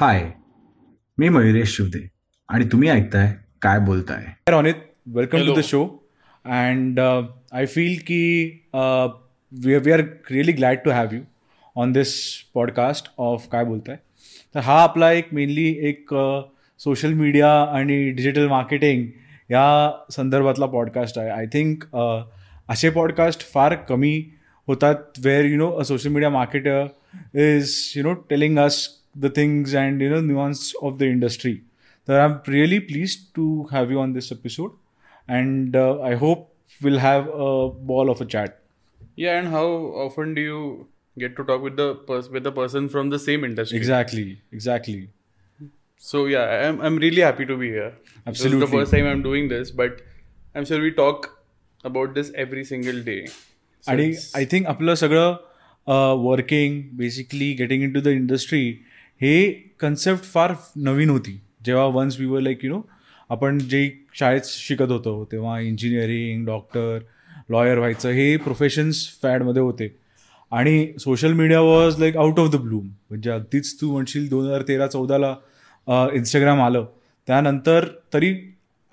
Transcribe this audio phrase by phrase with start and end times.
[0.00, 0.30] हाय
[1.18, 2.08] मी मयुरेश शिवदे.
[2.48, 4.24] आणि तुम्ही ऐकताय काय बोलताय?
[4.50, 4.78] Ronit,
[5.16, 5.54] welcome Hello.
[5.54, 5.86] to the show.
[6.58, 9.08] And uh, I feel ki uh,
[9.64, 11.20] we, we are really glad to have you
[11.76, 12.14] on this
[12.58, 13.96] podcast of काय बोलताय
[14.54, 16.14] तर हा आपला एक मेनली एक
[16.78, 19.06] सोशल मीडिया आणि डिजिटल मार्केटिंग
[19.50, 21.84] या संदर्भातला पॉडकास्ट आहे आय थिंक
[22.68, 24.30] असे पॉडकास्ट फार कमी
[24.66, 26.86] होतात where you know a social media marketer
[27.34, 31.53] is you know telling us The things and you know nuances of the industry
[32.07, 34.71] तर I am really pleased to have you on this episode
[35.29, 36.49] and I hope
[36.83, 37.49] will have a
[37.93, 38.61] ball of a chat
[39.23, 39.67] Yeah, and how
[40.03, 40.61] often do you
[41.17, 43.77] get to talk with the pers- with the person from the same industry?
[43.77, 45.05] Exactly exactly
[46.03, 47.85] So yeah, I'm I'm really happy to be here.
[47.91, 48.59] This is Absolutely.
[48.63, 50.01] the first time I'm doing this, but
[50.55, 51.29] I'm sure we talk
[51.83, 53.17] about this every single day.
[53.27, 55.35] So आणि it's- I think आपलं सगळं
[56.25, 58.61] working basically getting into the industry
[59.20, 61.40] हे concept फार नवीन होती.
[61.64, 62.80] जेव्हा once we were like you know
[63.30, 66.98] आपण जे शाळेत शिकत होतो तेव्हा इंजिनिअरिंग डॉक्टर
[67.50, 69.88] लॉयर व्हायचं हे प्रोफेशन्स फॅडमध्ये होते.
[70.52, 74.62] आणि social media was like out of the bloom म्हणजे अगदीच तू म्हणशील दोन हजार
[74.68, 75.34] तेरा चौदाला
[76.14, 76.86] इंस्टाग्राम आलं.
[77.26, 78.30] त्यानंतर तरी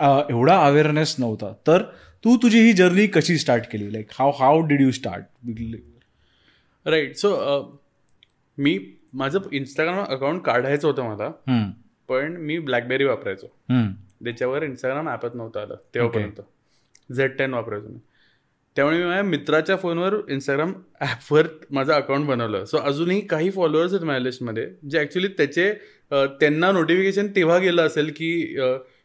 [0.00, 1.52] एवढा अवेअरनेस नव्हता.
[1.66, 1.82] तर
[2.24, 3.92] तू तुझी ही जर्नी कशी स्टार्ट केली?
[3.92, 5.24] Like how how did you start
[6.86, 7.80] right so
[8.58, 8.78] मी
[9.18, 11.30] माझं इंस्टाग्राम अकाउंट काढायचं होतं मला
[12.08, 13.46] पण मी ब्लॅकबेरी वापरायचो.
[14.24, 16.40] त्याच्यावर इंस्टाग्राम ॲपच नव्हतं आलं तेव्हापर्यंत.
[17.10, 17.98] झेड टेन वापरायचो मी.
[18.76, 22.64] त्यामुळे मी माझ्या मित्राच्या फोनवर इंस्टाग्राम ॲपवर माझं अकाउंट बनवलं.
[22.64, 25.72] सो अजूनही काही फॉलोअर्स आहेत माझ्या लिस्टमध्ये जे ॲक्च्युली त्याचे
[26.10, 28.30] त्यांना नोटिफिकेशन तेव्हा गेलं असेल की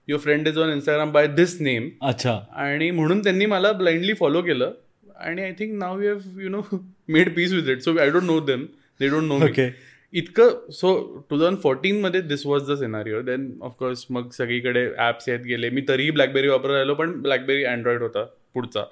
[0.08, 2.40] your friend is on Instagram by this name अच्छा.
[2.56, 4.74] आणि म्हणून त्यांनी मला ब्लाइंडली फॉलो केलं.
[5.16, 6.62] आणि I think now you have you know
[7.08, 8.66] made peace with it so I don't know them
[9.00, 9.70] they don't know Okay.
[10.14, 10.90] इतकं so
[11.30, 15.70] two thousand फोर्टीनमध्ये this was the scenario then of course मग सगळीकडे apps येत गेले.
[15.70, 18.84] मी तरीही blackberry वापरत राहिलो पण blackberry Android होता पुढचा.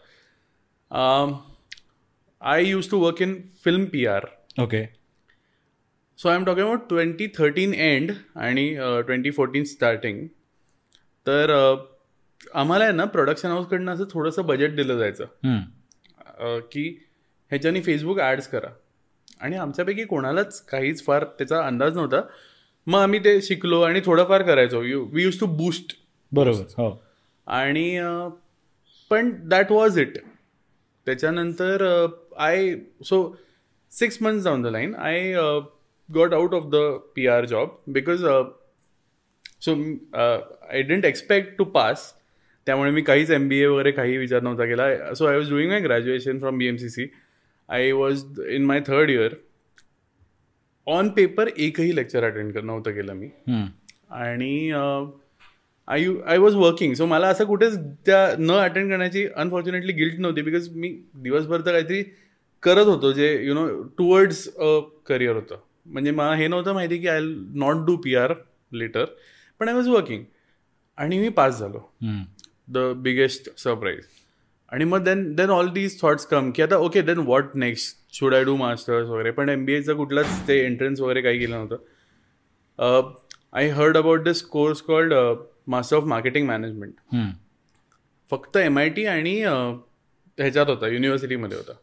[2.42, 4.26] I used to work in film P R
[4.59, 4.86] okay
[6.20, 10.27] so I am talking about twenty thirteen end आणि ट्वेंटी फोर्टीन स्टार्टिंग
[11.27, 11.80] तर uh,
[12.53, 15.26] आम्हाला आहे ना प्रोडक्शन हाऊसकडनं असं थोडंसं बजेट दिलं जायचं.
[16.39, 16.99] अ, की
[17.49, 18.70] ह्याच्यानी फेसबुक ॲड्स करा.
[19.41, 22.21] आणि आमच्यापैकी कोणालाच काहीच फार त्याचा अंदाज नव्हता.
[22.87, 24.81] मग आम्ही ते शिकलो आणि थोडंफार करायचो.
[24.83, 25.95] You we used to boost
[26.31, 27.02] बरोबर हो.
[27.47, 27.99] आणि
[29.11, 30.17] पण दॅट वॉज इट
[31.07, 31.85] त्याच्यानंतर
[32.37, 32.73] I
[33.05, 33.23] so
[33.91, 35.33] six months down the line I
[36.09, 36.75] got out of the
[37.15, 38.25] P R job because
[39.65, 39.73] so
[40.15, 42.11] I didn't expect to pass
[42.67, 45.13] त्यामुळे मी काहीच एम बी ए वगैरे काही विचार नव्हता केला.
[45.13, 47.05] So I was doing my graduation from B M C C
[47.71, 49.36] I was in my third year
[50.87, 53.27] on paper एकही lecture attend कर नव्हतं केलं मी.
[54.09, 54.71] आणि
[55.87, 60.20] I you I was working so मला असं कुठेच त्या न अटेंड करण्याची अनफॉर्च्युनेटली गिल्ट
[60.20, 62.04] नव्हती बिकॉज मी दिवसभर तर काहीतरी
[62.64, 63.67] करत होतो जे you know
[63.98, 65.59] towards a career होतं.
[65.86, 67.20] म्हणजे मला हे नव्हतं माहिती की I
[67.55, 68.33] not do P R
[68.71, 69.05] later
[69.59, 70.23] पण आय वॉज वर्किंग
[70.98, 71.80] आणि मी पास झालो.
[72.67, 74.03] द बिगेस्ट सरप्राईज
[74.71, 78.33] आणि मग then then all these thoughts come की आता okay then what next should
[78.36, 79.32] I do masters वगैरे?
[79.32, 83.14] पण एम बी एचं कुठलंच ते एंट्रन्स वगैरे काही केलं नव्हतं.
[83.54, 85.14] I heard about this course called
[85.67, 86.93] master of marketing management
[88.32, 89.54] फक्त एम आय टी आणि अ,
[90.37, 91.73] ह्याच्यात होता युनिव्हर्सिटीमध्ये होता.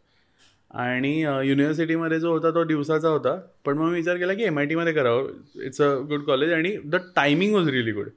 [0.83, 3.35] आणि युनिव्हर्सिटीमध्ये जो होता तो दिवसाचा होता.
[3.65, 5.29] पण मग मी विचार केला की एम आय टीमध्ये करावं.
[5.65, 8.09] इट्स अ गुड कॉलेज आणि the timing was really good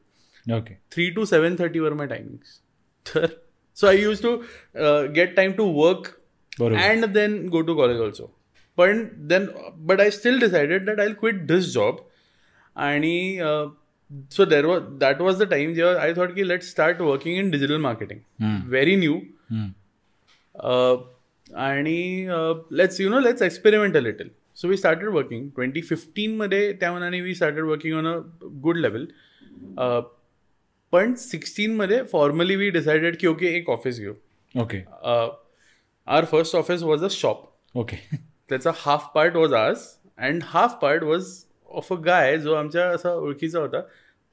[0.46, 2.60] okay three to seven थर्टीवर my timings
[3.06, 3.26] तर
[3.78, 4.36] so I used to
[5.16, 6.08] get time to work.
[6.62, 8.26] And then go to college also
[8.78, 9.48] पण then
[9.88, 12.08] but I still decided that I quit this job
[12.76, 13.40] आणि
[14.32, 17.50] so there was that was the time जेव्हा I thought की let start working in
[17.52, 18.20] digital marketing
[18.70, 19.20] very new
[21.48, 22.28] आणि
[22.78, 27.22] let's you know let's experiment a little so we started working twenty फिफ्टीनमध्ये त्या मनाने
[27.22, 28.18] we started working on a
[28.64, 29.06] good level
[30.94, 34.14] पण सिक्स्टीनमध्ये formally we decided की okay एक office घेऊ.
[34.56, 34.84] Okay
[36.08, 37.96] our first office was a shop okay
[38.50, 39.78] त्याचा half part was ours
[40.20, 41.28] and half part was
[41.70, 43.82] of a guy जो आमच्या असा ओळखीचा होता.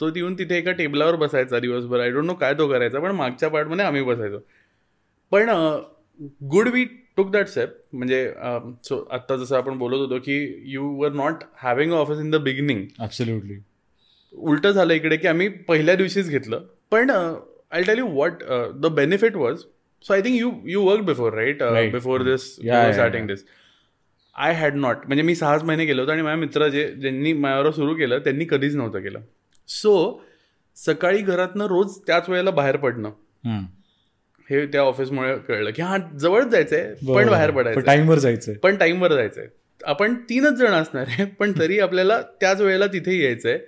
[0.00, 2.00] तो येऊन तिथे एका टेबलावर बसायचा दिवसभर.
[2.00, 4.38] आय डोंट नो काय तो करायचा पण मागच्या पार्टमध्ये आम्ही बसायचो.
[5.32, 5.50] पण
[6.52, 6.84] good we
[7.16, 8.24] took that step म्हणजे
[8.84, 10.36] सो आत्ता जसं आपण बोलत होतो की
[10.72, 13.58] you were not having a office in the beginning absolutely
[14.32, 16.64] उलटं झालं इकडे की आम्ही पहिल्या दिवशीच घेतलं.
[16.90, 18.42] पण I tell you what
[18.74, 19.58] the benefit was
[20.04, 21.62] so I think you you work before right.
[21.92, 23.26] Before this starting.
[23.26, 23.44] This
[24.36, 27.70] I had not म्हणजे मी सहाच महिने केलं होतं आणि माझ्या मित्र जे ज्यांनी माझ्यावर
[27.70, 29.20] सुरू केलं त्यांनी कधीच नव्हतं केलं.
[29.68, 30.20] सो
[30.76, 33.10] सकाळी घरातनं रोज त्याच वेळेला बाहेर पडणं.
[34.48, 38.54] हे त्या ऑफिसमुळे कळलं की हा जवळच जायचंय पण बाहेर पडायचं टाइमवर जायचंय.
[38.54, 39.46] पण टाईमवर जायचंय.
[39.84, 43.58] आपण तीनच जण असणार आहे पण तरी आपल्याला त्याच वेळेला तिथे यायचंय.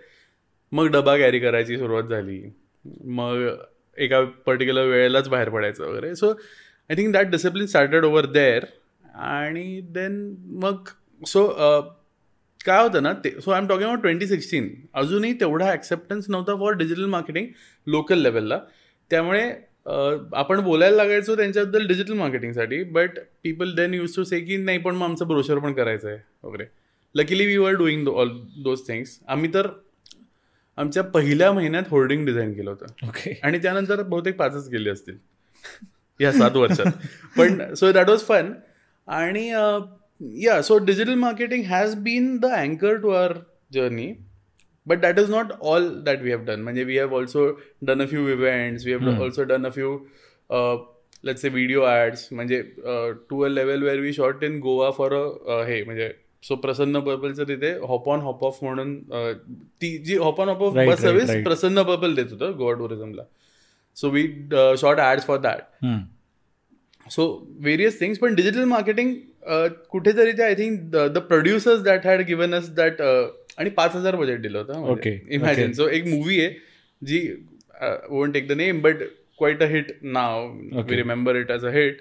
[0.73, 2.41] मग डबा कॅरी करायची सुरुवात झाली.
[3.05, 3.47] मग
[3.99, 6.15] एका पर्टिक्युलर वेळेलाच बाहेर पडायचं वगैरे.
[6.15, 8.65] So I think that discipline started over there
[9.15, 10.21] आणि देन
[10.63, 10.89] मग
[11.23, 11.47] सो
[12.65, 16.55] काय होतं ना ते so I am talking about twenty sixteen अजूनही तेवढा ॲक्सेप्टन्स नव्हता
[16.57, 17.47] फॉर डिजिटल मार्केटिंग
[17.87, 18.59] लोकल लेवलला
[19.11, 19.43] त्यामुळे
[20.37, 24.95] आपण बोलायला लागायचो त्यांच्याबद्दल digital मार्केटिंगसाठी but people then used to say की नाही पण
[24.95, 26.65] मग आमचं ब्रोशर पण करायचं आहे वगैरे
[27.15, 28.29] luckily we were doing all
[28.63, 29.67] those things आम्ही तर
[30.81, 33.07] आमच्या पहिल्या महिन्यात होर्डिंग डिझाईन केलं होतं.
[33.09, 35.17] ओके आणि त्यानंतर बहुतेक पाचच गेले असतील.
[36.21, 36.87] या सात वर्षात.
[37.37, 38.53] पण सो दॅट वॉज फन
[39.09, 39.47] आणि
[40.45, 43.33] या so digital marketing has been the अँकर to our
[43.73, 44.13] journey
[44.87, 47.47] but that is not all that we have done म्हणजे we have also
[47.83, 49.97] done a few events we have also done a few
[51.25, 52.63] let's a video ads म्हणजे
[53.31, 56.11] to a level where we shot in Goa for a हे म्हणजे
[56.43, 58.97] so प्रसन्न पर्पलचं तिथे hop on hop off म्हणून
[59.83, 61.31] ती जी hop on hop off bus service.
[61.45, 63.23] Prasanna Purple देत होतं Goa टुरिझमला
[63.97, 64.23] so we
[64.81, 65.85] short ads for that
[67.07, 67.27] so
[67.61, 69.15] various things पण digital marketing
[69.91, 70.81] कुठेतरी ते I think
[71.15, 75.73] the producers that had given us that आणि पाच हजार बजेट दिलं होतं Okay, इमॅजिन.
[75.73, 76.51] सो एक मूवी आहे
[77.03, 77.21] जी
[78.11, 79.03] won't take the name but
[79.39, 80.97] quite a hit now we.
[80.97, 82.01] Remember it as a hit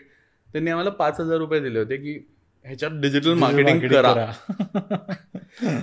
[0.49, 2.17] त्यांनी आम्हाला पाच हजार रुपये दिले होते की
[2.65, 4.25] ह्याच्यात डिजिटल मार्केटिंग करा.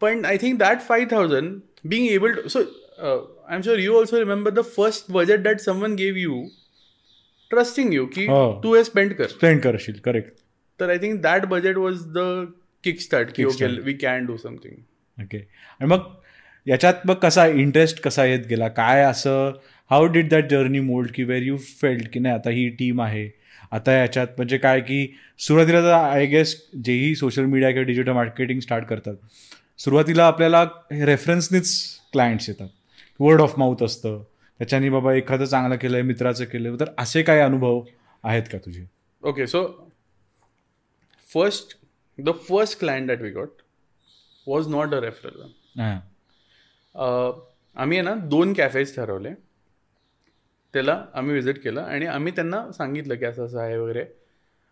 [0.00, 2.58] पण I think that five thousand being able to so
[3.48, 6.42] I am sure you also remember the first budget that someone gave you
[7.50, 8.26] trusting you की.
[8.62, 9.26] तू हे स्पेंड कर.
[9.26, 10.32] स्पेंड करशील करेक्ट
[10.80, 12.18] तर I think that budget was the
[12.84, 13.66] kick start की okay.
[13.66, 16.14] We can do something okay आणि मग
[16.66, 18.68] याच्यात मग कसा इंटरेस्ट कसा येत गेला?
[18.68, 19.52] काय असं
[19.90, 23.28] how did that journey mould की वेर यू फेल्ड की नाही आता ही टीम आहे?
[23.72, 26.54] आता याच्यात म्हणजे काय की सुरुवातीला तर आय गेस
[26.84, 29.14] जेही सोशल मीडिया किंवा डिजिटल मार्केटिंग स्टार्ट करतात
[29.78, 30.64] सुरुवातीला आपल्याला
[31.06, 31.74] रेफरन्सनीच
[32.12, 32.68] क्लायंट्स येतात.
[33.20, 34.22] वर्ड ऑफ माउथ असतं.
[34.58, 37.82] त्याच्याने बाबा एखादं चांगलं केलंय मित्राचं केलंय तर असे काय अनुभव
[38.24, 38.84] आहेत का तुझे?
[39.22, 39.62] Okay so
[41.34, 41.76] first
[42.18, 43.48] the first client that we got
[44.46, 45.42] was not a referral
[45.80, 45.98] हां.
[47.76, 49.30] आम्ही आहे ना दोन कॅफेज ठरवले.
[50.78, 54.04] त्याला आम्ही विजिट केलं आणि आम्ही त्यांना सांगितलं की असं असं आहे वगैरे.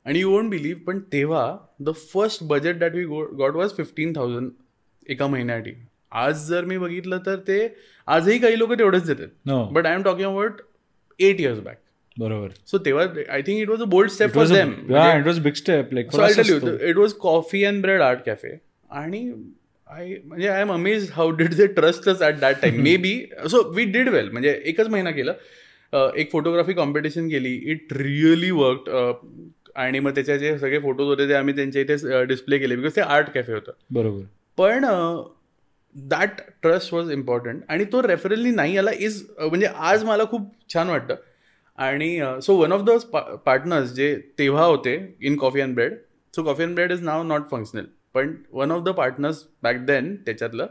[0.06, 4.50] आणि यू वोंट बिलीव्ह पण तेव्हा the first budget that we got was fifteen thousand
[5.06, 5.72] एका महिन्यासाठी
[6.12, 7.58] आज जर मी बघितलं तर ते
[8.08, 9.28] आजही काही लोक तेवढेच देतात.
[9.72, 10.60] But I am talking about
[11.20, 11.78] eight years back
[12.16, 12.48] बरोबर.
[12.66, 15.94] सो तेव्हा I think it was a bold step for them it was big step
[15.94, 16.14] like
[16.82, 18.56] it was Coffee and Bread Art Cafe
[18.90, 19.28] आणि
[19.88, 23.18] आय म्हणजे I am amaze how did they trust at that time maybe
[23.50, 25.32] so we did well म्हणजे एकच महिना केलं
[25.92, 27.54] एक photography competition केली.
[27.64, 28.90] It really work
[29.76, 32.76] आणि मग त्याचे जे सगळे फोटोज होते ते आम्ही त्यांच्या इथे डिस्प्ले केले.
[32.76, 33.72] बिकॉज ते आर्ट कॅफे होतं.
[33.90, 34.22] बरोबर.
[34.58, 34.84] पण
[35.94, 40.88] दॅट ट्रस्ट वॉज इम्पॉर्टंट आणि तो रेफरली नाही आला इज म्हणजे आज मला खूप छान
[40.88, 41.14] वाटतं.
[41.78, 42.90] आणि so one of the
[43.44, 45.94] partners जे तेव्हा होते in Coffee and Bread
[46.34, 47.84] so Coffee and Bread is now not functional
[48.14, 50.66] पण one of the partners back then त्याच्यातलं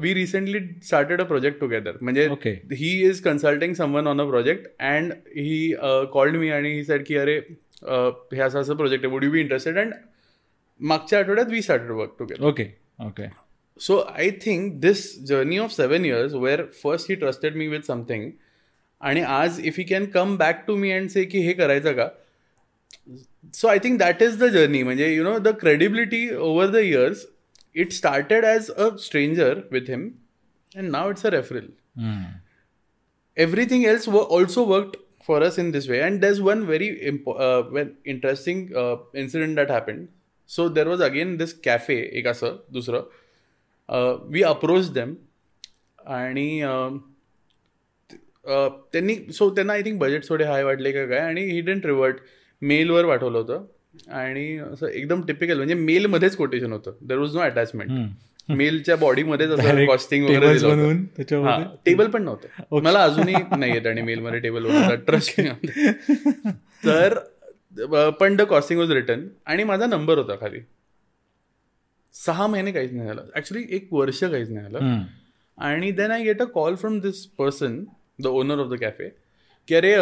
[0.00, 2.26] we recently started a project together म्हणजे.
[2.72, 5.74] He is consulting someone on a project and he
[6.12, 7.36] called me आणि he sed की अरे
[7.82, 9.94] हे असं असं project आहे would you be interested and
[10.80, 12.64] मागच्या आठवड्यात we started work together okay
[13.06, 13.26] okay
[13.80, 18.24] So I think this journey of seven years, where first he trusted me with something,
[19.00, 22.08] आणि आज if he can come back to me and say की हे करायचं का
[23.54, 27.24] so I think that is the journey म्हणजे you know the credibility over the years
[27.74, 30.10] it started as a stranger with him
[30.76, 31.68] and now it's a referral
[33.36, 34.96] everything else we also work
[35.26, 36.90] for us in this way and that's one very
[37.70, 38.66] when interesting
[39.14, 40.06] incident that happened
[40.50, 45.14] so there was again this cafe एक असं दुसरं we approach them
[45.98, 46.62] आणि
[48.92, 51.18] त्यांनी सो त्यांना I think budget थोडे high वाटले का काय?
[51.18, 52.16] आणि ही डेंट रिवर्ट
[52.62, 53.64] मेलवर पाठवलं होतं.
[54.08, 56.92] आणि असं एकदम टिपिकल म्हणजे मेलमध्येच कोटेशन होतं.
[57.02, 57.90] देर वॉज नो अटॅचमेंट
[58.48, 61.04] मेलच्या बॉडीमध्येच असं कॉस्टिंग वगैरे होतं.
[61.84, 62.78] टेबल पण नव्हतं.
[62.82, 65.40] मला अजूनही नाही येत आणि मेलमध्ये टेबल बनवतात ट्रस्ट
[66.84, 67.18] तर
[68.10, 70.60] पण द कॉस्टिंग वॉज रिटर्न आणि माझा नंबर होता खाली.
[72.14, 73.26] सहा महिने काहीच नाही झालं.
[73.36, 75.02] ऍक्च्युली एक वर्ष काहीच नाही झालं.
[75.58, 77.82] आणि then I get a call from this person
[78.22, 79.08] the owner of the cafe
[79.68, 79.94] की अरे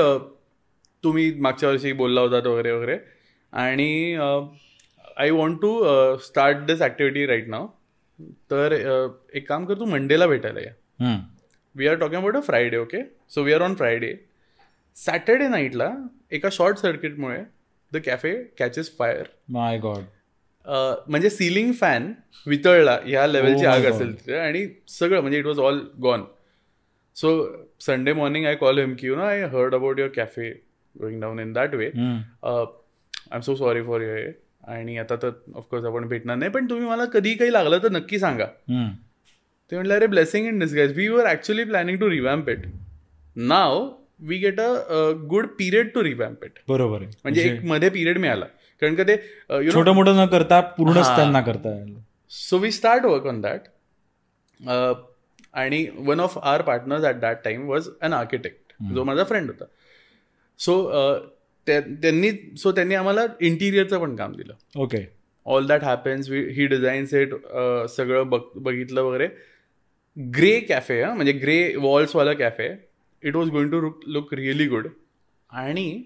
[1.04, 2.98] तुम्ही मागच्या वर्षी बोलला होतात वगैरे वगैरे.
[3.52, 4.14] आणि
[5.16, 7.66] I want to start this activity right now
[8.50, 8.72] तर
[9.34, 10.72] एक काम कर तू मंडेला भेटायला या.
[11.00, 11.18] हम्म.
[11.74, 14.12] We are talking about a Friday okay so we are on Friday
[14.96, 15.90] Saturday नाईटला
[16.32, 17.38] एका शॉर्ट सर्किटमुळे
[17.92, 20.02] the cafe catches fire my god
[21.08, 22.12] म्हणजे सिलिंग फॅन
[22.46, 23.84] वितळला ह्या लेवलची Oh आग.
[23.84, 26.24] असेल तिथे आणि सगळं म्हणजे it was all gone
[27.16, 27.30] so
[27.80, 30.50] Sunday morning I call him की you know I heard about your cafe
[30.96, 31.90] going down in that way
[33.30, 34.30] I am so sorry for your
[34.72, 38.18] आणि आता तर ऑफकोर्स आपण भेटणार नाही पण तुम्ही मला कधी काही लागलं तर नक्की
[38.18, 38.46] सांगा.
[39.72, 42.66] ते म्हटलं अरे blessing in disguise we were actually planning to revamp it
[43.36, 43.88] now
[44.28, 44.70] we get a
[45.30, 47.10] good period to revamp it बरोबर आहे.
[47.24, 48.44] म्हणजे एक मध्ये पिरियड मिळाला.
[48.82, 49.16] कारण का ते
[49.72, 51.16] छोटं मोठं न करता पूर्णच हा.
[51.16, 51.74] त्यांना करता.
[52.30, 53.68] So we start work on that
[55.54, 59.64] आणि one of our partners at that time was an architect जो माझा फ्रेंड होता.
[60.60, 60.82] सो
[61.68, 64.54] त्यांनी सो त्यांनी आम्हाला इंटिरियरचं पण काम दिलं.
[64.76, 65.04] ओके
[65.46, 67.34] ऑल दॅट हॅपन्स ही डिझाईन सेट
[67.90, 69.28] सगळं बघ बघितलं वगैरे.
[70.16, 72.68] ग्रे कॅफे हा म्हणजे grey वॉल्सवाला cafe
[73.22, 74.88] it was going to look really good
[75.50, 76.02] आणि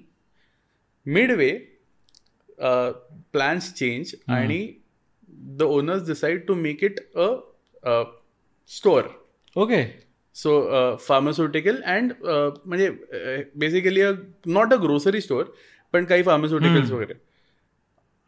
[1.06, 1.50] मिड वे
[3.32, 4.66] प्लॅन्स चेंज आणि
[5.58, 8.02] the owners decide to make it a
[8.70, 9.04] store
[9.56, 9.82] okay
[10.36, 10.60] so
[11.06, 12.90] pharmaceutical and म्हणजे
[13.56, 14.12] basically a
[14.48, 15.44] not a grocery store
[15.94, 17.14] पण काही pharmaceuticals वगैरे.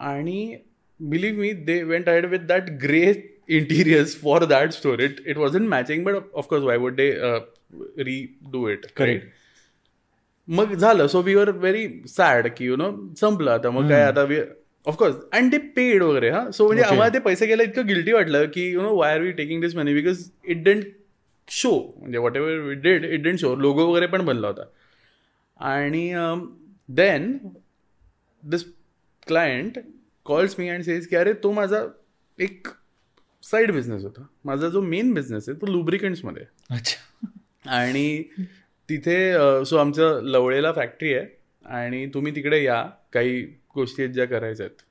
[0.01, 0.57] आणि
[1.01, 3.03] believe me they went ahead with that grey
[3.51, 7.11] interiors for that store it it was in matching but of course why would they
[8.53, 9.27] redo it correct
[10.49, 11.07] मग झालं.
[11.07, 13.71] So we are very sad की you know संपलं आता.
[13.71, 14.39] मग काय आता we
[14.87, 16.51] of course and ते paid वगैरे हा.
[16.51, 16.83] सो म्हणजे.
[16.83, 19.77] आम्हाला ते पैसे गेले इतकं गिल्टी वाटलं की you know why are we taking this
[19.77, 20.85] money because it didn't
[21.49, 24.65] show म्हणजे whatever we did it didn't show logo वगैरे पण बनला होता.
[25.57, 26.13] आणि
[26.89, 27.37] then
[28.43, 28.65] this
[29.27, 29.79] client
[30.27, 31.85] calls me and says की अरे तो माझा
[32.39, 32.69] एक
[33.43, 34.27] साईड बिझनेस होता.
[34.45, 36.45] माझा जो मेन बिझनेस आहे तो लुब्रिकंट्समध्ये.
[36.71, 37.29] अच्छा.
[37.77, 38.23] आणि
[38.89, 39.17] तिथे
[39.65, 41.27] सो आमचं लवळेला फॅक्टरी आहे
[41.67, 42.83] आणि तुम्ही तिकडे या.
[43.13, 43.41] काही
[43.75, 44.83] गोष्टी आहेत ज्या करायच्या आहेत.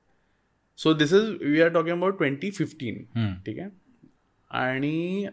[0.80, 3.04] So this is we are talking about twenty fifteen.
[3.46, 3.70] ठीक आहे?
[4.50, 5.28] आणि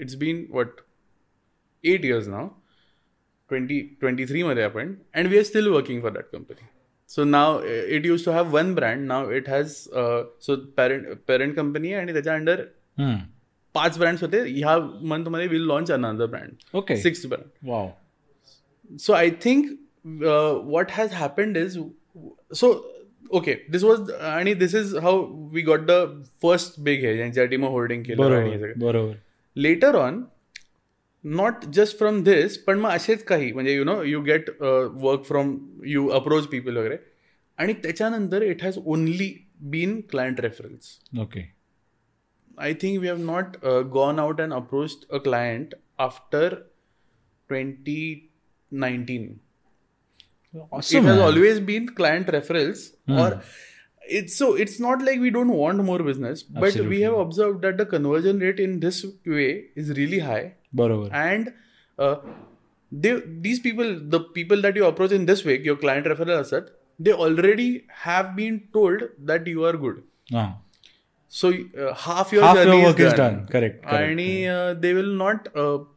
[0.00, 0.80] it's been what
[1.84, 2.48] eight years now
[3.48, 6.66] twenty twenty थ्रीमध्ये आपण and we are still working for that company
[7.08, 9.72] so now it used to have one brand now it has
[10.40, 12.60] so parent parent company आहे आणि त्याच्या under
[12.98, 13.16] hmm.
[13.74, 14.40] पाच brands होते.
[14.40, 17.88] ह्या मंथमध्ये will launch another brand okay six brand wow
[19.12, 19.70] i think
[20.22, 21.78] uh, what has happened is
[22.52, 22.84] so
[23.30, 25.14] okay this was आणि this is how
[25.52, 25.98] we got the
[26.44, 28.22] first big हे ज्यांच्यासाठी मग होल्डिंग केलं
[28.76, 29.12] बरोबर
[29.56, 30.22] later on
[31.24, 33.52] not just from this पण मग असेच काही.
[33.52, 35.56] म्हणजे you know you get work from
[35.86, 36.96] you approach people वगैरे.
[37.58, 39.32] आणि त्याच्यानंतर it has only
[39.70, 41.48] been client reference okay
[42.58, 43.56] I think we have not
[43.92, 46.54] gone out and approach a client after
[47.48, 48.30] twenty
[48.72, 49.32] nineteen
[50.54, 51.20] Awesome, it has man.
[51.26, 52.82] always been client referrals
[53.20, 53.30] or
[54.08, 56.96] it's so it's not like we don't want more business but Absolutely.
[56.96, 61.12] we have observed that the conversion rate in this way is really high Barabar.
[61.12, 61.52] and
[61.98, 62.16] uh,
[62.90, 66.70] they, these people the people that you approach in this way your client referral asset
[66.98, 70.56] they already have been told that you are good ah.
[71.42, 73.38] Uh, work is is done, done.
[73.52, 74.26] Correct, correct, आणि
[74.80, 75.48] they will not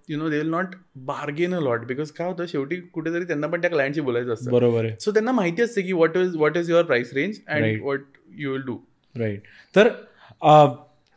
[0.10, 0.76] you know they will not
[1.06, 4.86] bargain a lot because काय होतं शेवटी कुठेतरी त्यांना पण त्या क्लायंटशी बोलायचं असतं बरोबर
[4.86, 7.82] आहे सो त्यांना माहिती असते की what is what is your price range and.
[7.82, 8.04] What
[8.38, 8.78] you will do
[9.16, 9.42] right
[9.76, 9.90] तर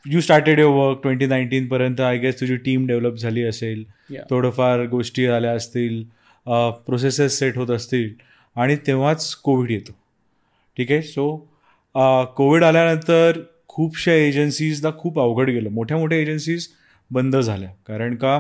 [0.05, 3.85] you started your work twenty nineteen पर्यंत आय गेस तुझी टीम डेव्हलप झाली असेल.
[4.31, 6.03] थोडंफार गोष्टी आल्या असतील
[6.87, 8.13] प्रोसेसेस सेट होत असतील
[8.57, 9.93] आणि तेव्हाच कोविड येतो.
[10.77, 11.03] ठीक आहे?
[11.03, 11.37] सो
[12.37, 13.41] कोविड आल्यानंतर
[13.81, 15.71] खूपशा एजन्सीजला खूप अवघड गेलं.
[15.71, 16.67] मोठ्या मोठ्या एजन्सीज
[17.11, 17.69] बंद झाल्या.
[17.87, 18.39] कारण का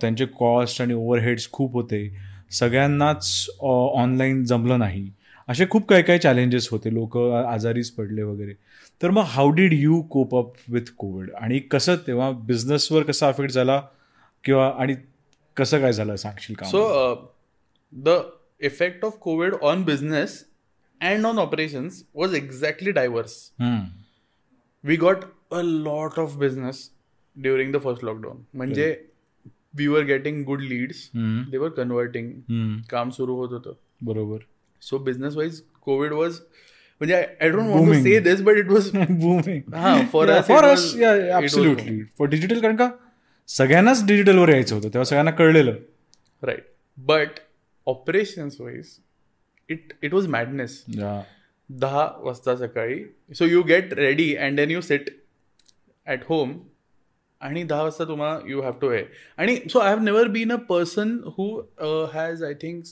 [0.00, 2.16] त्यांचे कॉस्ट आणि ओव्हरहेड्स खूप होते.
[2.52, 5.08] सगळ्यांनाच ऑनलाईन जमलं नाही.
[5.48, 6.92] असे खूप काही काही चॅलेंजेस होते.
[6.94, 8.52] लोक आजारीच पडले वगैरे.
[9.02, 13.50] तर मग how did you cope up with Covid आणि कसं तेव्हा बिझनेसवर कसा अफेक्ट
[13.50, 13.80] झाला?
[14.44, 14.94] किंवा आणि
[15.56, 16.16] कसं काय झालं?
[16.16, 17.32] सांगशील का so
[17.92, 18.08] the
[18.60, 20.44] effect of Covid on business
[21.00, 23.50] and on operations was exactly diverse.
[24.84, 26.88] We got a lot of business
[27.36, 28.94] during the first lockdown म्हणजे
[29.76, 31.08] we were getting good leads.
[31.14, 32.30] They were converting.
[32.90, 33.72] काम सुरू होत होतं
[34.02, 34.38] बरोबर
[34.82, 36.38] so business wise Covid was
[37.00, 37.94] म्हणजे I don't want.
[38.04, 39.60] Say this but it was Booming.
[39.74, 41.96] हा for Yeah, us for us, yeah, absolutely.
[42.18, 42.90] For digital कारण का
[43.48, 45.76] सगळ्यांनाच डिजिटलवर यायचं होतं तेव्हा सगळ्यांना कळलेलं
[46.42, 46.64] right
[46.98, 47.40] but
[47.86, 48.96] operations wise
[49.68, 51.20] it it was madness Yeah.
[51.70, 53.02] दहा वाजता सकाळी
[53.34, 55.10] so you get ready and then you sit
[56.06, 56.58] at home
[57.40, 59.02] आणि दहा वाजता तुम्हाला यू हॅव टू हे
[59.38, 61.48] आणि so I have never been a person who
[62.12, 62.84] has I think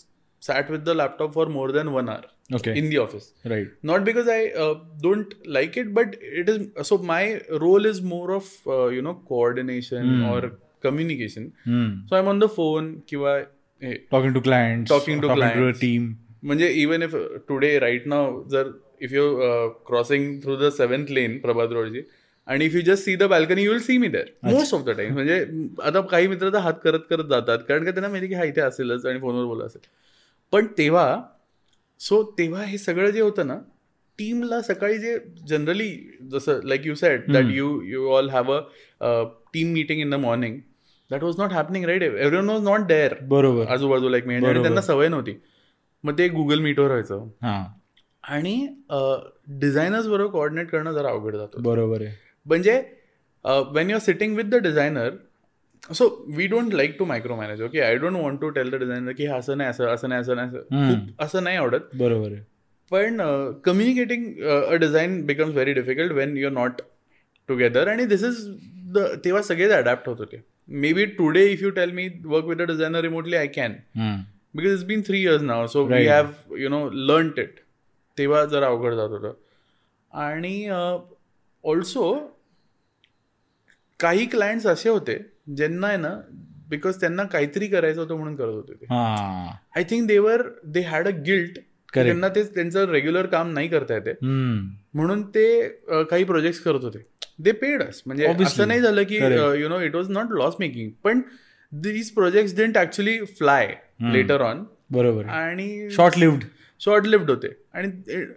[0.42, 4.04] sat with the laptop for more than one hour okay in the office right not
[4.08, 4.74] because I uh,
[5.04, 7.22] don't like it, but it is so my
[7.62, 10.40] role is more of uh, you know coordination or
[10.86, 11.46] communication.
[12.10, 13.36] So I'm on the phone किंवा
[13.82, 15.80] हे talking to client Talking to clients.
[15.80, 16.12] Team
[16.42, 17.14] म्हणजे even if
[17.48, 18.70] today right now जर
[19.00, 19.28] if you
[19.86, 22.02] crossing through the seventh lane Prabhat रोडची
[22.48, 24.90] आणि if you just see the balcony you will see me there most of the
[24.96, 25.44] time म्हणजे
[25.82, 28.60] आता काही मित्र तर हात करत करत जातात कारण का त्यांना माहिती की हा इथे
[28.60, 29.80] असेलच आणि फोनवर बोला असेल.
[30.52, 31.20] पण तेव्हा
[32.00, 33.58] सो तेव्हा हे सगळं जे होतं ना
[34.18, 35.16] टीमला सकाळी जे
[35.48, 35.90] जनरली
[36.32, 39.22] जसं like you said that you you all have a
[39.54, 40.58] team meeting in the morning
[41.10, 43.66] that was not happening right every was not there बरोबर.
[43.66, 45.32] आजूबाजूला एक मिनिट आणि त्यांना सवय नव्हती.
[46.04, 47.28] मग ते गुगल मीटवर व्हायचं.
[47.42, 47.62] हा.
[48.24, 48.54] आणि
[49.60, 51.62] डिझायनर्स बरोबर कोऑर्डिनेट करणं जरा अवघड जातं.
[51.62, 52.14] बरोबर आहे.
[52.46, 52.72] म्हणजे
[53.74, 55.10] when you are sitting with the designer
[55.90, 56.06] so
[56.36, 59.26] we don't like to micro manage okay I don't want to tell the designer की
[59.28, 61.06] असं नाही असं असं नाही असं नाही असं.
[61.20, 61.94] असं नाही आवडत.
[61.94, 62.42] बरोबर आहे.
[62.90, 63.20] पण
[63.64, 66.80] communicating a design becomes very difficult when you are not
[67.48, 68.36] together आणि दिस इज
[68.94, 70.42] द तेव्हा सगळेच अडॅप्ट होत होते.
[70.92, 73.72] Maybe today if you tell me work with a designer remotely I can
[74.54, 76.06] because it's been three years now so we.
[76.06, 77.60] Have you know learn it
[78.18, 79.32] तेव्हा जरा अवघड जात होतं.
[80.12, 80.68] आणि
[81.64, 82.12] ऑल्सो
[84.00, 85.18] काही क्लायंट्स असे होते
[85.56, 86.14] ज्यांना आहे ना
[86.70, 88.86] बिकॉज त्यांना काहीतरी करायचं होतं म्हणून करत होते ते.
[88.90, 89.46] हा.
[89.76, 91.58] I think there they had a guilt
[91.94, 94.12] त्यांना ते त्यांचं रेग्युलर काम नाही करता येते.
[94.94, 95.46] म्हणून ते
[96.10, 96.98] काही प्रोजेक्ट्स करत होते.
[97.38, 98.26] दे पेड अस म्हणजे.
[98.44, 99.18] असं नाही झालं की.
[99.60, 101.20] You know it was not loss making पण
[101.72, 103.74] these projects didn't actually fly
[104.12, 105.26] later on बरोबर.
[105.26, 106.44] आणि शॉर्ट लिव्ड
[106.80, 107.48] शॉर्ट लिव्ड होते.
[107.74, 107.88] आणि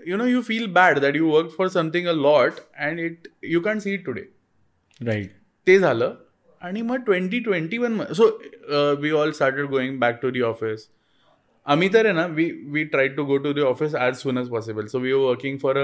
[0.07, 3.59] you know you feel bad that you work for something a lot and it you
[3.61, 4.21] can see it today
[5.01, 5.31] right
[5.67, 6.15] ते झालं.
[6.61, 8.27] आणि मग twenty twenty one so
[9.01, 10.87] we all started going back to the office
[11.65, 14.49] आम्ही तर आहे ना we we try to go to the office as soon as
[14.49, 15.75] possible so we are working for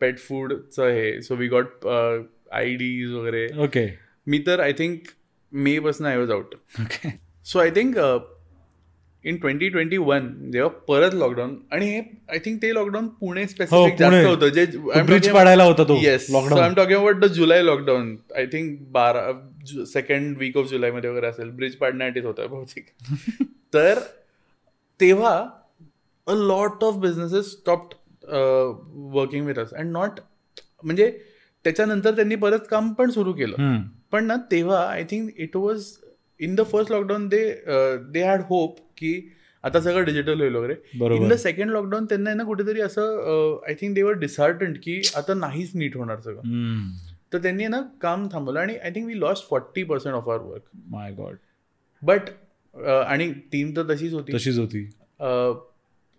[0.00, 1.20] pet फूडचं हे.
[1.22, 3.46] So we got IDs वगैरे.
[3.64, 3.86] Okay
[4.26, 5.08] मी तर I think
[5.52, 7.08] May पासून I was out okay
[7.46, 7.96] so I think
[9.26, 13.72] in twenty twenty one जेव्हा परत lockdown आणि हे आय थिंक ते लॉकडाऊन पुणे स्पेसिफिक
[13.72, 13.96] हो.
[13.98, 14.64] जास्त होतं जे
[15.02, 18.78] ब्रिज पाडायला होता तो yes lockdown I am talking about the July lockdown I think
[18.92, 19.30] बारा
[19.84, 21.50] सेकंड वीक ऑफ जुलैमध्ये वगैरे असेल.
[21.50, 22.86] ब्रिज पाडण्यासाठीच होतं बहुतेक.
[23.74, 23.98] तर
[25.00, 25.36] तेव्हा
[26.26, 27.94] a lot of businesses stopped
[29.14, 30.20] working with us and not
[30.84, 31.10] म्हणजे
[31.64, 33.80] त्याच्यानंतर त्यांनी परत काम पण सुरू केलं.
[34.12, 35.86] पण ना तेव्हा I think it was
[36.40, 37.42] in the first lockdown they
[38.12, 39.12] they had hope की
[39.64, 40.74] आता सगळं डिजिटल होईल वगैरे.
[41.16, 45.70] इन द सेकंड लॉकडाऊन त्यांना ना कुठेतरी असं आय थिंक देवर डिसहार्टंड की आता नाहीच
[45.74, 46.90] नीट होणार सगळं.
[47.32, 50.62] तर त्यांनी ना काम थांबवलं आणि I think we lost forty percent of our work
[50.90, 51.36] my God
[52.02, 52.30] but
[52.74, 54.32] आणि टीम तर तशीच होती.
[54.34, 54.88] तशीच होती.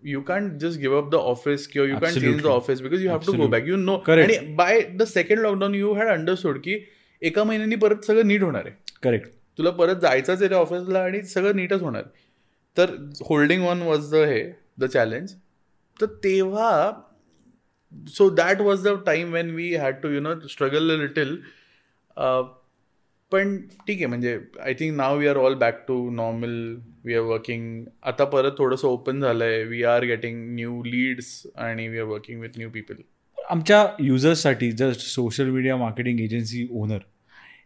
[0.03, 2.45] You can just give up the office किंवा you can change the.
[2.45, 3.47] Office because you have to go.
[3.47, 3.97] Back you know.
[4.09, 6.79] आणि by the second lockdown you had understood की
[7.21, 8.75] एका महिन्यानी परत सगळं नीट होणार आहे.
[9.03, 12.03] करेक्ट तुला परत जायचंच आहे त्या ऑफिसला आणि सगळं नीटच होणार.
[12.77, 12.91] तर
[13.21, 14.43] होल्डिंग ऑन वॉज द हे
[14.79, 15.33] द चॅलेंज
[15.99, 16.91] तर तेव्हा
[18.07, 21.35] so that was the time when we had to you know struggle a little
[23.31, 27.21] पण ठीक आहे म्हणजे I think now we are all back to normal we are
[27.21, 32.03] working आता परत थोडंसं ओपन झालं आहे we are getting new leads आणि we are
[32.03, 32.95] working with new people
[33.49, 36.97] आमच्या युजर्ससाठी just social media marketing agency owner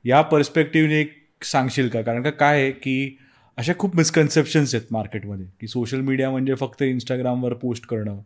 [0.05, 2.01] या पर्स्पेक्टिव्हने एक सांगशील का?
[2.01, 3.17] कारण का काय आहे की
[3.57, 8.19] अशा खूप मिसकन्सेप्शन्स आहेत मार्केटमध्ये की सोशल मीडिया म्हणजे फक्त इंस्टाग्रामवर पोस्ट करणं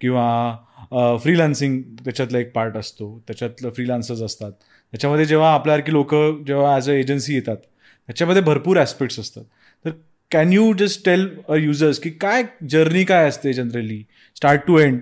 [0.00, 4.52] किंवा फ्रीलान्सिंग त्याच्यातला एक पार्ट असतो त्याच्यातलं फ्रीलान्सर्स असतात.
[4.92, 6.14] त्याच्यामध्ये जेव्हा आपल्यासारखी लोक
[6.46, 9.44] जेव्हा ॲज अ एजन्सी येतात त्याच्यामध्ये भरपूर ॲस्पेक्ट्स असतात.
[9.84, 9.90] तर
[10.32, 14.04] can you just tell a users की काय जर्नी काय असते generally
[14.36, 15.00] start to end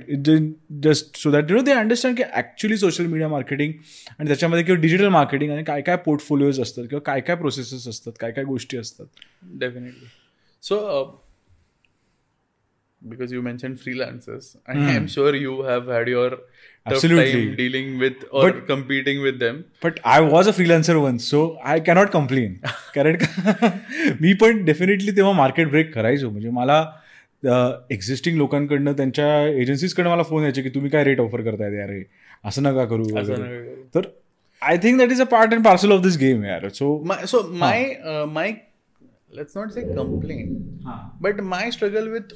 [0.82, 3.72] just so that you know they understand की ॲक्च्युली सोशल मीडिया मार्केटिंग
[4.18, 8.12] आणि त्याच्यामध्ये किंवा डिजिटल मार्केटिंग आणि काय काय पोर्टफोलिओज असतात किंवा काय काय प्रोसेसेस असतात
[8.20, 9.06] काय काय गोष्टी असतात.
[9.42, 10.06] Definitely
[10.62, 11.23] so uh,
[13.12, 17.32] because you mentioned freelancers, and I'm sure you have had your tough Absolutely.
[17.32, 19.58] time dealing with or But- competing with them.
[19.84, 21.40] But I was a freelancer one so
[21.72, 22.54] I cannot complain
[22.94, 23.70] कारण का
[24.20, 26.82] मी पण definitely तेव्हा market break करायचो म्हणजे मला
[27.90, 32.02] existing लोकांकडनं त्यांच्या एजन्सीजकडनं मला phone यायचे की तुम्ही काय रेट ऑफर करताय यार हे?
[32.44, 33.04] असं नका करू.
[33.94, 34.06] तर
[34.62, 36.86] I think that is a part and parcel of this game यार so
[37.32, 37.76] so my
[38.12, 38.46] uh, my
[39.38, 40.50] let's not say complaint,
[41.26, 42.34] but my struggle with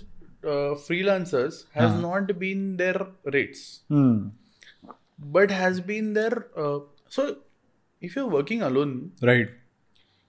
[0.88, 4.16] freelancers has not been their rates Hmm.
[5.18, 6.79] but has been their uh,
[7.16, 7.24] so
[8.03, 9.57] if you're working alone right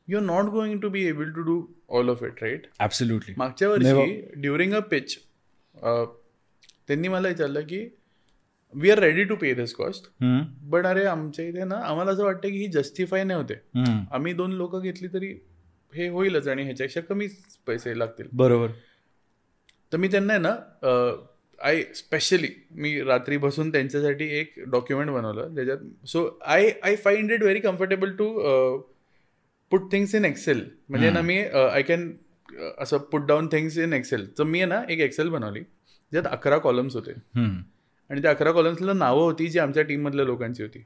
[0.08, 1.58] you're not going to be able to do
[1.90, 2.66] all of it right?
[2.82, 5.18] Absolutely मागच्या वर्षी during a pitch
[6.88, 7.88] त्यांनी मला विचारलं की
[8.74, 10.10] we are ready to pay this cost
[10.70, 13.54] but अरे आमच्या इथे ना आम्हाला असं वाटतं की ही जस्टिफाय नाही होते
[14.12, 15.34] आम्ही दोन लोक घेतली तरी
[15.96, 17.28] हे होईलच आणि ह्याच्यापेक्षा कमी
[17.68, 18.26] पैसे लागतील.
[18.34, 18.68] बरोबर.
[19.92, 20.56] तर मी त्यांना आहे ना
[21.60, 25.56] आय स्पेशली मी रात्री बसून त्यांच्यासाठी एक डॉक्युमेंट बनवलं.
[25.56, 28.28] त्याच्यात so I I find it very comfortable to
[29.72, 32.12] put things in Excel म्हणजे ना मी आय कॅन
[32.80, 35.60] असं put down things in Excel तर मी आहे ना एक एक्सेल बनवली.
[36.12, 37.12] ज्यात अकरा कॉलम्स होते.
[38.10, 40.86] आणि त्या अकरा कॉलम्सला नावं होती जी आमच्या टीममधल्या लोकांची होती.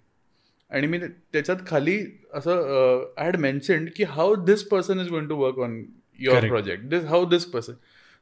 [0.72, 1.98] आणि मी त्याच्यात खाली
[2.34, 5.84] असं आय हॅड मेन्शन्ड की how this person is going to work on
[6.20, 6.48] your.
[6.48, 7.74] Project this how this person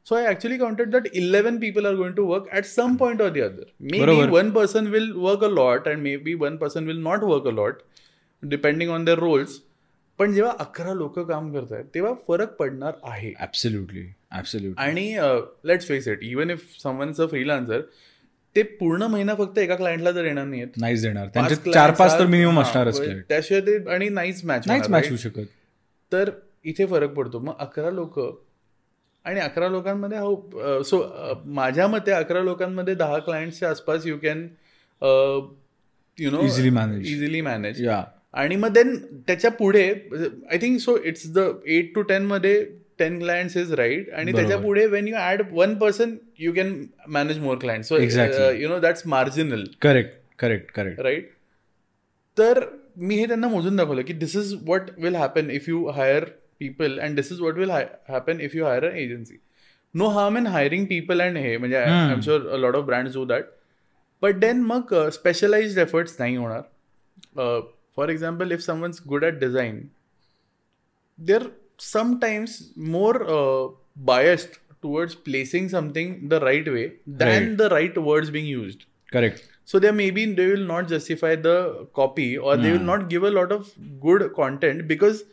[0.06, 3.28] so I actually counted that eleven people are going to work at some point or
[3.30, 3.64] the other
[4.06, 4.26] maybe.
[4.30, 7.82] One person will work a lot and maybe one person will not work a lot
[8.42, 9.60] depending on their roles
[10.18, 13.32] पण जेव्हा अकरा लोक काम करत आहेत तेव्हा फरक पडणार आहे.
[13.40, 14.06] ऍब्सोल्युटली
[14.38, 15.14] ऍब्सोल्युटली आणि
[15.68, 17.80] let's face it even if someone's a freelancer
[18.56, 21.26] ते पूर्ण महिना फक्त एका क्लायंटला तर येणार नाहीत नाहीच देणार.
[21.34, 23.00] त्यांचे चार पाच तर मिनिमम असणारच.
[23.28, 25.46] त्याशिवाय ते आणि नाहीच मॅच नाहीच मॅच होऊ शकत.
[26.12, 26.30] तर
[26.64, 27.38] इथे फरक पडतो.
[27.38, 28.18] मग अकरा लोक
[29.24, 31.02] आणि अकरा लोकांमध्ये हा सो
[31.54, 34.46] माझ्या मते अकरा लोकांमध्ये दहा क्लायंटच्या आसपास you can
[36.18, 37.06] you know Easily manage.
[37.08, 38.02] Easily manage या
[38.34, 38.94] आणि मग देन
[39.26, 39.84] त्याच्या पुढे
[40.50, 42.64] I think so it's the eight to ten मध्ये
[42.98, 44.32] टेन क्लायंट्स इज राईट आणि.
[44.32, 46.74] त्याच्या पुढे when you add one person you can
[47.08, 47.98] manage more client so.
[47.98, 51.30] You know that's marginal correct correct correct right
[52.36, 52.64] तर
[52.96, 56.24] मी हे त्यांना मोजून दाखवलं की this is what will happen if you hire
[56.61, 59.39] people and this is what will happen if you hire an agency
[59.95, 63.25] no harm in hiring people and hey म्हणजे I am sure lot of brands do
[63.25, 63.45] that
[64.21, 67.61] but then मग specialised efforts नाही होणार
[67.95, 69.81] for example if someone's good at design
[71.19, 71.47] there
[71.79, 73.23] sometimes more
[74.05, 76.87] biased towards placing something the right way
[77.19, 81.55] than the right words being used correct so there maybe they will not justify the
[81.93, 83.71] copy or they will not give a lot of
[84.03, 85.23] good content because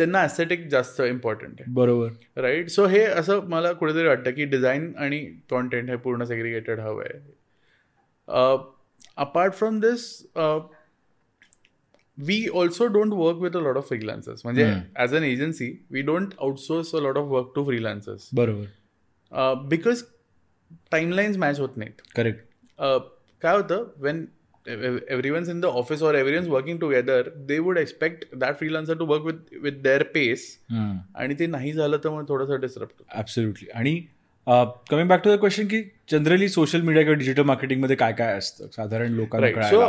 [0.00, 1.70] त्यांना aesthetic जास्त important आहे.
[1.74, 2.08] बरोबर.
[2.42, 5.18] Right so हे असं मला कुठेतरी वाटतं की डिझाईन आणि
[5.50, 7.18] कॉन्टेंट हे पूर्ण सेग्रिगेटेड हवं आहे.
[9.16, 10.06] Apart from this
[12.18, 16.34] we also don't work with a lot of freelancers म्हणजे as an agency we don't
[16.40, 19.54] outsource a lot of work to freelancers बरोबर.
[19.68, 20.02] बिकॉज
[20.92, 22.02] टाईमलाईन्स मॅच होत नाहीत.
[22.16, 22.44] करेक्ट
[22.78, 22.98] uh,
[23.42, 23.84] काय होतं?
[23.96, 24.24] When
[24.66, 29.22] everyone's in the office or everyone's working together they would expect that freelancer to work
[29.24, 33.94] with with their pace आणि ते नाही झालं तर मग थोडंसं डिस्टर्ब ॲब्सोल्युटली आणि
[34.90, 38.66] coming back to the question की जनरली सोशल मीडिया किंवा डिजिटल मार्केटिंगमध्ये काय काय असतं?
[38.76, 39.80] साधारण लोकांना सो.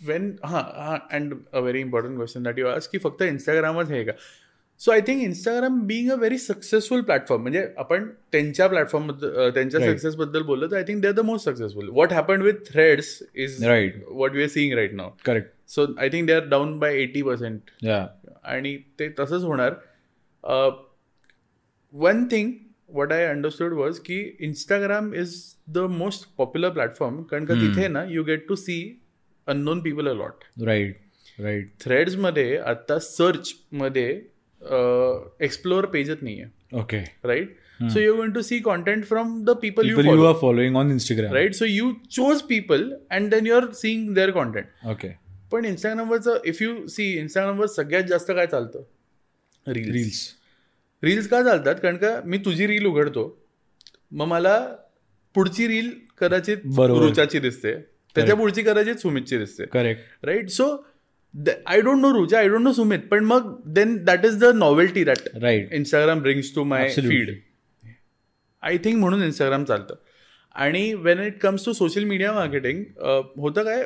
[0.00, 4.04] वेन हां हां and a very important question that you ask की फक्त इंस्टाग्रामच आहे
[4.04, 4.12] का?
[4.80, 9.80] So I think Instagram being a very successful platform म्हणजे आपण त्यांच्या प्लॅटफॉर्म त्यांच्या.
[9.80, 13.64] सक्सेसबद्दल बोललो तर I think they are the most successful what happen with Threads is
[13.64, 13.98] Right.
[14.08, 17.22] What we are seeing right now correct so I think they are down by eighty
[17.22, 17.70] percent
[18.44, 19.74] आणि ते तसंच होणार.
[21.94, 22.52] One thing
[22.94, 25.34] what I understood was की Instagram is
[25.68, 28.80] the most popular platform कारण का तिथे ना you get to see
[29.46, 30.96] unknown people a lot right
[31.38, 34.10] right थ्रेड्समध्ये आता सर्चमध्ये
[34.62, 37.56] एक्सप्लोअर पेजच नाही आहे okay right
[37.92, 40.90] so you going to see content from the people you people you are following on
[40.90, 45.64] Instagram right so you chose people and then you are seeing their content okay पण
[45.64, 48.82] इंस्टाग्रामवरचं if you see इंस्टाग्रामवर सगळ्यात जास्त काय चालतं?
[49.66, 50.34] Reels reels
[51.02, 51.74] reels का चालतात?
[51.74, 53.42] कारण का मी तुझी रील उघडतो.
[54.12, 54.74] मग मला
[55.34, 55.90] पुढची रील
[56.20, 56.56] कदाचित.
[56.78, 57.72] रुचाची दिसते.
[58.16, 59.66] त्याच्या पुढची कदाचित सुमितची दिसते.
[59.66, 60.86] Correct right so
[61.66, 65.04] I don't know Rucha I don't know Sumit पण मग then that is the novelty
[65.04, 66.88] that right Instagram brings to my.
[66.90, 67.30] Feed
[68.62, 69.94] I think म्हणून इंस्टाग्राम चालतं.
[70.56, 72.82] आणि when it comes to social media marketing
[73.36, 73.84] होतं काय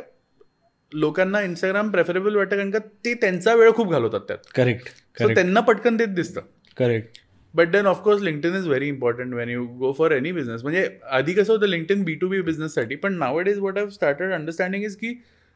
[0.93, 4.39] लोकांना Instagram preferable वाटतं कारण का ते त्यांचा वेळ खूप घालवतात त्यात.
[4.55, 6.41] करेक्ट सो करेक्ट त्यांना पटकन तेच दिसतं.
[6.77, 7.19] Correct
[7.55, 11.33] but then of course LinkedIn is very important when you go for any business म्हणजे आधी
[11.33, 14.85] कसं होतं लिंक्टन बी टू बी बिझनेससाठी पण now it is what have started understanding
[14.85, 15.15] is की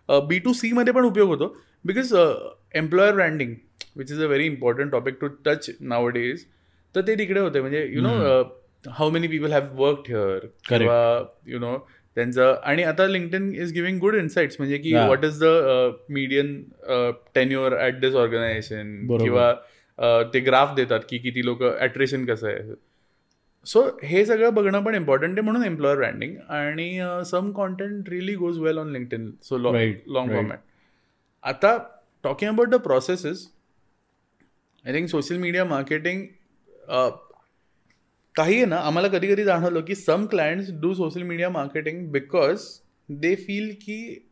[0.09, 1.57] बी टू सीमध्ये पण उपयोग होतो.
[1.85, 2.13] Because
[2.75, 3.55] employer branding
[3.97, 6.45] which is a very important topic to touch now is
[6.95, 7.61] तर ते तिकडे होते.
[7.61, 8.15] म्हणजे you know
[8.87, 11.77] how many people have work here किंवा यु नो
[12.17, 14.93] त्यांचं आणि आता LinkedIn is giving good insights म्हणजे की.
[14.95, 15.47] What is the
[16.11, 16.63] median
[17.35, 19.07] tenure at this organisation.
[19.19, 19.53] किंवा
[20.35, 22.75] ते ग्राफ देतात की किती लोक ॲट्रेशन कसं आहे?
[23.67, 28.59] सो हे सगळं बघणं पण इम्पॉर्टंट आहे म्हणून एम्प्लॉयर ब्रँडिंग आणि some content really goes
[28.59, 30.41] well on LinkedIn so Right, long right.
[30.41, 30.59] Format
[31.43, 31.79] आता
[32.25, 33.49] talking about the processes
[34.87, 36.27] I think social media marketing
[38.35, 42.61] काही आहे ना आम्हाला कधी कधी जाणवलं की some clients do social media marketing because
[43.09, 44.29] they feel की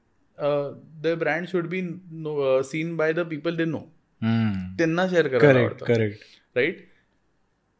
[1.03, 1.81] the brand should be
[2.64, 3.79] seen by the people they know
[4.79, 5.85] त्यांना शेअर करायला आवडतं.
[5.85, 6.18] करेक्ट
[6.57, 6.88] राईट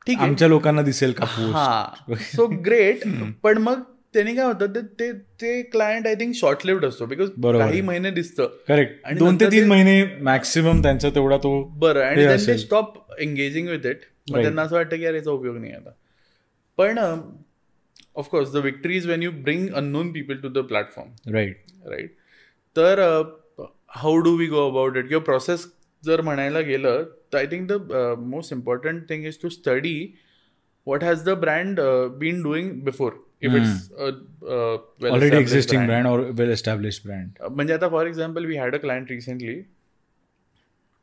[0.07, 0.29] ठीक आहे.
[0.29, 2.15] आमच्या लोकांना दिसेल का हा.
[2.27, 3.03] सो ग्रेट
[3.43, 3.81] पण मग
[4.15, 7.81] त्यांनी काय होतं ते- ते ते client I think short lived असतो बिकॉज काही.
[7.81, 8.47] महिने दिसतं.
[8.69, 12.03] करेक्ट आणि दोन ते तीन महिने मॅक्सिमम त्यांचा तेवढा तो बरं.
[12.03, 12.47] आणि हे देन असेल.
[12.49, 14.41] ते स्टॉप एंगेजिंग विथ इट मग.
[14.43, 15.91] त्यांना असं वाटतं की यार याचा उपयोग नाही आता.
[16.79, 16.99] पण
[18.17, 22.15] of course the victory is when you bring unknown people to the platform right right
[22.77, 23.01] तर
[23.95, 25.67] how do we go about it किंवा प्रोसेस
[26.03, 29.97] जर म्हणायला गेलं I think the most important thing is to study
[30.87, 33.13] what has the brand uh, been doing before.
[33.47, 36.07] If it's a uh, well already existing brand
[36.41, 39.55] well establish brand म्हणजे आता for example we had a client recently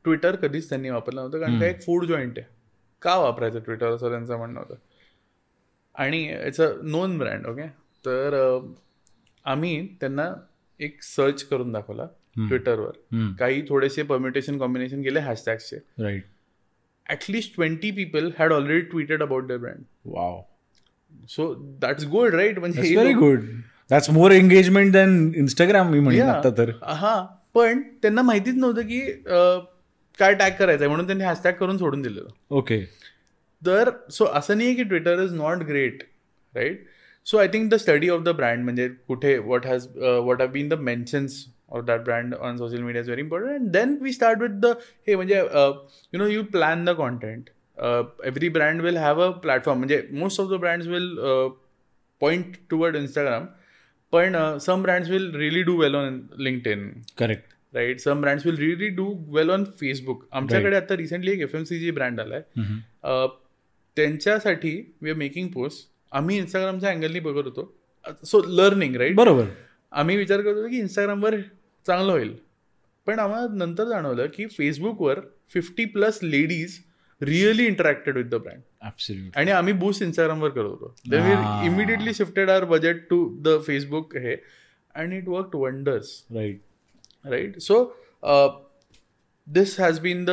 [0.05, 2.47] Twitter कधीच त्यांनी वापरलं नव्हतं कारण का एक food joint आहे.
[3.01, 4.75] का वापरायचं ट्विटर असं त्यांचं म्हणणं होतं.
[5.95, 7.67] आणि it's a known brand okay
[8.05, 8.71] तर अं,
[9.45, 10.33] आम्ही त्यांना
[10.79, 12.07] एक सर्च करून दाखवला.
[12.35, 12.91] ट्विटरवर.
[13.39, 16.23] काही थोडेसे परम्युटेशन कॉम्बिनेशन केले हॅशटॅगचे right
[17.05, 20.41] at least twenty people had already tweeted about the brand wow
[21.29, 23.43] so that's good right म्हणजे it's very good
[23.89, 26.29] that's more engagement than Instagram me Yeah.
[26.29, 26.71] आता तर.
[26.81, 27.21] हा
[27.53, 28.99] पण त्यांना माहितीच नव्हतं की
[30.19, 32.27] काय टॅग करायचं आहे म्हणून त्यांनी हॅशटॅग करून सोडून दिलेलं.
[32.49, 32.79] ओके
[33.61, 36.03] तर सो असं नाही आहे की Twitter is not great
[36.55, 36.85] right
[37.27, 40.69] so I think the study of the brand म्हणजे कुठे what has what have been
[40.69, 44.41] the mentions of that brand on social media is very important and then we start
[44.41, 44.65] with the
[45.07, 45.35] हे म्हणजे
[46.13, 47.49] you know you plan the content
[48.25, 51.15] every brand will have a platform म्हणजे most of the brands will
[52.19, 53.45] point toward Instagram
[54.11, 56.19] पण some brands will really do well on
[56.67, 59.05] LinkedIn correct right some brands will really do
[59.35, 62.41] well on Facebook आमच्याकडे आता recently एक F M C G brand आलाय.
[63.03, 63.25] अ,
[63.95, 67.73] त्यांच्यासाठी we are making post आम्ही इंस्टाग्रामच्या अँगलनी बघत होतो.
[68.25, 69.45] सो लर्निंग राईट बरोबर.
[69.91, 71.35] आम्ही विचार करत होतो की इंस्टाग्रामवर
[71.85, 72.35] चांगलं होईल.
[73.07, 75.19] पण आम्हाला नंतर जाणवलं की फेसबुकवर
[75.53, 76.77] fifty plus ladies
[77.21, 80.93] really interacted with the brand आणि आम्ही बूस्ट इंस्टाग्रामवर करत होतो.
[81.07, 81.65] We.
[81.67, 84.35] Immediately shifted our budget to the Facebook हे
[84.95, 86.61] and it work wonders right
[87.25, 87.83] right so
[89.47, 90.29] this has been the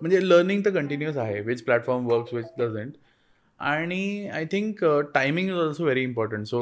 [0.00, 2.92] म्हणजे लर्निंग तर कंटिन्युअस आहे which platform works which doesn't
[3.60, 4.84] आणि I think
[5.14, 6.60] timing is also very important so.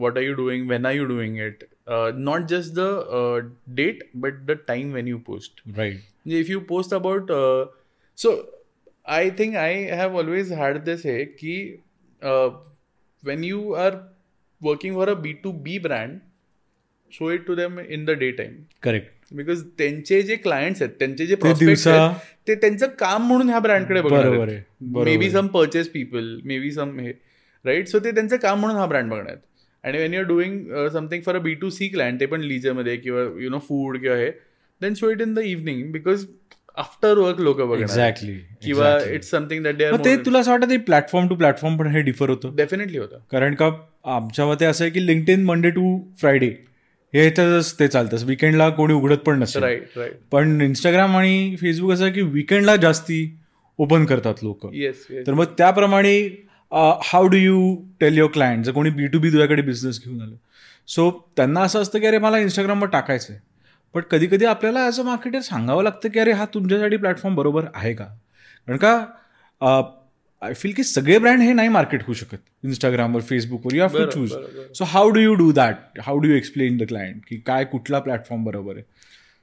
[0.00, 4.58] What are you doing when are you doing it not just the date but the
[4.68, 7.32] time when you post right म्हणजे if you post about
[8.18, 8.32] so
[9.08, 11.60] I think I have always had this हे की
[13.22, 13.94] when you are
[14.60, 16.18] working for a B to B brand
[17.12, 21.26] show it to them in the day time correct because त्यांचे जे clients आहेत त्यांचे
[21.26, 22.14] जे आहेत,
[22.48, 24.48] ते त्यांचं काम म्हणून ह्या ब्रँडकडे बरोबर
[25.04, 25.30] मे be.
[25.30, 27.12] Some purchase people may be some हे
[27.64, 29.38] राईट सो ते त्यांचं काम म्हणून हा ब्रँड बघणार आहेत.
[29.84, 32.96] आणि when you are doing something for a B to C client ते पण लीजरमध्ये
[32.96, 34.30] किंवा यु नो फूड किंवा हे
[34.80, 36.26] then show it in the evening because
[36.76, 38.32] after work लोक बघणार एक्झॅक्टली
[38.64, 42.28] किंवा इट्स समथिंग दॅट मग ते तुला असं वाटतं प्लॅटफॉर्म टू प्लॅटफॉर्म पण हे डिफर
[42.30, 42.54] होतं?
[42.56, 43.18] डेफिनेटली होतं.
[43.32, 43.70] कारण का
[44.04, 46.46] आमच्या मते असं आहे की LinkedIn Monday to Friday
[47.14, 48.26] हे ते चालतं.
[48.26, 49.62] विकेंडला कोणी उघडत पण नसेल.
[49.62, 53.38] राईट राईट पण इंस्टाग्राम आणि फेसबुक असं की विकेंडला जास्ती
[53.78, 54.66] ओपन करतात लोक.
[55.26, 56.18] तर मग त्याप्रमाणे
[56.72, 60.34] how do you tell your client जर कोणी बी टू बी तुझ्याकडे बिझनेस घेऊन आलं.
[60.88, 63.40] सो त्यांना असं असतं की अरे मला इंस्टाग्रामवर टाकायचं आहे
[63.94, 67.64] पण कधी कधी आपल्याला ॲज अ मार्केटर सांगावं लागतं की अरे हा तुमच्यासाठी प्लॅटफॉर्म बरोबर
[67.74, 68.04] आहे का?
[68.04, 69.84] कारण का
[70.42, 72.38] आय फील की सगळे ब्रँड हे नाही मार्केट होऊ शकत.
[72.64, 74.32] इंस्टाग्रामवर फेसबुकवर you have to choose.
[74.78, 77.98] So how do you do that how do you explain the client की काय कुठला
[78.00, 78.84] प्लॅटफॉर्म बरोबर आहे?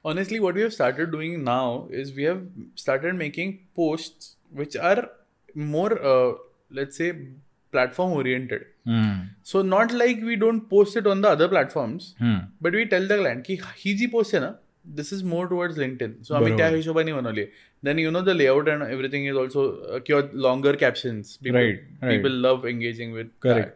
[0.04, 1.68] Honestly what we have started doing now
[2.00, 2.42] is we have
[2.80, 5.00] started making posts which are
[5.72, 6.28] more uh,
[6.70, 7.10] let's say
[7.72, 8.62] platform oriented.
[9.42, 12.14] So not like we don't post it on the other platforms
[12.60, 14.54] but we tell the client की ही जी post आहे ना
[14.96, 16.56] this is more towards LinkedIn so आम्ही.
[16.56, 17.44] त्या हिशोबाने बनवली
[17.82, 19.66] then you know the layout and everything is also
[20.06, 21.36] किंवा longer captions.
[21.42, 23.74] People love engaging with Correct.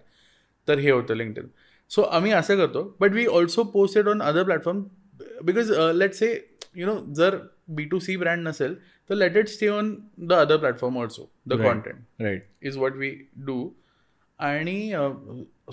[0.69, 1.49] तर हे होतं लिंक्डइन
[1.91, 4.83] सो आम्ही असं करतो but we also posted on other platform
[5.45, 6.29] because let say
[6.77, 7.39] you know जर
[7.77, 8.77] बी टू सी ब्रँड नसेल
[9.10, 11.64] तर let it stay on the other platform also the Right.
[11.64, 13.12] Content right is what we
[13.50, 13.58] do
[14.40, 14.78] आणि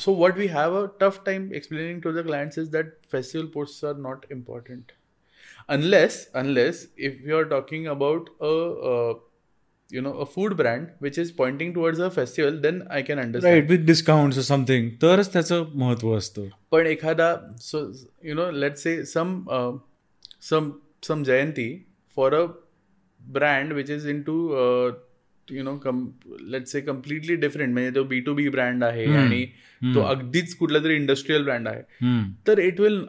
[0.02, 3.82] so what we have a tough time explaining to the clients is that festival posts
[3.88, 4.92] are not important
[5.76, 8.52] unless unless if you are talking about a
[8.92, 9.12] uh,
[9.90, 13.52] you know a food brand which is pointing towards a festival then i can understand
[13.52, 17.28] right with discount something तरच त्याचं महत्व असतं पण एखादा
[17.60, 17.84] so
[18.24, 19.38] you know let say some
[20.50, 20.70] some
[21.08, 21.68] some Jayanti
[22.16, 22.44] for a
[23.33, 24.35] brand which is in to
[25.47, 26.05] you know come
[26.51, 29.45] let say completely different म्हणजे तो B to B brand आहे आणि
[29.81, 31.81] तो अगदीच कुठला तरी इंडस्ट्रीयल ब्रँड आहे.
[32.01, 32.31] हम्म.
[32.47, 33.03] तर it will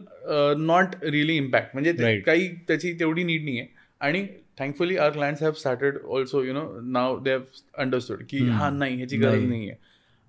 [0.59, 2.21] not really impact म्हणजे.
[2.21, 3.69] काही त्याची तेवढी नीड नाही आहे
[4.01, 4.27] आणि
[4.59, 7.43] thankfully our clients have started also you know now they have
[7.79, 9.45] understood की हा नाही ह्याची गरज.
[9.49, 9.79] नाही आहे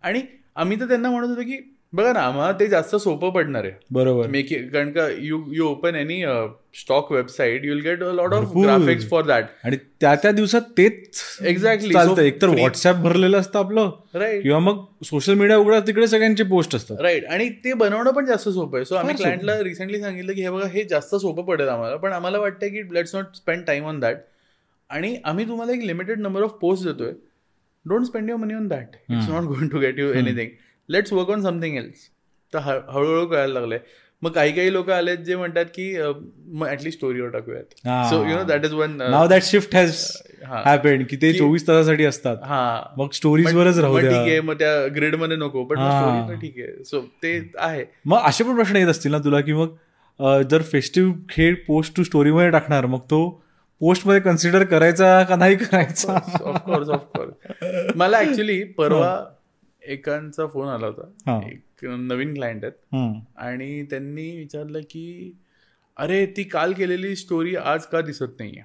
[0.03, 0.21] आणि
[0.55, 1.57] आम्ही तर त्यांना म्हणत होतो की
[1.93, 3.73] बघा ना आम्हाला ते जास्त सोपं पडणार आहे.
[3.91, 4.27] बरोबर.
[4.27, 6.21] मेक कारण का you you open any
[6.75, 8.51] stock website you'll get a lot of.
[8.57, 11.45] Graphics for that आणि त्या त्या दिवसात तेच So
[12.19, 16.75] एकतर free- व्हॉट्सअप भरलेलं असतं आपलं राईट किंवा मग सोशल मीडिया उघडा तिकडे सगळ्यांचे पोस्ट
[16.75, 17.01] असतात.
[17.01, 18.85] राईट आणि ते बनवणं पण जास्त सोपं आहे.
[18.85, 19.15] सो आम्ही.
[19.15, 21.95] क्लायंटला रिसेंटली सांगितलं की हे बघा हे जास्त सोपं पडेल आम्हाला.
[21.95, 24.17] पण आम्हाला वाटतं की let's not spend time on that
[24.89, 27.11] आणि आम्ही तुम्हाला एक लिमिटेड नंबर ऑफ पोस्ट देतोय.
[27.85, 30.49] Don't spend your money on that it's not going to get you anything
[30.89, 32.07] let's work on something else
[32.53, 33.79] तर ह- हळूहळू कळायला लागलंय.
[34.21, 35.97] मग काही काही लोक आलेत जे म्हणतात की
[36.53, 37.63] मग ऍटलीस्ट स्टोरीवर टाकूयात.
[38.09, 39.95] So you know that is one now that shift has.
[40.45, 42.37] Happened की ते चोवीस तासासाठी असतात.
[42.43, 42.81] हा.
[42.97, 45.75] मग स्टोरीज वरच राहू ठीक आहे मग त्या ग्रिडमध्ये नको पण.
[45.75, 46.83] स्टोरी ठीक आहे.
[46.83, 47.83] सो ते आहे.
[48.05, 49.75] मग असे पण प्रश्न येत असतील ना तुला की मग
[50.51, 53.43] जर फेस्टिव्ह खेळ पोस्ट टू स्टोरीमध्ये टाकणार मग तो
[53.79, 56.13] पोस्टमध्ये कन्सिडर करायचा का नाही करायचा?
[56.43, 57.55] ऑफकोर्स ऑफकोर्स
[57.95, 59.25] मला ऍक्च्युली परवा
[59.89, 60.87] एकांचा फोन आला.
[60.87, 62.95] होता एक नवीन क्लायंट आहेत.
[63.37, 65.31] आणि त्यांनी विचारलं की
[65.97, 68.63] अरे ती काल केलेली स्टोरी आज का दिसत नाहीये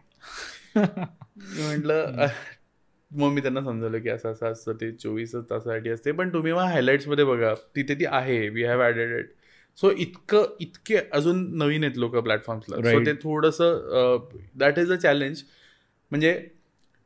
[0.77, 2.27] म्हटलं.
[3.11, 6.71] मग मी त्यांना समजवलं की असं असं असतं ते चोवीस तासासाठी असते पण तुम्ही मग
[6.75, 9.31] highlights मध्ये बघा तिथे ती आहे we have added it
[9.79, 13.05] so इतकं इतके अजून नवीन आहेत लोक प्लॅटफॉर्म्सला सो.
[13.07, 14.27] ते थोडंसं
[14.59, 15.43] दॅट इज अ चॅलेंज
[16.13, 16.33] म्हणजे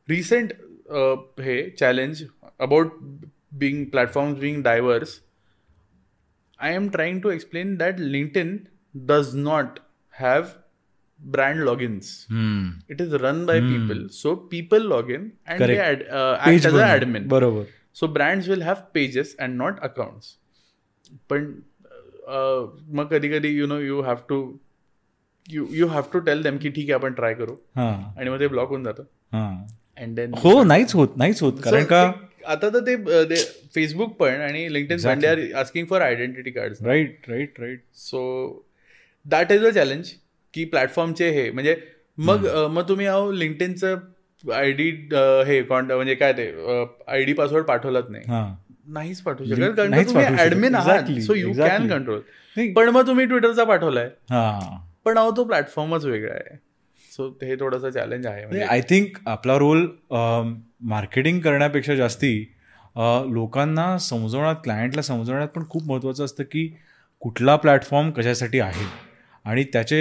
[0.07, 0.53] रिसेंट
[1.41, 2.23] हे challenge
[2.59, 2.91] about
[3.58, 5.20] Being platforms being diverse
[6.60, 8.50] I am trying to explain that LinkedIn
[8.94, 9.78] does not
[10.14, 10.52] have
[11.20, 12.10] brand logins.
[12.30, 12.94] हम्म.
[12.94, 14.02] It is run by people.
[14.18, 15.72] So people log in and Correct.
[15.72, 16.94] they ad, uh, act Page as an बनवून.
[16.98, 17.26] admin.
[17.28, 20.30] बरोबर So brands will have pages and not accounts.
[21.30, 21.50] पण
[22.28, 22.62] uh,
[22.98, 24.38] मग कधी कधी you know you have to
[25.46, 27.88] you you have to tell them की ठीक आहे आपण ट्राय करू हा
[28.18, 29.48] आणि मग ते ब्लॉक होऊन जातं हा
[29.96, 32.04] अँड देन हो नाहीच होत नाहीच होत कारण का
[32.45, 33.35] आता तर ते
[33.75, 38.21] फेसबुक पण आणि लिंक्डइन पण they are asking for identity card right right right so
[39.25, 40.09] that is a challenge
[40.53, 41.75] की प्लॅटफॉर्मचे हे म्हणजे
[42.17, 43.97] मग मग तुम्ही अहो लिंक्डइनचं
[44.53, 44.89] आय डी
[45.47, 46.47] हे कॉन्ट म्हणजे काय ते
[47.07, 48.23] आय डी पासवर्ड पाठवलाच नाही.
[48.87, 50.25] नाहीच पाठवू शकत कारण तुम्ही.
[50.39, 51.87] ऍडमिन आहात सो यू कॅन.
[51.87, 52.19] कंट्रोल.
[52.75, 54.09] पण मग तुम्ही ट्विटरचा पाठवलाय.
[55.05, 56.57] पण अहो तो प्लॅटफॉर्मच वेगळा आहे.
[57.19, 58.45] सो हे थोडंसं चॅलेंज आहे.
[58.45, 59.85] म्हणजे आय थिंक आपला रोल
[60.89, 62.33] मार्केटिंग करण्यापेक्षा जास्ती
[63.33, 66.67] लोकांना समजवण्यात क्लायंटला समजवण्यात पण खूप महत्त्वाचं असतं की
[67.21, 68.85] कुठला प्लॅटफॉर्म कशासाठी आहे
[69.45, 69.99] आणि त्याचे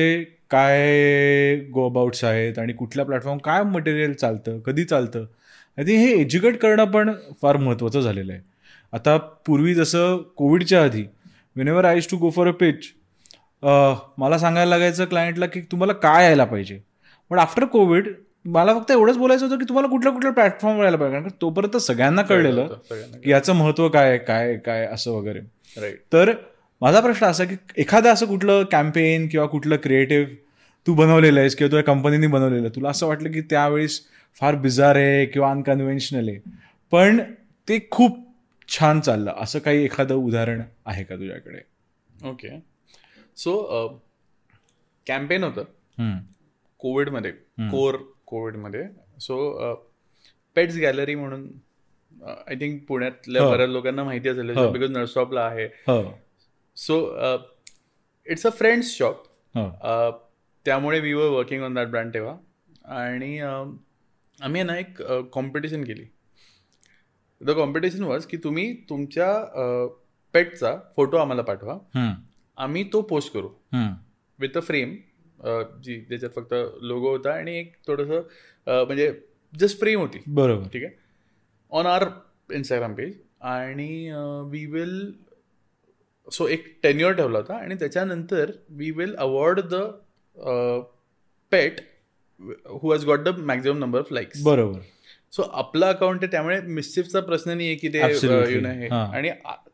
[0.50, 5.24] काय गो अबाउट्स आहेत आणि कुठल्या प्लॅटफॉर्म काय मटेरियल चालतं कधी चालतं.
[5.78, 8.42] आय थिंक हे एज्युकेट करणं पण फार महत्त्वाचं झालेलं आहे.
[8.92, 11.04] आता पूर्वी जसं कोविडच्या आधी
[11.56, 12.92] whenever I used to go for a pitch
[14.18, 16.80] मला सांगायला लागायचं क्लायंटला की तुम्हाला काय यायला पाहिजे?
[17.30, 18.08] पण आफ्टर कोविड
[18.44, 21.18] मला फक्त एवढंच बोलायचं होतं की तुम्हाला कुठल्या कुठल्या प्लॅटफॉर्मवर यायला पाहिजे.
[21.18, 25.40] कारण तोपर्यंत सगळ्यांना कळलेलं की याचं महत्त्व काय काय काय असं वगैरे.
[25.76, 26.32] राईट तर
[26.82, 30.34] माझा प्रश्न असा की एखादं असं कुठलं कॅम्पेन किंवा कुठलं क्रिएटिव्ह
[30.86, 34.00] तू बनवलेलं आहेस किंवा तुझ्या कंपनीने बनवलेलं आहे तुला असं वाटलं की त्यावेळेस
[34.40, 36.38] फार बिझार आहे किंवा अनकन्व्हेन्शनल आहे.
[36.92, 37.20] पण
[37.68, 38.18] ते खूप
[38.68, 39.32] छान चाललं.
[39.40, 41.58] असं काही एखादं उदाहरण आहे का तुझ्याकडे?
[42.28, 42.58] ओके
[43.36, 43.56] सो
[45.06, 45.62] कॅम्पेन होतं.
[46.78, 47.30] कोविडमध्ये
[47.70, 48.84] कोर कोविडमध्ये.
[49.20, 49.36] सो
[50.56, 51.48] पेट्स गॅलरी म्हणून
[52.26, 53.50] आय थिंक पुण्यातल्या हो.
[53.50, 54.70] बऱ्याच लोकांना माहिती असेल हो.
[54.72, 55.64] बिकॉज नर्सटॉपला आहे.
[55.88, 56.02] हो.
[56.76, 57.00] So
[58.26, 59.22] it's a friends shop
[59.54, 59.68] हो.
[60.66, 62.36] त्यामुळे we were working on that brand तेव्हा.
[62.96, 66.04] आणि आम्ही ना एक कॉम्पिटिशन केली.
[67.40, 69.28] द कॉम्पिटिशन वॉज की तुम्ही तुमच्या
[70.34, 71.78] पेटचा फोटो आम्हाला पाठवा.
[72.58, 73.48] आम्ही तो पोस्ट करू.
[74.38, 74.96] विथ अ फ्रेम
[75.84, 79.12] जी ज्याच्यात फक्त लोगो होता आणि एक थोडंसं म्हणजे
[79.52, 80.66] जस्ट फ्रेम होती बरोबर.
[80.72, 80.94] ठीक आहे?
[81.72, 82.04] ऑन आर
[82.50, 84.10] इंस्टाग्राम पेज आणि
[84.50, 85.00] वी विल
[86.28, 89.74] सो एक टेन्युअर ठेवला होता आणि त्याच्यानंतर we will award the
[91.52, 91.80] pet
[92.72, 94.80] who has got the maximum number of likes बरोबर.
[95.32, 98.54] सो आपलं अकाउंट आहे त्यामुळे मिस्चिफचा प्रश्न नाही आहे की ते Absolutely.
[98.54, 98.86] यु नो हे.
[98.88, 99.06] हां.
[99.16, 99.30] आणि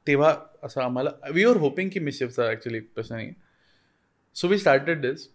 [0.07, 3.31] तेव्हा असं आम्हाला वी आर होपिंग की मिस्चिफचा ऍक्च्युली प्रश्न नाही
[4.37, 5.29] so we started this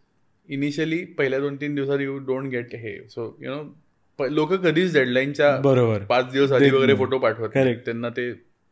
[0.50, 2.98] initially पहिल्या दोन तीन दिवसात यू डोंट गेट हे.
[3.10, 6.04] सो यु नो लोक कधीच डेडलाईनच्या बरोबर.
[6.06, 6.96] पाच दिवस आधी वगैरे.
[6.96, 7.50] फोटो पाठवत.
[7.86, 8.32] त्यांना ते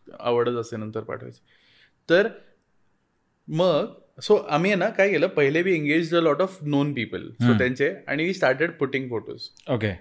[0.10, 1.40] आवडत असते नंतर पाठवायचे.
[2.10, 2.28] तर
[3.48, 7.58] मग सो आम्ही ना काय केलं पहिले we engage a lot of known people so.
[7.58, 9.92] त्यांचे आणि we started putting photos okay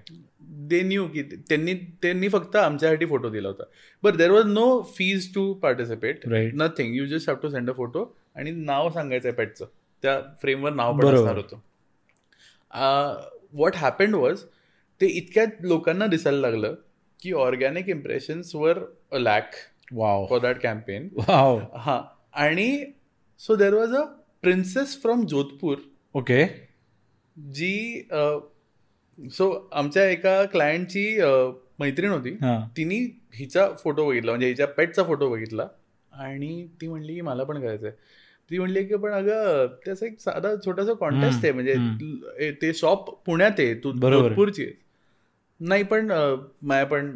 [0.69, 3.65] they knew की त्यांनी त्यांनी फक्त आमच्यासाठी फोटो दिला होता.
[4.03, 4.67] But there was no
[4.97, 6.27] fees to participate.
[6.55, 8.05] Nothing you just have to send a photo
[8.37, 9.67] आणि नाव सांगायचं आहे पेटचं
[10.03, 11.07] त्या फ्रेमवर नाव पण.
[11.07, 11.57] असणार होतं.
[13.53, 14.43] वॉट हॅपन्ड वॉज
[15.01, 16.75] ते इतक्या लोकांना दिसायला लागलं
[17.23, 18.79] की ऑर्गॅनिक इम्प्रेशन्स वर
[19.13, 19.55] a lakh
[19.93, 22.01] wow for that campaign wow हा.
[22.35, 22.85] आणि
[23.41, 24.03] so there was a
[24.43, 25.77] princess from Jodhpur
[26.15, 26.45] okay
[27.37, 28.09] G
[29.19, 31.19] so आमच्या एका क्लायंटची
[31.79, 32.31] मैत्रीण होती.
[32.77, 32.97] तिने
[33.35, 35.67] हिचा फोटो बघितला म्हणजे हिच्या पेटचा फोटो बघितला.
[36.13, 37.91] आणि ती म्हणली की मला पण करायचंय.
[38.51, 43.61] ती म्हणली की पण अगं त्याचा एक साधा छोटासा कॉन्टेस्ट आहे म्हणजे ते शॉप पुण्यात
[43.61, 44.73] आहे तू आहे.
[45.61, 47.11] नाही पण माझ्या पण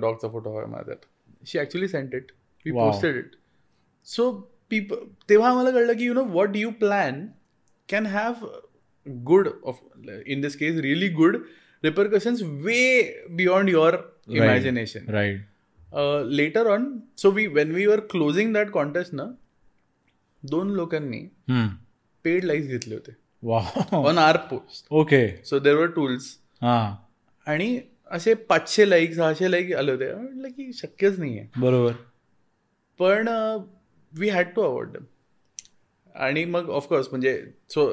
[0.00, 2.30] डॉगचा फोटो हवा माझ्या त्यात she actually sent it
[2.66, 2.72] we.
[2.72, 3.34] Posted it
[4.06, 4.30] so
[4.70, 4.92] पीप
[5.28, 7.26] तेव्हा आम्हाला कळलं की you know what you plan
[7.88, 8.46] can have
[9.06, 9.80] good of
[10.26, 11.36] in this case really good
[11.84, 13.96] repercussions way beyond your
[14.28, 15.40] imagination right
[16.30, 19.24] later on so we when we were closing that contest ना
[20.42, 21.20] दोन लोकांनी
[22.24, 23.12] paid likes घेतले होते.
[23.42, 26.94] Wow on our post okay so there were tools हा.
[27.46, 27.78] आणि
[28.10, 30.12] असे पाचशे like सहाशे लाईक आले होते.
[30.14, 31.92] म्हटलं की शक्यच नाही आहे बरोबर.
[33.00, 33.28] पण
[34.12, 35.04] वी हॅड टू अवॉर्ड दम
[36.14, 37.32] आणि मग ऑफकोर्स म्हणजे
[37.70, 37.86] सो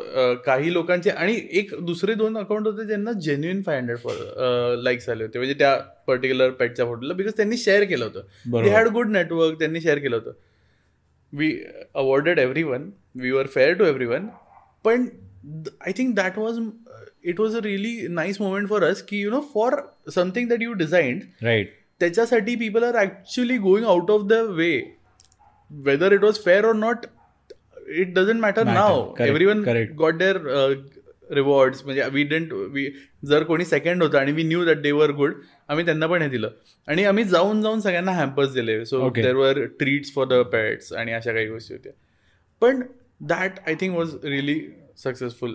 [0.46, 5.24] काही लोकांचे आणि एक दुसरे दोन अकाउंट होते ज्यांना genuine five hundred four likes आले
[5.24, 5.40] होते.
[5.40, 5.76] म्हणजे त्या
[6.08, 8.62] पर्टिक्युलर पेटच्या फोटोला बिकॉज त्यांनी शेअर केलं होतं.
[8.64, 10.32] दे हॅड गुड नेटवर्क त्यांनी शेअर केलं होतं.
[11.33, 11.51] We
[11.95, 14.27] awarded everyone we were fair to everyone
[14.85, 15.07] पण
[15.87, 16.59] I think that was
[17.25, 19.77] it was a really nice moment for us की you know for
[20.15, 24.71] something that you designed right त्याच्यासाठी people are actually going out of the way
[25.71, 27.07] whether it was fair or not
[27.89, 28.75] it doesn't matter Matter.
[28.75, 29.93] Now Correct, everyone correct.
[29.95, 30.37] Got there
[31.32, 32.88] rewards म्हणजे we didn't we
[33.26, 35.34] जर कोणी second होतं आणि we knew that they वर good
[35.68, 36.50] आम्ही त्यांना पण हे दिलं.
[36.88, 38.84] आणि आम्ही जाऊन जाऊन सगळ्यांना हॅम्पर्स दिले.
[38.86, 39.10] So.
[39.10, 41.92] There were treats for the pets आणि अशा काही गोष्टी होत्या.
[42.62, 42.82] पण
[43.22, 44.60] that I think was really
[45.04, 45.54] successful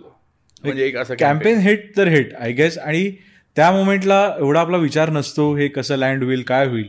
[0.64, 3.11] म्हणजे एक असं कॅम्पेन हिट तर हिट आय गेस आणि
[3.57, 6.89] त्या मोमेंटला एवढा आपला विचार नसतो हे कसं लँड होईल काय होईल.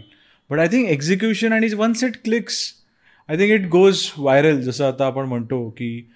[0.50, 2.58] बट आय थिंक एक्झिक्युशन आणि once it clicks
[3.30, 6.10] I think it goes viral जसं आता आपण म्हणतो की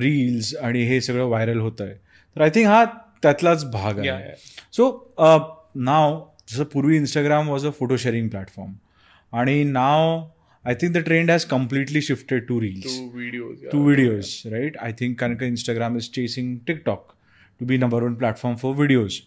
[0.00, 1.94] रील्स आणि हे सगळं व्हायरल होतं आहे
[2.36, 2.84] तर आय थिंक हा
[3.22, 4.34] त्यातलाच भाग आहे.
[4.72, 5.14] सो
[5.74, 8.72] नाव जसं पूर्वी Instagram was a photo sharing platform
[9.32, 10.22] आणि now
[10.64, 14.76] I think the trend has completely shifted to reels to videos to right?
[14.86, 17.14] I think कारण का Instagram is chasing TikTok
[17.60, 19.20] to be number one platform for videos.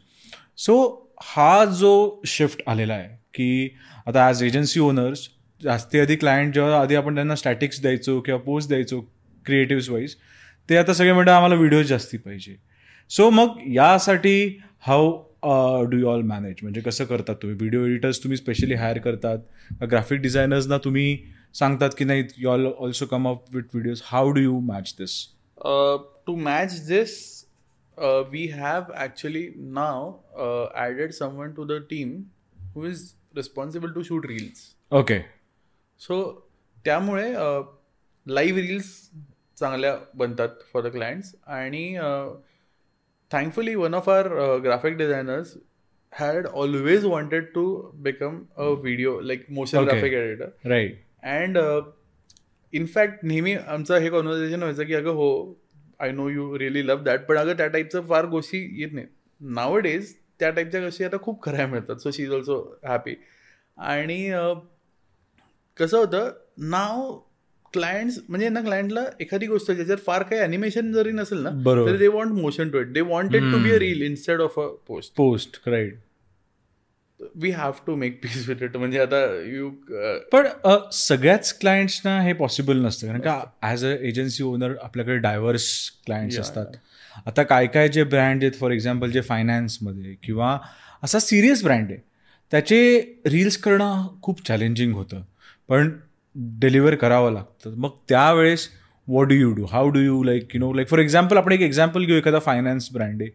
[0.57, 0.75] So
[1.23, 3.75] हा जो shift आलेला आहे की
[4.07, 5.27] आता as agency owners
[5.61, 8.99] जास्ती आधी क्लायंट जेव्हा आधी आपण त्यांना स्टॅटिक्स द्यायचो किंवा पोस्ट द्यायचो
[9.45, 10.15] क्रिएटिव्स वाईज
[10.69, 12.55] ते आता सगळे म्हणतात आम्हाला व्हिडिओज जास्ती पाहिजे.
[13.11, 17.57] सो मग यासाठी how do you all manage म्हणजे कसं करतात तुम्ही?
[17.57, 19.37] व्हिडिओ एडिटर्स तुम्ही स्पेशली हायर करतात?
[19.91, 21.17] ग्राफिक डिझायनर्सना तुम्ही
[21.59, 25.23] सांगतात की नाही you all also come up with videos how do you match this
[25.57, 27.11] Uh, to match this,
[27.97, 29.43] uh, we have actually
[29.75, 32.09] now uh, added someone to the team
[32.73, 33.03] who is
[33.39, 34.59] responsible to shoot reels.
[34.91, 35.19] Okay
[36.01, 36.17] so
[36.85, 37.31] त्यामुळे
[38.27, 38.91] live reels
[39.57, 41.97] चांगल्या बनतात for the clients आणि
[43.31, 44.27] thankfully one of our
[44.63, 45.55] graphic designers
[46.13, 47.65] had always wanted to
[48.03, 49.83] become a video like motion.
[49.83, 51.57] Graphic editor right and
[52.73, 55.29] in fact नेहमी आमचं हे conversation व्हायचं की अगं हो
[55.99, 59.05] I know you really love that पण अगं त्या टाईपचं फार गोष्टी येत नाही
[59.41, 61.95] नाव डेज त्या टाईपच्या गोष्टी आता खूप खऱ्या मिळतात.
[61.95, 63.15] So she is also happy
[63.77, 64.31] आणि
[65.77, 66.31] कसं होतं
[66.69, 67.17] नाव
[67.73, 71.89] क्लायंट्स म्हणजे ना क्लायंटला एखादी गोष्ट ज्याच्यात फार काही अॅनिमेशन जरी नसेल ना बरोबर.
[71.89, 74.67] तरी they want motion to it they wanted to be a reel instead of a
[74.87, 75.99] post post right
[77.35, 79.69] we have to make peace with it म्हणजे आता यू
[80.31, 83.07] पण अ, सगळ्याच क्लायंट्सना हे पॉसिबल नसतं.
[83.07, 85.67] कारण का ॲज अ एजन्सी ओनर आपल्याकडे डायव्हर्स
[86.05, 86.65] क्लायंट्स असतात.
[87.25, 90.57] आता काय काय जे ब्रँड आहेत फॉर एक्झाम्पल जे फायनान्समध्ये किंवा
[91.03, 91.99] असा सिरियस ब्रँड आहे
[92.51, 92.79] त्याचे
[93.25, 95.21] रील्स करणं खूप चॅलेंजिंग होतं.
[95.69, 95.89] पण
[96.35, 97.73] डिलिव्हर करावं लागतं.
[97.77, 98.67] मग त्यावेळेस
[99.07, 101.61] what do you do how do you like you know like for example आपण एक
[101.61, 103.31] एक्झाम्पल घेऊ एखादा फायनान्स ब्रँड आहे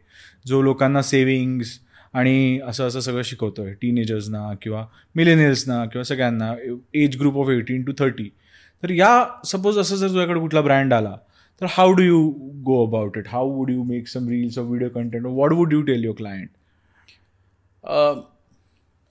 [0.46, 1.78] जो लोकांना सेविंग्स
[2.14, 4.84] आणि असं असं सगळं शिकवतो आहे टीनेजर्सना किंवा
[5.14, 6.53] मिलेनियल्सना किंवा सगळ्यांना
[6.94, 8.28] age group of eighteen to thirty
[8.82, 11.16] तर या सपोज असं जर तुझ्याकडे कुठला ब्रँड आला
[11.61, 12.28] तर how do you
[12.64, 15.82] go about it how would you make some reels of video content what would you
[15.82, 16.48] tell your client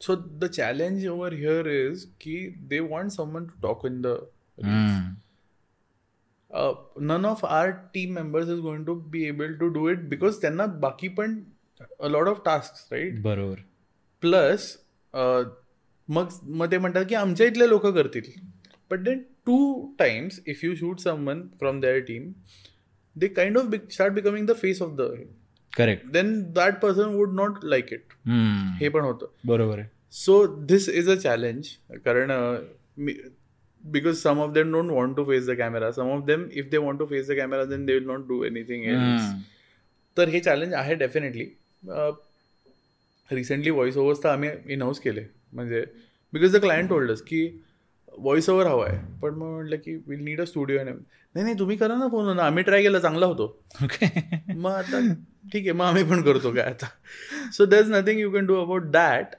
[0.02, 2.38] so the challenge over here is की
[2.70, 4.18] they want someone to talk in the
[7.02, 10.66] none of our team members is going to be able to do it because त्यांना
[10.86, 11.40] बाकी पण
[12.12, 13.56] lot of task right बरोबर.
[14.24, 14.76] Plus
[16.10, 18.32] मग मग ते म्हणतात की आमच्या इथले लोक करतील.
[18.92, 19.14] But they
[19.46, 19.58] two
[20.00, 22.32] times if you shoot someone from their team
[23.16, 25.12] they kind of start becoming the face of the
[25.74, 28.14] correct then that person would not like it
[28.80, 29.26] हे पण होतं.
[29.46, 29.88] बरोबर आहे.
[30.12, 31.68] So this is a challenge
[32.06, 32.32] कारण
[33.84, 36.78] because some of them don't want to face the camera some of them if they
[36.78, 38.86] want to face the camera then they will not do anything
[40.18, 41.46] तर हे challenge आहे definitely
[43.30, 45.24] recently voice overs तर आम्ही in house केले.
[45.54, 45.84] म्हणजे
[46.34, 47.48] because the client holders की
[48.22, 48.98] voice over हवा आहे.
[49.22, 52.44] पण मग म्हटलं की विल नीड अ स्टुडिओ नाही नाही तुम्ही करा ना फोन ना
[52.44, 53.46] आम्ही ट्राय केला चांगला होतो.
[53.84, 54.08] ओके
[54.54, 55.00] मग आता
[55.52, 56.88] ठीक आहे मग आम्ही पण करतो काय आता.
[57.54, 59.36] So there is nothing you can do about that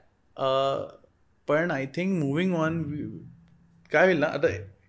[1.47, 2.81] पण आय थिंक मुव्हिंग ऑन
[3.91, 4.47] काय होईल ना आता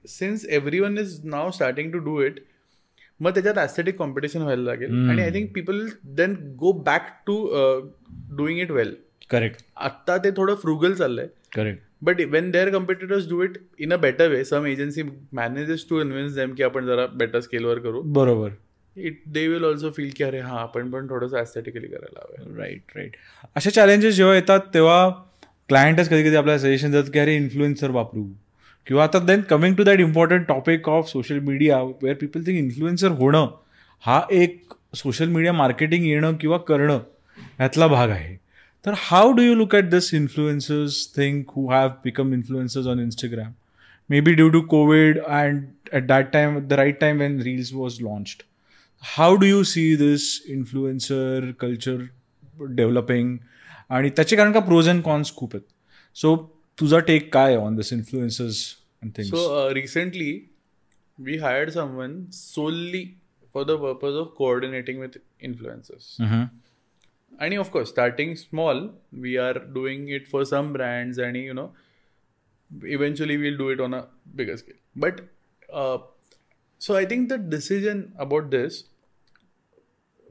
[0.09, 0.45] since
[0.80, 2.40] everyone is now starting to do it
[3.20, 5.09] मग त्याच्यात ॲस्थेटिक कॉम्पिटिशन व्हायला लागेल.
[5.11, 5.86] आणि I think people
[6.16, 7.36] then go back to
[8.36, 8.95] doing it well
[9.30, 11.26] correct आत्ता ते थोडं फ्रुगल चाललंय.
[11.55, 15.98] Correct but when their competitors do it in a better way some agency manages to
[16.00, 18.00] convince them की आपण जरा बेटर स्केलवर करू.
[18.03, 18.50] बरोबर.
[18.96, 22.96] It they will also feel की अरे हा आपण पण थोडंसं ॲस्थेटिकली करायला हवं राईट
[22.96, 23.16] राईट
[23.57, 25.09] अशा चॅलेंजेस जेव्हा येतात तेव्हा
[25.68, 28.24] क्लायंटच कधी कधी आपल्याला सजेशन देतात की अरे इन्फ्लुएन्सर वापरू.
[28.86, 33.09] किंवा आता then coming to that important topic of social media where people think influencer
[33.09, 33.46] होणं
[34.05, 36.98] हा एक सोशल मीडिया मार्केटिंग येणं किंवा करणं
[37.59, 38.41] ह्यातला भाग आहे.
[38.86, 43.53] तर how do you look at this influencers think who have become influencers on Instagram
[44.09, 48.01] may be due to COVID and at that time the right time when reels was
[48.01, 48.43] launched
[49.03, 52.05] how do you see this influencer culture
[52.75, 53.38] developing
[53.89, 55.67] आणि त्याचे कारण का pros and cons खूप आहेत
[56.15, 56.36] so
[56.78, 58.63] तुझा take काय on this influencers
[59.03, 60.32] and things so recently
[61.19, 63.05] we hired someone solely
[63.55, 66.15] for the purpose of coordinating with influencers
[67.41, 71.76] आणि of course starting small we are doing it for some brands आणि you know
[72.87, 75.12] eventually we'll do it on a bigger scale but
[76.80, 78.85] so I think the decision about this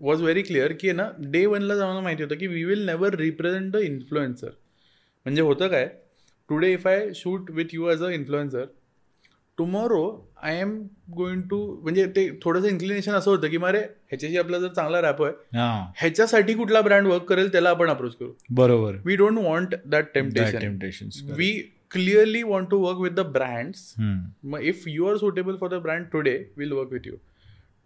[0.02, 3.74] was very clear की ना day वनला आम्हाला माहिती होतं की we will never represent
[3.74, 4.50] the influencer
[5.26, 5.86] म्हणजे होतं काय?
[6.50, 8.66] Today if I shoot with you as a influencer
[9.58, 10.04] tomorrow
[10.44, 10.72] I am
[11.16, 15.22] going to म्हणजे ते थोडंसं इन्क्लिनेशन असं होतं की मरे ह्याच्याशी आपला जर चांगला रॅप
[15.24, 15.60] आहे
[15.98, 18.32] ह्याच्यासाठी कुठला ब्रँड वर्क करेल त्याला आपण अप्रोच करू.
[18.50, 18.96] बरोबर.
[19.06, 21.52] We don't want that temptation we
[21.92, 26.06] clearly want to work with the brands मग if you are suitable for the brand
[26.12, 27.16] today will work with you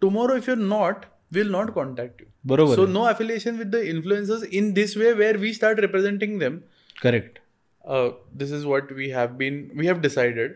[0.02, 4.44] tomorrow if you not will not contact you बरोबर so no affiliation with the influencers
[4.52, 6.58] in this way where we start representing them
[7.02, 7.38] correct
[8.38, 10.54] this is what we have been we have decided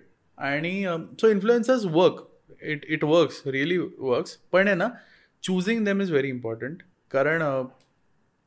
[0.48, 0.72] आणि
[1.20, 2.26] so influencers work
[2.62, 4.88] it it works really works पण आहे ना
[5.42, 7.42] choosing them is very important कारण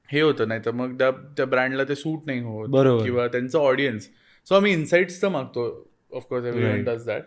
[0.09, 3.03] हे होतं नाही तर मग त्या त्या ब्रँडला ते सूट नाही होत बरोबर.
[3.03, 4.09] किंवा त्यांचं ऑडियन्स
[4.47, 5.65] सो आम्ही इन्साइट्स तर मागतो.
[6.11, 6.83] Of course everyone.
[6.83, 7.23] Does that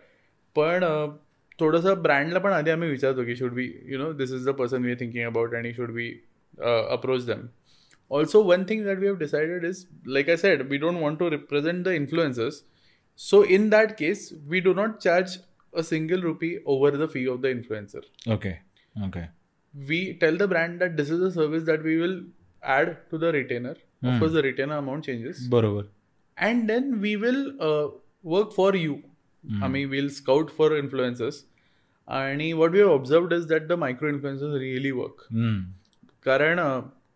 [0.57, 0.85] पण
[1.61, 4.85] थोडंसं ब्रँडला पण आधी आम्ही विचारतो की should be you know this is the person
[4.85, 6.11] we are thinking about आणि should be
[6.59, 7.47] approach them
[8.11, 9.79] also one thing that we have decided is
[10.17, 12.59] like i said we don't want to represent the influencers.
[13.19, 15.39] So in that case we do not charge
[15.73, 18.03] a single rupee over the fee of the influencer
[18.35, 18.53] okay
[19.07, 19.25] okay
[19.75, 22.17] we tell the brand that this is a service that we will
[22.77, 23.75] add to the retainer
[24.11, 25.85] of course the retainer amount changes बरोबर
[26.39, 27.87] and then we will uh,
[28.35, 28.95] work for you
[29.65, 31.37] i mean we'll scout for influencers
[32.09, 35.27] and what we have observed is that the micro influencers really work
[36.29, 36.59] कारण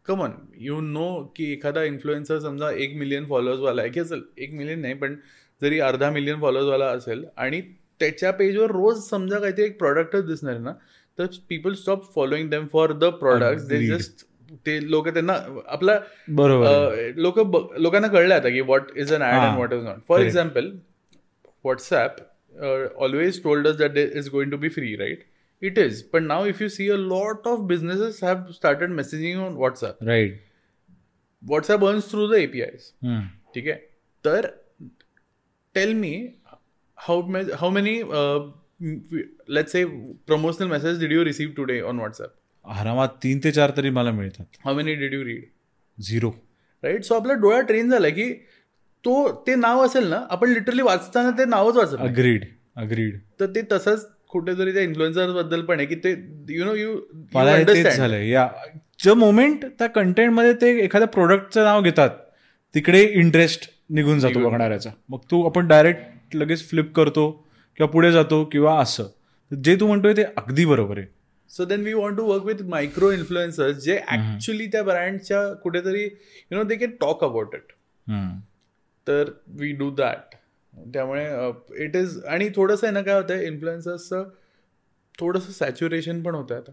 [0.07, 0.33] कमन
[0.67, 4.95] you know की एखादा इन्फ्लुएन्सर समजा एक million फॉलोअर्सवाला आहे की असेल एक मिलियन नाही
[5.03, 5.17] पण
[5.63, 7.61] जरी अर्धा मिलियन फॉलोअर्सवाला असेल आणि
[8.01, 10.73] त्याच्या पेजवर रोज समजा काहीतरी एक प्रॉडक्टच दिसणार ना
[11.19, 13.87] तर people stop following them for the product they.
[13.87, 14.25] Just
[14.67, 15.33] ते लोक त्यांना
[15.69, 15.99] आपला
[16.29, 17.39] बरोबर लोक
[17.79, 19.29] लोकांना कळलं आता की व्हॉट इज अन हा.
[19.41, 20.21] And what is not for.
[20.21, 20.71] Example
[21.65, 22.17] WhatsApp
[22.99, 25.25] always told us that is going to be free right
[25.63, 29.53] it is पण now if you see a lot of businesses have started messaging on
[29.55, 30.41] WhatsApp right
[31.43, 32.91] WhatsApp earns through the APIs
[33.55, 33.79] ठीक आहे?
[34.25, 34.47] तर
[35.75, 36.13] tell me
[36.99, 37.23] how
[37.61, 37.95] how many
[39.55, 39.85] let's say
[40.27, 44.45] promotional message did you receive today on WhatsApp आरामात तीन ते चार तरी मला मिळतात.
[44.65, 45.45] How many did you read
[45.99, 46.31] zero
[46.83, 48.33] right so आपला डोळा ट्रेन झाला की
[49.05, 49.15] तो
[49.47, 52.09] ते नाव असेल ना आपण लिटरली वाचताना ते नावच वाचत नाही.
[52.09, 52.45] अग्रीड
[52.77, 56.11] अग्रीड तर ते तसंच कुठेतरी त्या इन्फ्लुएन्सरबद्दल पण आहे की ते
[56.55, 56.95] यु नो यू
[57.35, 58.49] मला या
[59.05, 62.11] जो मोमेंट त्या कंटेंटमध्ये ते एखाद्या प्रोडक्टचं नाव घेतात
[62.75, 64.91] तिकडे इंटरेस्ट निघून जातो बघणाऱ्याचा.
[65.09, 67.31] मग तू आपण डायरेक्ट लगेच फ्लिप करतो
[67.79, 69.07] किंवा पुढे जातो किंवा असं.
[69.51, 71.07] जे तू म्हणतोय ते अगदी बरोबर आहे.
[71.51, 76.57] So then we want to work with micro influencers जे ऍक्च्युली त्या ब्रँडच्या कुठेतरी you
[76.57, 77.73] know they can talk about it.
[79.07, 79.31] तर
[79.61, 80.35] वी डू दॅट
[80.95, 81.27] त्यामुळे
[81.85, 84.29] इट इज आणि थोडंसं आहे ना काय होतं इन्फ्लुएन्सर्सचं
[85.19, 86.73] थोडंसं सॅच्युरेशन पण होतं आता.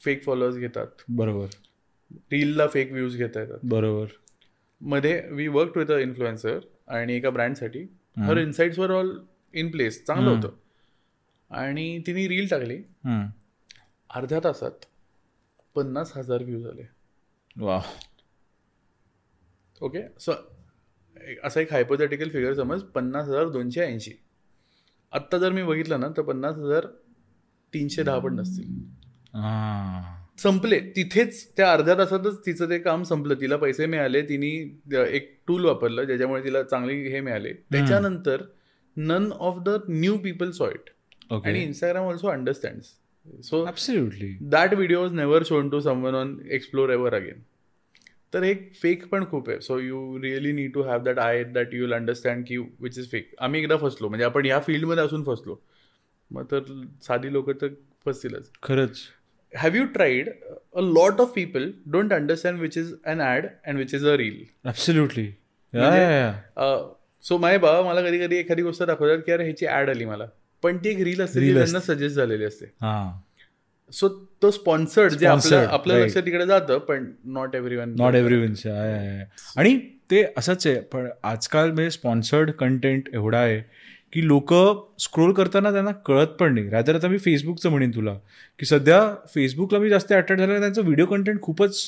[0.00, 0.86] फेक फॉलोअर्स घेतात.
[1.08, 1.46] बरोबर.
[2.12, 3.58] रीलला फेक व्ह्यूज घेता येतात.
[3.64, 4.06] बरोबर.
[4.80, 7.86] मध्ये we work with a influencer आणि एका ब्रँडसाठी
[8.18, 9.18] her insights were all
[9.54, 10.48] in place चांगलं होतं.
[11.50, 12.76] आणि तिने रील टाकली.
[12.76, 13.26] हम्म.
[14.10, 14.84] अर्ध्या तासात
[15.74, 16.88] पन्नास हजार व्ह्यूज आले.
[17.56, 17.82] वा
[19.82, 20.32] ओके सो
[21.44, 24.12] असा एक हायपोथेटिकल फिगर समज पन्नास हजार दोनशे ऐंशी.
[25.12, 26.86] आत्ता जर मी बघितलं ना तर पन्नास हजार
[27.74, 28.68] तीनशे दहा पण नसतील.
[30.38, 30.78] संपले.
[30.96, 33.34] तिथेच त्या अर्ध्या तासातच तिचं ते काम संपलं.
[33.40, 34.22] तिला पैसे मिळाले.
[34.22, 34.48] तिने
[35.08, 37.52] एक टूल वापरलं ज्याच्यामुळे तिला चांगली हे मिळाले.
[37.72, 38.42] त्याच्यानंतर
[38.96, 40.90] none of the new people saw it
[41.30, 42.80] okay आणि Instagram also understand
[43.42, 47.40] so absolutely that video was never shown to someone on explore ever again
[48.34, 49.60] तर एक फेक पण खूप आहे.
[49.60, 53.10] So you really need to have that I that you will understand की which is
[53.10, 54.08] fake आम्ही एकदा फसलो.
[54.08, 55.56] म्हणजे आपण ह्या फील्डमध्ये असून फसलो.
[56.30, 56.60] मग तर
[57.02, 57.68] साधी लोक तर
[58.06, 58.50] फसतीलच.
[58.62, 58.98] खरंच.
[59.56, 60.30] Have you tried
[60.76, 64.44] a lot of people don't understand which is an ad and which is a reel
[64.64, 65.32] absolutely
[67.24, 70.26] so my बाबा मला कधी कधी एखादी गोष्ट दाखवतात की अरे ह्याची ॲड आली मला.
[70.62, 72.66] पण ती एक रील असते Reel त्यांना सजेस्ट झालेली असते.
[73.92, 74.08] सो
[74.42, 75.92] तो स्पॉन्सर्ड जे आपलं right.
[75.92, 78.46] लक्ष तिकडे जातं पण not every one not every
[79.56, 79.78] आणि
[80.10, 83.62] ते असंच आहे पण आजकाल म्हणजे स्पॉन्सर्ड कंटेंट एवढा आहे
[84.14, 84.52] की लोक
[85.02, 86.68] स्क्रोल करताना त्यांना कळत पण नाही.
[86.70, 88.14] रादर आता मी फेसबुकचं म्हणेन तुला
[88.60, 89.00] की सध्या
[89.34, 91.78] फेसबुकला मी जास्त अट्रॅक्ट झालं त्यांचं व्हिडिओ कंटेंट खूपच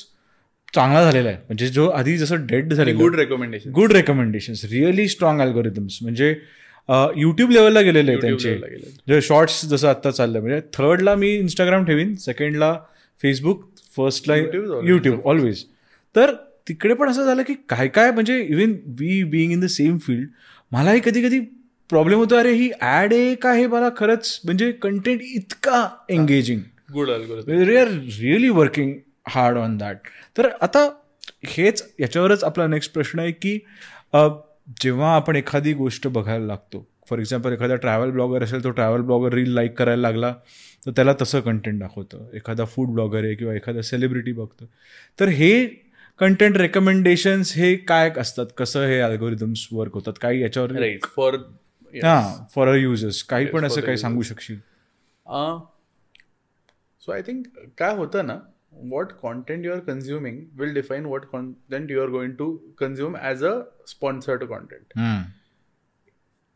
[0.73, 1.37] चांगला झालेला आहे.
[1.37, 6.35] म्हणजे जो आधी जसं डेड झालेलं good recommendation good recommendations really strong algorithms म्हणजे
[7.17, 8.55] युट्यूब लेवलला गेलेले आहे त्यांचे.
[9.07, 12.73] जे शॉर्ट्स जसं आता चाललं म्हणजे थर्डला मी इंस्टाग्राम ठेवीन सेकंडला
[13.21, 13.63] फेसबुक
[13.97, 15.63] फर्स्टला YouTube is always YouTube always
[16.15, 16.31] तर
[16.67, 20.27] तिकडे पण असं झालं की काय काय म्हणजे even we being in the same field
[20.71, 21.39] मलाही कधी कधी
[21.89, 24.39] प्रॉब्लेम होतो अरे ही ॲड आहे का हे मला खरंच.
[24.45, 26.61] म्हणजे कंटेंट इतका engaging
[26.93, 28.93] good we are really working
[29.27, 29.97] hard on that
[30.37, 30.89] तर आता
[31.47, 33.57] हेच याच्यावरच आपला नेक्स्ट प्रश्न आहे की
[34.83, 39.33] जेव्हा आपण एखादी गोष्ट बघायला लागतो फॉर एक्झाम्पल एखादा ट्रॅव्हल ब्लॉगर असेल तो ट्रॅव्हल ब्लॉगर
[39.33, 40.33] रील लाईक करायला लागला
[40.85, 42.25] तर त्याला तसं कंटेंट दाखवतं.
[42.35, 44.65] एखादा फूड ब्लॉगर आहे किंवा एखादा सेलिब्रिटी बघतं.
[45.19, 45.65] तर हे
[46.19, 48.45] कंटेंट रेकमेंडेशन्स हे काय असतात?
[48.57, 50.13] कसं हे अल्गोरिदम्स वर्क होतात?
[50.21, 50.71] काही याच्यावर
[51.15, 51.37] फॉर
[51.95, 53.97] हां फॉर अ युजर्स काही पण असं काही.
[53.97, 54.59] सांगू शकशील?
[57.01, 57.45] सो आय थिंक
[57.77, 58.37] काय होतं ना
[58.91, 63.43] what content you are consuming will define what content you are going to consume as
[63.45, 63.53] a
[63.87, 64.93] sponsored content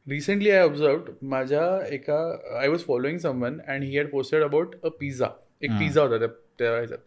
[0.07, 2.17] recently I observe माझ्या एका
[2.59, 5.27] I was following someone and he had posted about a pizza
[5.61, 6.27] एक pizza होता त्या
[6.59, 6.99] त्या ह्याच्यात.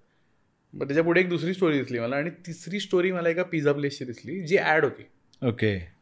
[0.74, 4.04] मग त्याच्या पुढे एक दुसरी स्टोरी दिसली मला आणि तिसरी स्टोरी मला एका पिझ्झा प्लेसची
[4.04, 5.02] दिसली जी ॲड होती.
[5.42, 5.93] Okay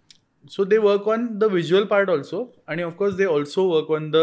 [0.50, 4.16] so they work on the visual part also आणि of course they also work on the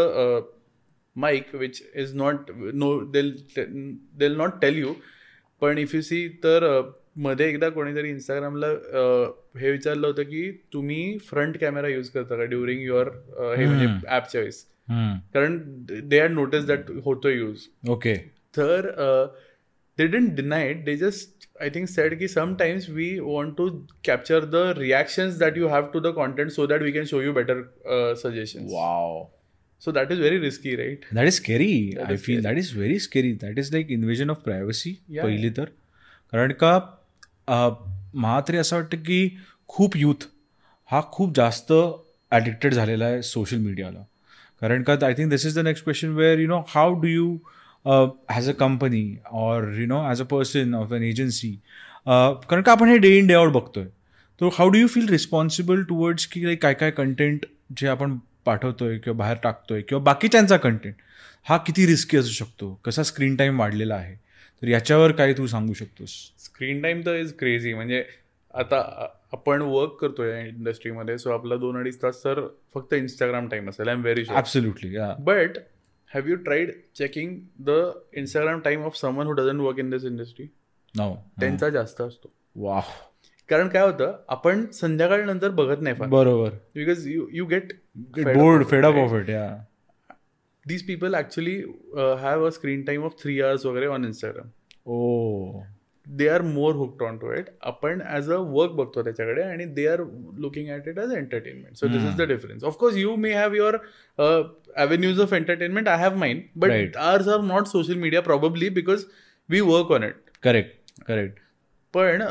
[1.15, 4.93] mike which is not no they'll not tell you
[5.61, 8.67] पण इफ यू सी तर मध्ये एकदा कोणीतरी इंस्टाग्रामला
[9.59, 13.07] हे विचारलं होतं की तुम्ही फ्रंट कॅमेरा यूज करता का ड्युरिंग युअर
[13.57, 14.65] हे म्हणजे ॲपच्या वेळेस
[15.33, 15.57] कारण
[16.09, 18.15] दे आर नोटिस दॅट होतो यूज ओके
[18.57, 18.89] तर
[19.97, 24.73] they didn't deny it just i think said ki sometimes we want to capture the
[24.77, 27.57] reactions that you have to the content so that we can show you better
[27.95, 29.27] uh, suggestions wow
[29.79, 31.41] so that is very risky right that is
[31.95, 35.49] That I is feel that is very scary that is like invasion of Yeah, पहिली
[35.49, 35.65] तर
[36.31, 36.79] कारण का
[38.13, 39.37] मला तरी असं वाटतं की
[39.67, 40.27] खूप यूथ
[40.91, 41.73] हा खूप जास्त
[42.31, 44.05] ॲडिक्टेड झालेला आहे सोशल मीडियाला
[44.61, 47.37] कारण का I think this is the next question where you know how do you
[47.85, 51.51] as a company or you know as a person of an agency
[52.07, 53.85] कारण का आपण हे डे इन डे आउट बघतोय.
[54.41, 57.45] तो how do you feel responsible towards की काय काय content
[57.77, 60.95] जे आपण पाठवतोय किंवा बाहेर टाकतोय किंवा बाकीच्यांचा कंटेंट
[61.45, 62.73] हा किती रिस्की असू शकतो?
[62.85, 64.15] कसा स्क्रीन टाईम वाढलेला आहे?
[64.61, 66.11] तर याच्यावर काय तू सांगू शकतोस?
[66.39, 68.03] स्क्रीन टाइम तर इज क्रेझी म्हणजे
[68.53, 68.77] आता
[69.33, 72.39] आपण वर्क करतोय या इंडस्ट्रीमध्ये सो आपला दोन अडीच तास तर
[72.73, 73.87] फक्त इंस्टाग्राम टाइम असेल.
[73.87, 75.57] I am very sure absolutely but
[76.11, 77.69] have you tried checking the
[78.17, 80.45] Instagram time of someone who doesn't work in this industry
[80.95, 82.31] त्यांचा जास्त असतो.
[82.55, 82.79] वा
[83.49, 86.07] कारण काय होतं आपण संध्याकाळ नंतर बघत नाही फार.
[86.07, 86.49] बरोबर.
[86.75, 87.73] Because you you get
[88.17, 89.47] bored fed up of it yeah
[90.65, 91.55] these people actually
[92.21, 94.49] have a screen time of three hours वगैरे on Instagram
[94.85, 95.61] oh
[96.17, 99.87] they are more hooked on to it आपण ॲज अ वर्क बघतो त्याच्याकडे आणि they
[99.87, 99.99] are
[100.37, 103.77] looking at it as entertainment so this is the difference of course you may have your
[104.79, 106.95] avenues of entertainment I have mind but.
[106.97, 109.05] Ours are not social media probably because
[109.49, 111.39] we work on it correct correct
[111.93, 112.21] पण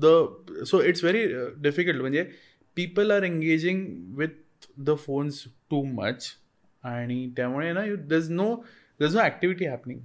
[0.00, 1.26] the so it's very
[1.62, 2.22] difficult म्हणजे
[2.76, 3.86] people are engaging
[4.18, 6.28] with the phones too much
[6.84, 8.54] आणि त्यामुळे ना you there is no
[9.00, 10.00] there is no activity happening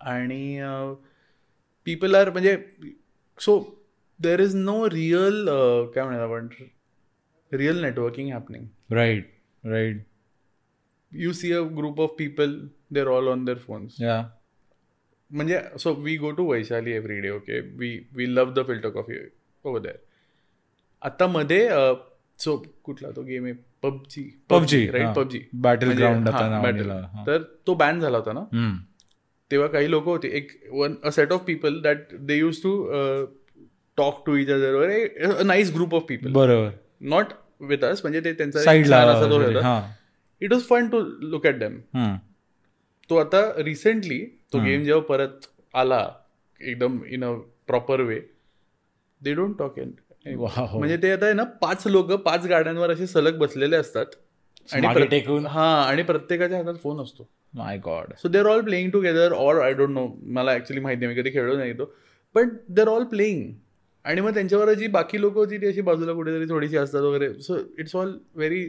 [0.00, 0.60] आणि
[1.84, 2.56] people are म्हणजे
[3.38, 3.58] so
[4.20, 5.44] there is no real
[5.94, 6.48] काय म्हणतात आपण?
[7.52, 9.32] Real networking happening right
[9.64, 10.04] right
[11.12, 12.58] you see a group of people
[12.90, 13.96] there all on their phones
[15.30, 19.16] म्हणजे so we go to Vaishali every day okay we we love the filter coffee
[19.64, 19.96] over there
[21.02, 21.68] आता मध्ये
[22.38, 23.52] so कुठला तो game आहे?
[23.82, 24.22] PUBG.
[24.50, 25.38] PUBG, right PUBG.
[26.32, 26.38] हा.
[26.60, 26.82] म्हणजे
[27.26, 28.40] तर तो बॅन झाला होता ना?
[29.52, 30.28] तेव्हा काही लोक होते.
[30.28, 32.72] एक one a set of people that they use to
[33.98, 36.70] talk to each other nice group of people बरोबर.
[37.00, 37.26] नॉट
[37.60, 39.82] विथ अस म्हणजे ते त्यांचा साईडला
[40.42, 42.16] it was fun to look at them hmm.
[43.10, 46.08] तो आता रिसेंटली तो गेम जेव्हा परत आला
[46.60, 47.32] एकदम in a
[47.66, 48.20] proper way
[49.20, 49.78] they don't talk
[50.26, 50.78] Wow.
[50.78, 54.06] म्हणजे ते आता आहे ना पाच लोक पाच गाड्यांवर असे सलग बसलेले असतात.
[54.68, 55.46] आणि?
[55.46, 57.28] हा आणि प्रत्येकाच्या हातात फोन असतो.
[57.54, 61.14] My god so they all playing together or I don't know मला ऍक्च्युली माहिती नाही
[61.14, 61.84] मी कधी खेळलो नाही तो.
[62.34, 63.52] पण देर ऑल प्लेईंग
[64.04, 67.32] आणि मग त्यांच्यावर जी बाकी लोक होती ती अशी बाजूला कुठेतरी थोडीशी असतात वगैरे.
[67.34, 68.64] So it's all very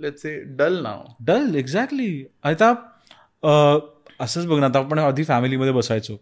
[0.00, 2.72] let's say dull now dull exactly आता
[4.20, 6.16] असंच बघ ना आता आपण आधी फॅमिलीमध्ये बसायचो.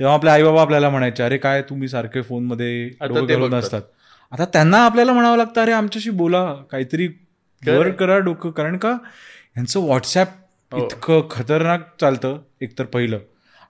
[0.00, 2.88] तेव्हा आपले आई बाबा आपल्याला म्हणायचे अरे काय तुम्ही सारखे फोनमध्ये.
[3.58, 3.82] असतात
[4.32, 6.44] आता त्यांना आपल्याला म्हणावं लागतं अरे आमच्याशी बोला.
[6.70, 7.08] काहीतरी
[7.62, 7.96] Correct.
[7.98, 8.50] करा डोकं.
[8.50, 8.90] कारण का
[9.56, 10.28] यांचं व्हॉट्सॲप.
[10.72, 13.18] इतकं खतरनाक चालतं एकतर पहिलं.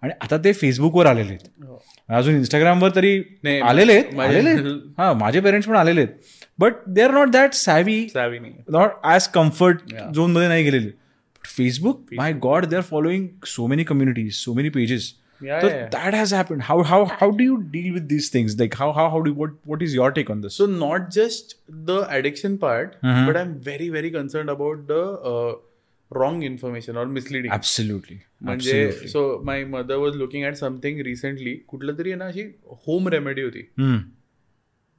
[0.02, 1.74] आणि आता ते फेसबुकवर आलेले आहेत.
[2.08, 3.64] अजून इंस्टाग्रामवर तरी हो.
[3.66, 4.66] आलेले आहेत.
[4.98, 6.14] हा माझे पेरेंट्स पण आलेले आहेत.
[6.58, 10.12] But they are not that savvy savvy not as comfort Yeah.
[10.14, 10.90] झोनमध्ये नाही गेलेले.
[11.44, 15.12] Facebook my god they are following so many communities so many pages.
[15.42, 19.08] That has happen how how how do you deal with these things like how how
[19.08, 21.54] how do what what is your take on this So not just
[21.90, 23.28] the addiction part, Mhm.
[23.28, 25.02] but I'm very very concerned about the
[26.10, 27.52] wrong information or misleading.
[27.52, 32.42] Absolutely म्हणजे so my mother was looking at something recently कुठलं तरी ना अशी
[32.86, 33.62] home remedy होती.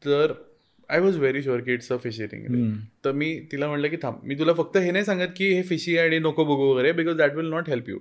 [0.04, 0.34] तर
[0.90, 2.46] I was very sure की it's a fishy ring
[3.06, 4.20] तर मी तिला म्हटलं की थांब.
[4.24, 7.36] मी तुला फक्त हे नाही सांगत की हे फिशी आणि नको बघू वगैरे because that
[7.36, 8.00] will not help you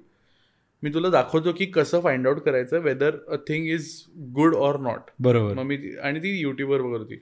[0.82, 3.90] मी तुला दाखवतो की कसं फाइंड आउट करायचं whether a thing is
[4.34, 5.54] good or not बरोबर.
[5.54, 7.16] मग मी आणि ती युट्यूबवर बघत होती.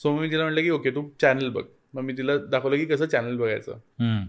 [0.00, 1.62] सो मग मी तिला म्हटलं की ओके तू चॅनल बघ.
[1.94, 3.76] मग मी तिला दाखवलं की कसं चॅनल बघायचं.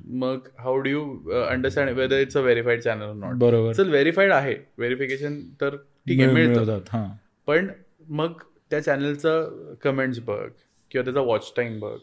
[0.05, 3.73] मग how do you understand whether it's a verified channel not बरोबर.
[3.73, 4.55] चल व्हेरीफाईड आहे.
[4.77, 6.65] व्हेरिफिकेशन तर ठीक आहे मिळ- मिळतं.
[6.65, 7.15] मिळवतात हा.
[7.47, 7.67] पण
[8.09, 8.31] मग
[8.69, 10.49] त्या चॅनलचं कमेंट्स बघ
[10.91, 11.97] किंवा त्याचा वॉच टाईम बघ.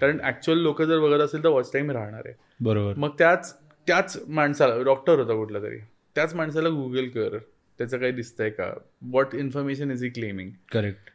[0.00, 2.34] कारण ऍक्च्युअल लोक जर बघत असेल तर वॉच टाईम राहणार आहे.
[2.60, 2.94] बरोबर.
[2.96, 5.78] मग त्याच त्याच माणसाला डॉक्टर होता कुठला तरी
[6.14, 7.38] त्याच माणसाला गुगल कर.
[7.78, 8.72] त्याचं काही दिसतंय का?
[9.02, 11.13] What information is he claiming correct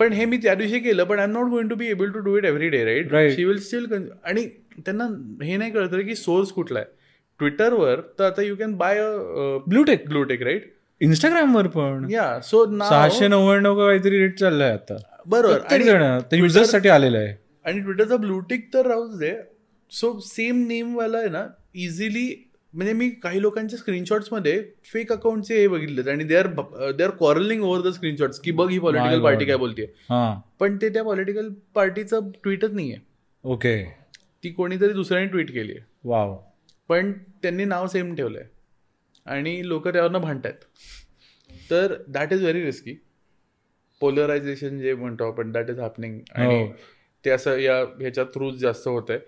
[0.00, 2.18] पण हे मी त्या दिवशी केलं पण I am not going to be able to
[2.18, 3.34] do it every day right.
[3.34, 3.86] She will still
[4.24, 4.46] आणि
[4.78, 5.04] त्यांना
[5.44, 6.88] हे नाही कळत की सोर्स कुठला आहे.
[7.40, 12.06] ट्विटरवर तर आता you can buy a blue tick blue tick right इंस्टाग्रामवर पण.
[12.10, 14.96] या सो सहाशे नव्याण्णव का काहीतरी रेट चाललाय आता.
[15.26, 15.58] बरोबर.
[15.58, 17.34] प्रत्येक आणि जण ते युजर्ससाठी आलेलं आहे.
[17.64, 19.32] आणि ट्विटरचा ब्लूटिक तर राहूच दे.
[19.92, 22.28] सो सेम नेमवाला आहे ना इझिली
[22.74, 24.62] म्हणजे मी काही लोकांच्या स्क्रीनशॉट्समध्ये
[24.92, 26.46] फेक अकाउंटचे हे बघितले आणि they are
[26.92, 29.22] they are quarrelling over the screenshots की बघ ही पॉलिटिकल.
[29.22, 30.40] पार्टी काय बोलते हा.
[30.60, 32.96] पण ते त्या पॉलिटिकल पार्टीचं ट्विटच नाहीये.
[33.44, 33.84] ओके.
[34.44, 36.36] ती कोणीतरी दुसऱ्याने ट्विट केली आहे वाव.
[36.88, 37.12] पण
[37.42, 38.44] त्यांनी नाव सेम ठेवलंय.
[39.26, 40.64] आणि लोक त्यावरनं भांडतायत.
[41.70, 42.96] तर that is very risky
[44.00, 46.66] polarisation जे म्हणतो आपण दॅट इज हॅपनिंग आणि.
[47.24, 49.18] ते असं या ह्याच्या थ्रूच जास्त होत आहे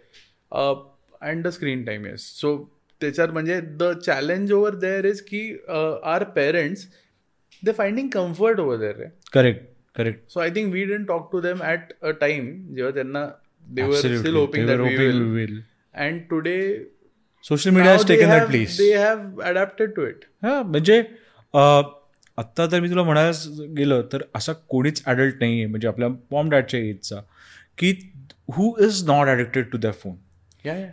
[1.23, 2.57] and the screen time is so
[3.01, 5.41] त्याच्यात म्हणजे the challenge over there is की
[6.05, 6.87] are parents
[7.63, 9.65] they finding comfort over there correct
[9.97, 13.27] correct so I think we didn't talk to them at a time जेव्हा त्यांना
[13.67, 14.97] they were still hoping that we
[15.35, 15.61] will
[15.95, 16.59] and today
[17.43, 21.03] social media has taken that place they have adapted to it हा म्हणजे
[22.39, 26.49] आत्ता तर मी तुला म्हणायला गेलं तर असा कोणीच ॲडल्ट नाही आहे म्हणजे आपल्या मॉम
[26.51, 27.21] डॅडच्या एजचा
[27.79, 27.93] की
[28.53, 30.17] who is not addicted to the phone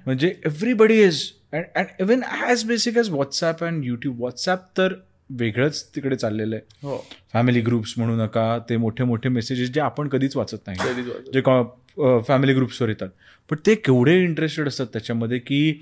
[0.06, 1.24] म्हणजे everybody is
[1.54, 4.94] and and even as basic age WhatsApp and YouTube WhatsApp तर
[5.40, 6.88] वेगळंच तिकडे चाललेलं आहे.
[6.88, 6.98] हो.
[7.34, 11.04] फॅमिली ग्रुप्स म्हणू नका ते मोठे मोठे मेसेजेस जे आपण कधीच वाचत नाही.
[11.34, 11.42] जे
[12.28, 13.10] फॅमिली ग्रुप्सवर येतात.
[13.50, 15.82] पण ते केवढे इंटरेस्टेड असतात त्याच्यामध्ये की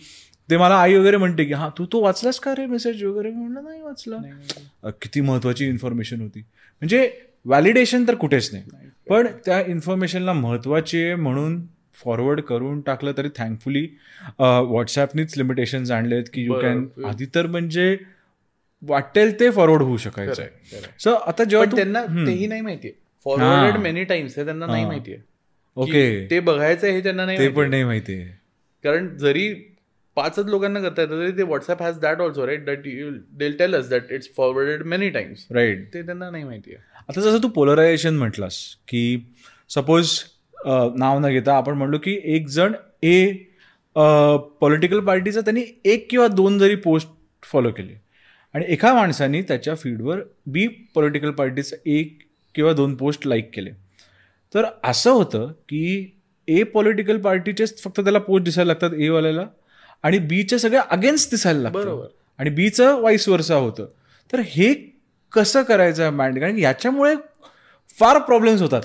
[0.50, 3.32] ते मला आई वगैरे म्हणते की हा तू तो वाचलास का रे मेसेज वगैरे?
[3.32, 4.90] म्हणलं नाही वाचला.
[5.02, 6.40] किती महत्वाची इन्फॉर्मेशन होती.
[6.40, 7.10] म्हणजे
[7.46, 8.64] व्हॅलिडेशन तर कुठेच नाही.
[9.10, 11.62] पण त्या इन्फॉर्मेशनला महत्वाची आहे म्हणून
[11.96, 13.88] फॉरवर्ड करून टाकलं तरी थँकफुली
[14.40, 16.86] व्हॉट्सॲपनीच लिमिटेशन्स आणलेत की यू कॅन.
[17.06, 17.96] आधी तर म्हणजे
[18.84, 21.00] वाटेल ते फॉरवर्ड होऊ शकायचं correct.
[21.00, 22.06] सो आता जेव्हा त्यांना.
[22.06, 22.94] तेही नाही माहितीये
[23.26, 23.82] फॉरवर्डेड हा.
[23.82, 24.86] मेनी टाइम्स हे त्यांना नाही.
[24.86, 25.18] माहितीये
[25.78, 27.64] ओके ते बघायचं हे त्यांना नाही ते माहितीये.
[27.64, 28.24] पण नाही माहिती
[28.84, 29.54] कारण जरी
[30.18, 33.76] पाचच लोकांना करता येतं तरी ते WhatsApp has that also right that you they'll tell
[33.76, 36.78] us that it's forwarded many times right ते त्यांना नाही माहितीये
[37.10, 39.04] आता जसं तू पोलरायझेशन म्हटलास की
[39.70, 40.10] सपोज
[40.66, 43.32] नाव न घेता आपण म्हणलो की एक जण ए
[44.62, 47.10] पॉलिटिकल पार्टीचा त्यांनी एक किंवा दोन जरी पोस्ट
[47.44, 47.94] फॉलो केले.
[48.54, 52.18] आणि एका माणसाने त्याच्या फीडवर बी पॉलिटिकल पार्टीचं एक
[52.56, 53.70] किंवा दोन पोस्ट लाईक केले.
[54.54, 59.46] तर असं होतं की ए पॉलिटिकल पार्टीचेच फक्त त्याला पोस्ट दिसायला लागतात ए वाल्याला
[60.04, 62.06] आणि बीचे सगळे अगेन्स्ट दिसायला लागतात बरोबर.
[62.40, 63.88] आणि बीचं वाईस वर्षा होतं.
[64.34, 64.74] तर हे
[65.32, 67.16] कसं करायचं मॅन्ड कारण याच्यामुळे
[68.00, 68.82] फार प्रॉब्लेम्स होतात.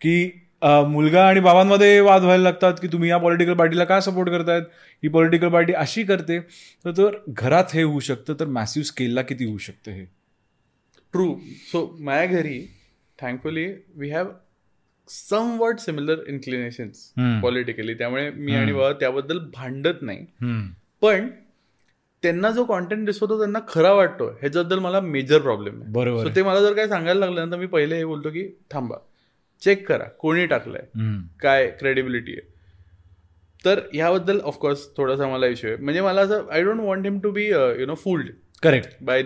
[0.00, 0.30] की
[0.64, 4.62] मुलगा आणि बाबांमध्ये वाद व्हायला लागतात की तुम्ही या पॉलिटिकल पार्टीला का सपोर्ट करतायत?
[5.02, 6.38] ही पॉलिटिकल पार्टी अशी करते.
[6.86, 8.34] तर घरात हे होऊ शकतं.
[8.40, 10.04] तर मॅसिव्ह स्केलला किती होऊ शकतं हे?
[11.12, 11.34] ट्रू
[11.72, 12.60] सो माझ्या घरी
[13.18, 14.30] thankfully we have
[15.08, 17.12] some word similar inclinations.
[17.42, 20.26] Politically त्यामुळे मी आणि बाबा त्याबद्दल भांडत नाही.
[21.02, 21.28] पण
[22.22, 25.92] त्यांना जो कॉन्टेंट दिसतो तो त्यांना खरा वाटतो ह्याच्याबद्दल मला मेजर प्रॉब्लेम आहे.
[25.92, 28.96] बरोबर ते मला जर काय सांगायला लागलं ना तर मी पहिले हे बोलतो की थांबा.
[29.64, 30.04] चेक करा.
[30.18, 30.86] कोणी टाकलंय.
[31.40, 32.50] काय क्रेडिबिलिटी आहे?
[33.64, 35.82] तर ह्याबद्दल ऑफकोर्स थोडासा मला इश्यू आहे.
[35.82, 38.30] म्हणजे मला असं I don't want him to be you know fooled
[38.62, 39.22] correct by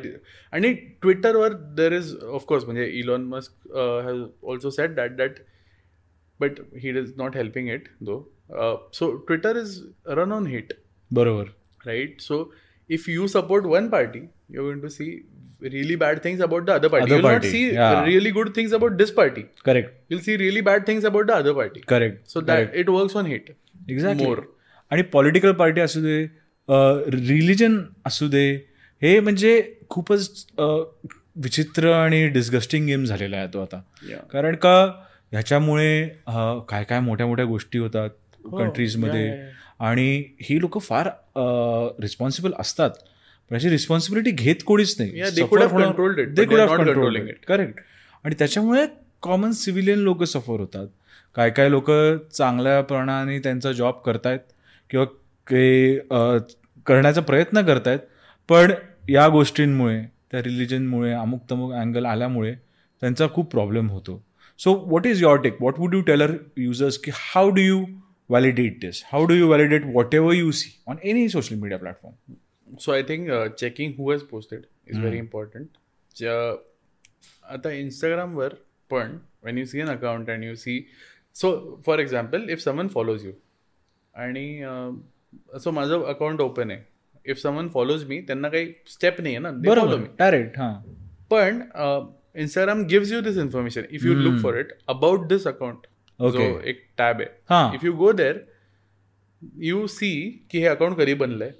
[0.52, 0.72] आणि
[1.02, 3.76] ट्विटरवर देर इज ऑफकोर्स म्हणजे Elon Musk
[4.06, 5.38] has also set that that
[6.40, 8.22] but he is not helping it though
[8.94, 9.80] so Twitter is
[10.18, 10.72] run on hate
[11.10, 11.54] बरोबर.
[11.86, 12.22] Right?
[12.22, 12.36] So
[12.90, 14.20] if you support one party,
[14.52, 15.10] you're going to see
[15.60, 17.04] really bad things about the other party.
[17.04, 18.04] Other You'll party, not see yeah.
[18.04, 19.44] really good things about this party.
[19.64, 21.82] Correct You'll see really bad things about the other party.
[21.88, 23.50] Correct So that it works on hate.
[23.90, 24.40] Exactly More.
[24.90, 26.22] आणि political party असू दे
[27.28, 28.46] religion असू दे
[29.02, 30.46] हे म्हणजे खूपच
[31.44, 33.80] विचित्र आणि disgusting game झालेला आहे तो आता.
[34.32, 34.76] कारण का
[35.32, 36.06] ह्याच्यामुळे
[36.68, 38.10] काय काय मोठ्या मोठ्या गोष्टी होतात
[38.52, 41.08] कंट्रीजमध्ये हो, आणि ही लोक फार
[42.02, 42.90] रिस्पॉन्सिबल असतात
[43.50, 45.10] पण याची रिस्पॉन्सिबिलिटी घेत कोणीच नाही.
[47.48, 47.80] करेक्ट
[48.24, 48.86] आणि त्याच्यामुळे
[49.22, 50.86] कॉमन सिव्हिलियन लोक सफर होतात.
[51.36, 51.90] काय काय लोक
[52.32, 54.38] चांगल्याप्रमाणे त्यांचा जॉब करतायत
[54.90, 55.04] किंवा
[55.46, 55.98] ते
[56.86, 57.98] करण्याचा प्रयत्न करतायत
[58.48, 58.72] पण
[59.08, 62.54] या गोष्टींमुळे त्या रिलिजनमुळे अमुक तमुक अँगल आल्यामुळे
[63.02, 64.22] त्यांचा खूप प्रॉब्लेम होतो.
[64.60, 67.84] So what is your take what would you tell your users की how do you
[68.30, 69.84] validate this how do you validate
[70.14, 72.34] whatever you see on any social media platform
[72.74, 75.66] So I think uh, checking who has posted is very important.
[76.16, 76.56] ज-
[77.50, 78.48] आता इंस्टाग्रामवर
[78.90, 80.86] पण when you see an account and you see
[81.34, 83.32] so for example if someone follows you
[84.14, 84.60] आणि
[85.58, 86.80] so माझं account open आहे.
[87.26, 89.96] If someone follows मी त्यांना काही स्टेप नाही आहे ना फॉलो बरोबर.
[89.96, 90.74] मी डायरेक्ट हां.
[91.30, 91.62] पण
[92.34, 95.86] Instagram gives you this information if you look for it about this account
[96.22, 96.60] जो.
[96.60, 97.30] एक टॅब आहे.
[97.50, 97.74] हां.
[97.74, 98.40] If you go there
[99.56, 100.10] you see
[100.50, 101.54] की हे अकाउंट कधी बनलंय.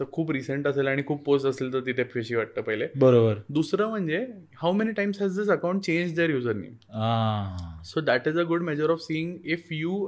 [0.00, 2.86] तर खूप रिसेंट असेल आणि खूप पोस्ट असेल तर तिथे फिशी वाटतं पहिले.
[2.96, 3.38] बरोबर.
[3.50, 4.24] दुसरं म्हणजे
[4.56, 6.74] how many times has this account change their user name.
[7.84, 10.06] So that is a good measure of seeing if you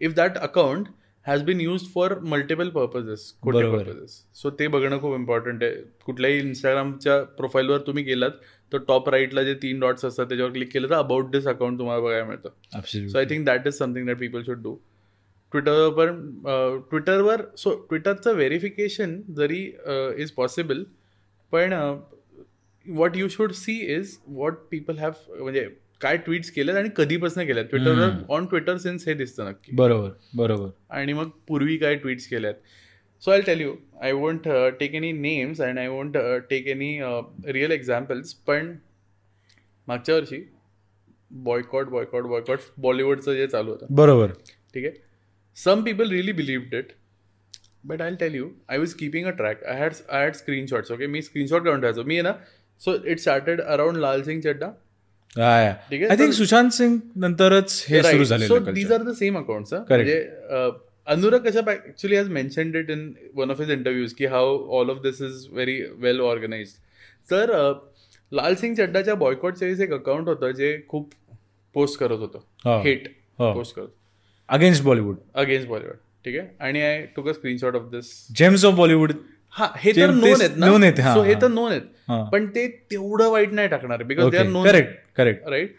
[0.00, 0.88] if that account
[1.26, 3.62] has been use for multiple purposes खोटे.
[3.70, 5.74] Purposes so ते बघणं खूप important आहे.
[6.04, 8.30] कुठल्याही इंस्टाग्रामच्या प्रोफाईलवर तुम्ही गेलात
[8.72, 12.02] तर top राईटला जे तीन डॉट्स असतात त्याच्यावर क्लिक केलं तर अबाउट दिस अकाउंट तुम्हाला
[12.02, 13.08] बघायला मिळतं.
[13.08, 14.76] So I think that is something that people should do
[15.60, 19.62] ट्विटरवर पण ट्विटरवर सो ट्विटरचं व्हेरिफिकेशन जरी
[20.18, 20.82] इज पॉसिबल
[21.52, 21.72] पण
[22.86, 25.68] what you should see is what people have म्हणजे
[26.00, 29.72] काय ट्विट्स केलेत आणि कधीपासून केल्यात ट्विटरवर ऑन ट्विटर सिन्स हे दिसतं नक्की.
[29.76, 30.68] बरोबर बरोबर.
[30.90, 32.54] आणि मग पूर्वी काय ट्विट्स केल्यात
[33.22, 34.48] so I tell you I won't
[34.80, 36.16] take any names and I won't
[36.50, 36.98] take any
[37.52, 38.74] real examples पण
[39.88, 40.42] मागच्या वर्षी
[41.30, 43.86] बॉयकॉट बॉयकॉट बॉयकॉट बॉलिवूडचं जे चालू होतं.
[43.90, 44.32] बरोबर.
[44.74, 45.05] ठीक आहे?
[45.56, 46.92] Some people really believed it
[47.86, 51.06] but I tell you I was keeping a track I had I had screenshots okay
[51.06, 52.32] me screenshot काढून ठेवायचो मी ना?
[52.80, 54.66] सो इट स्टार्टेड अराउंड लाल सिंग चड्डा
[55.36, 58.92] ठीक आहे, आय थिंक सुशांत सिंग नंतरच हे सुरू सो झालेलं these.
[58.92, 59.90] Are the same accounts Correct.
[59.90, 64.90] म्हणजे Anurag Kashyap actually has mentioned it in one of his interviews की how all
[64.90, 66.72] of this is very well organize
[67.28, 67.52] तर
[68.32, 71.10] लाल सिंग चड्डाच्या बॉयकॉटच्या वेळेस एक अकाउंट होतं जे खूप
[71.74, 72.18] पोस्ट करत हा.
[72.18, 73.52] होतं हेट हा.
[73.52, 73.88] पोस्ट करत
[74.48, 75.94] अगेन्स्ट बॉलिवूड अगेन्स्ट बॉलिवूड
[76.24, 76.48] ठीक आहे?
[76.60, 79.12] आणि I took a screenshot of this gems of Bollywood
[79.50, 80.66] हा हे तर नोन आहेत ना?
[80.66, 81.40] known आहेत, हा.
[81.42, 81.82] तर नोन आहेत.
[82.32, 85.74] पण ते तेवढं वाईट नाही टाकणार because they are known correct correct right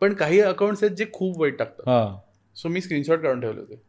[0.00, 1.88] पण काही अकाउंट्स आहेत जे खूप वाईट टाकतात.
[1.88, 2.18] हा.
[2.56, 3.80] सो मी स्क्रीनशॉट काढून ठेवले होते.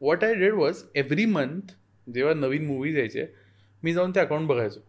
[0.00, 1.72] What I did was every month
[2.14, 3.26] जेव्हा नवीन मूवीज यायचे
[3.82, 4.80] मी जाऊन ते अकाउंट बघायचो.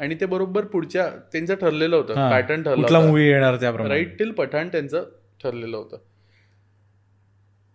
[0.00, 2.14] आणि ते बरोबर पुढच्या त्यांचं ठरलेलं होतं.
[2.30, 3.06] पॅटर्न ठरलं.
[3.06, 3.54] मूवी येणार
[3.86, 5.04] राईट टिल पठाण त्यांचं
[5.42, 5.98] ठरलेलं होतं.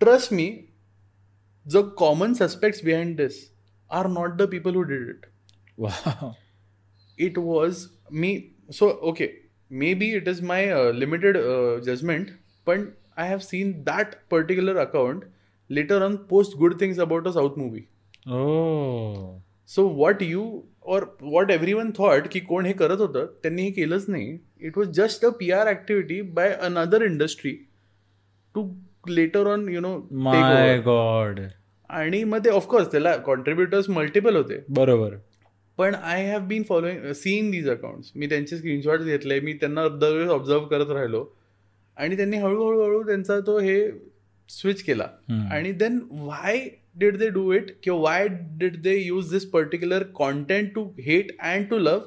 [0.03, 0.47] Trust me
[1.65, 3.41] the common suspects behind this
[3.91, 5.25] are not the people who did it
[7.17, 8.33] it was me
[8.71, 9.29] so okay
[9.95, 11.37] maybe it is my limited
[11.85, 12.31] judgment
[12.67, 12.85] पण
[13.17, 15.23] I have seen that particular account
[15.69, 17.85] later on post good things about a south movie
[19.69, 20.43] so what you
[20.93, 24.37] or what everyone thought की कोण हे करत होतं त्यांनी हे केलंच नाही.
[24.61, 27.51] It was just a P R activity by another industry
[28.55, 28.63] to
[29.07, 31.39] later on you know my god
[31.89, 34.63] आणि मग ते ऑफकोर्स त्याला कॉन्ट्रीब्युटर्स मल्टिपल होते.
[34.69, 35.15] बरोबर.
[35.77, 40.29] पण I have been following seeing these accounts मी त्यांचे स्क्रीनशॉट घेतले मी त्यांना दरवेळेस
[40.29, 41.25] ऑब्झर्व करत राहिलो.
[41.97, 43.79] आणि त्यांनी हळूहळू हळू त्यांचा तो हे
[44.49, 45.07] स्विच केला.
[45.51, 46.67] आणि then why
[46.99, 48.27] did they do it किंवा why
[48.59, 52.05] did they use this particular content to hate and to love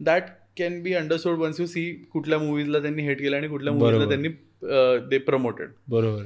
[0.00, 0.22] that
[0.58, 4.08] can be understood once you see कुठल्या मूवीजला त्यांनी हेट केलं आणि कुठल्या बरोबर.
[4.08, 4.28] त्यांनी
[4.62, 6.24] दे प्रमोटेड बरोबर.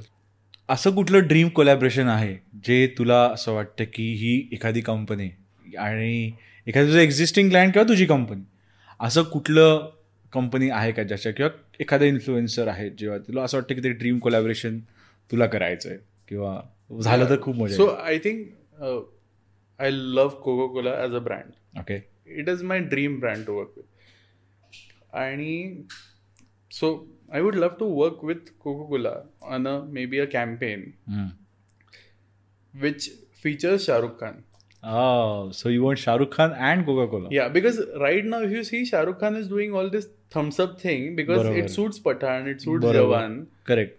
[0.68, 2.34] असं कुठलं ड्रीम कोलॅबरेशन आहे
[2.64, 5.28] जे तुला असं वाटतं की ही एखादी कंपनी
[5.78, 6.32] आणि
[6.66, 8.42] एखादी तुझं एक्झिस्टिंग क्लायंट किंवा तुझी कंपनी
[9.00, 9.88] असं कुठलं
[10.32, 14.18] कंपनी आहे का ज्याच्या किंवा एखादा इन्फ्लुएन्सर आहे जेव्हा तुला असं वाटतं की ते ड्रीम
[14.18, 14.78] कोलॅबरेशन
[15.30, 16.60] तुला करायचं आहे किंवा
[17.02, 18.46] झालं तर खूप मजा so I think
[19.80, 21.98] I love Coca Cola as a brand okay
[22.38, 23.86] it is my dream brand to work with.
[25.12, 25.82] आणि
[26.70, 26.88] so
[27.32, 29.12] i would love to work with coca-cola
[29.42, 30.84] on a maybe a campaign
[32.74, 33.08] which
[33.42, 34.44] features shah rukh khan
[35.52, 38.80] so you want Shahrukh Khan and Coca Cola yeah because right now if you see
[38.90, 40.04] shah rukh khan is doing all this
[40.34, 41.58] thumbs up thing because बरोबर.
[41.58, 42.98] it suits pathan it suits बरोबर.
[42.98, 43.96] jawan correct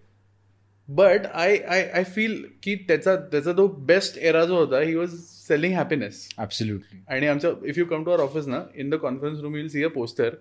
[0.90, 5.16] but I, I i feel की त्याचा त्याचा तो best era जो होता he was
[5.22, 9.40] selling happiness absolutely आणि आमच्या if you come to our office ना in the conference
[9.40, 10.36] room will see a poster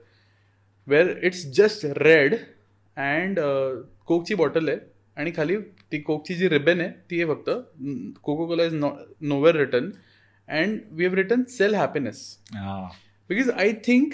[0.88, 2.36] Where it's just red
[2.98, 3.40] and
[4.06, 4.78] कोकची bottle आहे
[5.18, 5.58] आणि खाली
[5.92, 7.50] ती कोकची जी रिबन आहे ती आहे फक्त
[8.24, 9.90] Coca Cola is nowhere return
[10.48, 14.14] and we have return sell happiness because I think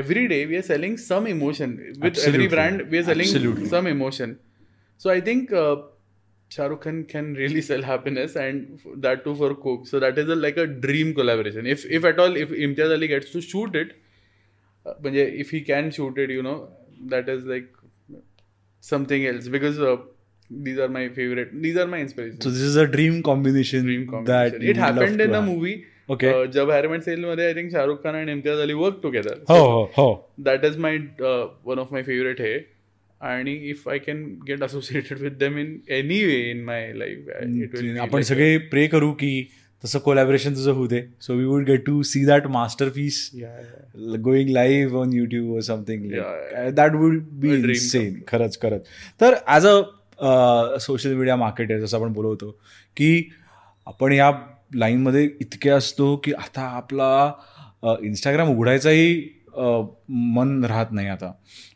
[0.00, 1.70] every day we are selling some emotion
[2.02, 2.48] with every Absolutely.
[2.48, 3.68] brand we are selling Absolutely.
[3.70, 4.34] some emotion
[5.00, 5.76] so i think uh,
[6.50, 10.18] Shah Rukh Khan can really sell happiness and f- that too for coke so that
[10.18, 13.40] is a, like a dream collaboration if if at all if Imtiaz Ali gets to
[13.40, 13.98] shoot it uh,
[14.85, 16.57] म्हणजे he can shoot it you know
[17.13, 17.71] that is like
[18.79, 19.97] something else because uh,
[20.65, 23.83] these are my favorite these are my inspirations So this is a dream combination.
[23.83, 26.31] dream That combination you it happened in a movie Okay.
[26.31, 29.57] uh, Jab Harry met Sejal मध्ये I think Shahrukh Khan आणि Imtiaz Ali work together हो
[29.57, 30.91] हो हो that is my
[31.29, 32.59] uh, one of my favorite hair
[33.21, 33.99] आणि I
[34.67, 38.57] associated with them in any way in my life uh, it will be आपण सगळे
[38.57, 39.47] pray करू की
[39.85, 41.01] तसं कोलॅबरेशन तुझं होऊ दे.
[41.21, 42.47] So we would get to see that
[42.89, 43.29] masterpiece.
[44.23, 46.09] Going live on YouTube something
[46.75, 48.81] that would be sane खरंच खरंच.
[49.21, 52.51] तर as a social media market आहे जसं आपण बोलवतो
[52.97, 53.29] की
[53.87, 54.31] आपण या
[54.75, 57.31] लाईनमध्ये इतके असतो की आता आपला
[58.03, 59.29] इंस्टाग्राम उघडायचाही
[60.35, 61.31] मन राहत नाही आता.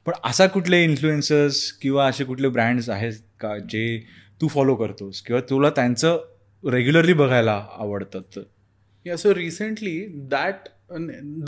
[0.05, 3.99] पण असा कुठले इन्फ्लुएन्सर्स किंवा असे कुठले ब्रँड्स आहेत का जे
[4.41, 5.21] तू फॉलो करतोस?
[5.21, 6.19] किंवा तुला त्यांचं
[6.63, 8.39] रेग्युलरली बघायला आवडतात.
[9.05, 9.95] Yeah so recently
[10.31, 10.67] that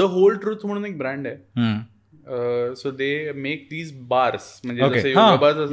[0.01, 2.73] the whole truth म्हणून एक ब्रँड आहे.
[2.75, 5.11] So they make these bars म्हणजे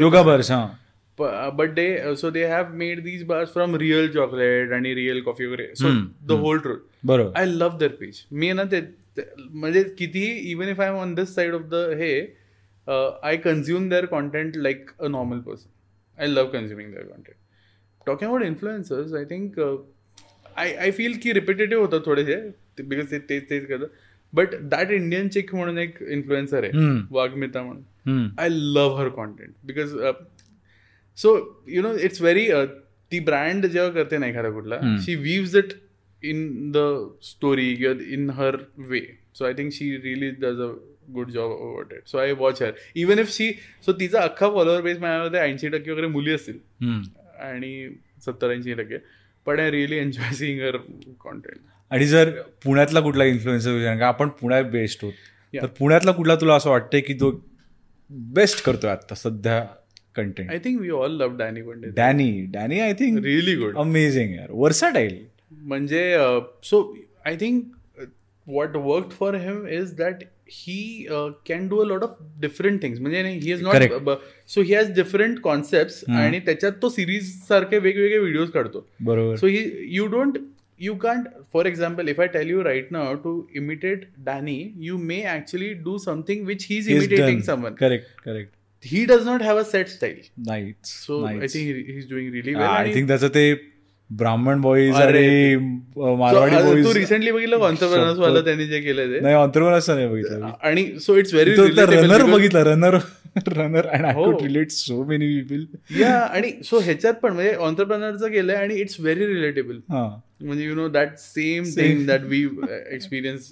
[0.01, 4.95] योगा बर्स हां but they so they have made these bars from real chocolate आणि
[4.95, 5.66] रिअल कॉफी वगैरे.
[5.74, 5.89] सो
[6.26, 7.39] द होल ट्रूथ बरोबर.
[7.39, 8.80] I love their page मी ना ते
[9.16, 12.12] ते- म्हणजे कितीही even if I am on this side of the हे
[12.89, 15.70] I consume their content like a normal person
[16.18, 17.36] I love consuming their content
[18.09, 19.61] talking about influencers I think
[20.56, 22.36] I I feel की repetitive होतं थोडेसे
[22.82, 23.86] बिकॉज ते तेच तेच करतं
[24.32, 26.88] but that Indian chick म्हणून एक इन्फ्लुएन्सर आहे.
[27.11, 27.82] वाघमिता म्हणून.
[28.06, 28.28] हम्म.
[28.42, 30.12] I love her content because uh,
[31.18, 31.30] so
[31.74, 32.66] you know it's very uh,
[33.12, 35.72] ती ब्रँड जेव्हा करते ना एखादा कुठला she weaves it
[36.22, 36.84] in the
[37.22, 37.68] story
[38.14, 38.56] in her
[38.88, 39.00] way
[39.34, 40.70] so I think she really does a
[41.14, 43.50] good job about it so I watch her even if she
[43.86, 46.59] so तिचा अख्खा follower base माझ्यामध्ये ऐंशी टक्के वगैरे मुली असतील.
[47.41, 47.89] आणि
[48.26, 48.97] सत्तर ऐंशी टक्के
[49.47, 50.76] पण I really enjoy seeing her
[51.20, 51.57] content
[51.91, 52.30] आणि जर
[52.64, 55.12] पुण्यातला कुठला इन्फ्लुएन्सर विचार का आपण पुण्यात बेस्ट होत.
[55.55, 57.30] तर पुण्यातला कुठला तुला असं वाटतंय की तो
[58.11, 59.64] बेस्ट करतोय आता सध्या
[60.16, 64.34] content I think we all love Danny Pandit Danny Danny I think really good amazing
[64.34, 64.47] यार.
[64.51, 65.18] वर्साटाईल
[65.51, 66.03] म्हणजे
[66.64, 66.82] so
[67.26, 67.64] I think
[68.47, 71.07] what work for him is that he
[71.46, 74.11] can do a lot of different things म्हणजे he is not
[74.49, 78.86] so he has different concept आणि त्याच्यात तो series सारखे वेगवेगळे videos काढतो.
[79.36, 79.64] So he
[79.96, 80.38] you don't
[80.80, 85.22] you can't for example if I tell you right now to imitate Danny you may
[85.34, 88.53] actually do something which he is imitating someone correct correct
[88.84, 92.55] he does not have a set style night so I think he is doing really
[92.55, 93.53] well I think त्याचं ते
[94.11, 99.20] Brahmin boys अरे, आणि Marwari boys तू recently बघितलं कॉन्सर्बनर्स वाला त्यांनी जे केलं ते?
[99.20, 99.34] नाही
[99.72, 102.98] असं नाही बघितलं आणि सो इट्स व्हेरी रनर बघितलं रनर
[103.48, 104.24] रनर अँड आय हो.
[104.24, 109.00] Could relate so many people या आणि सो ह्याच्यात पण म्हणजे ऑन्टरप्रनरचं केलंय आणि इट्स
[109.00, 110.20] व्हेरी रिलेटेबल हा.
[110.40, 112.48] म्हणजे you know that same thing that we
[112.92, 113.50] experience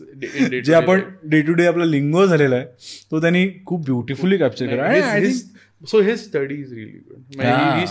[0.64, 1.00] जे आपण
[1.30, 2.64] डे टू डे आपला लिंगो झालेला आहे
[3.10, 4.82] तो त्यांनी खूप ब्युटिफुली कॅप्चर केला.
[4.82, 7.38] आणि I think- so his study is really good.
[7.38, 7.82] Yeah.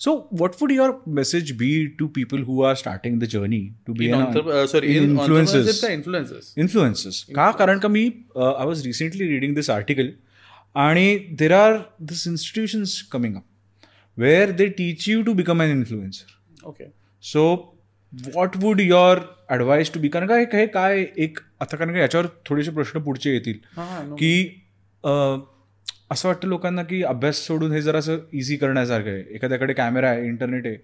[0.00, 4.06] So what would your message be to people who are starting the journey to be
[4.06, 5.66] in an entre- uh, sorry in in influencers.
[5.66, 8.04] influencers का influencers influences का कारण का मी
[8.38, 10.12] I was recently reading this article
[10.76, 11.04] आणि
[11.38, 11.76] there are
[12.12, 13.44] this institutions coming up
[14.18, 16.88] where they teach you to become an influencer okay
[17.24, 17.44] so
[18.12, 19.18] what would your
[19.50, 23.00] advice to be कारण का हे- हे काय एक आता कारण का याच्यावर थोडेसे प्रश्न
[23.02, 24.00] पुढचे येतील हा.
[24.14, 24.32] की
[26.10, 29.24] असं वाटतं लोकांना की अभ्यास सोडून हे जरासं इझी करण्यासारखं आहे.
[29.34, 30.76] एखाद्याकडे कॅमेरा आहे इंटरनेट आहे.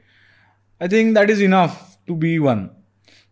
[0.81, 2.67] I think that is enough to be one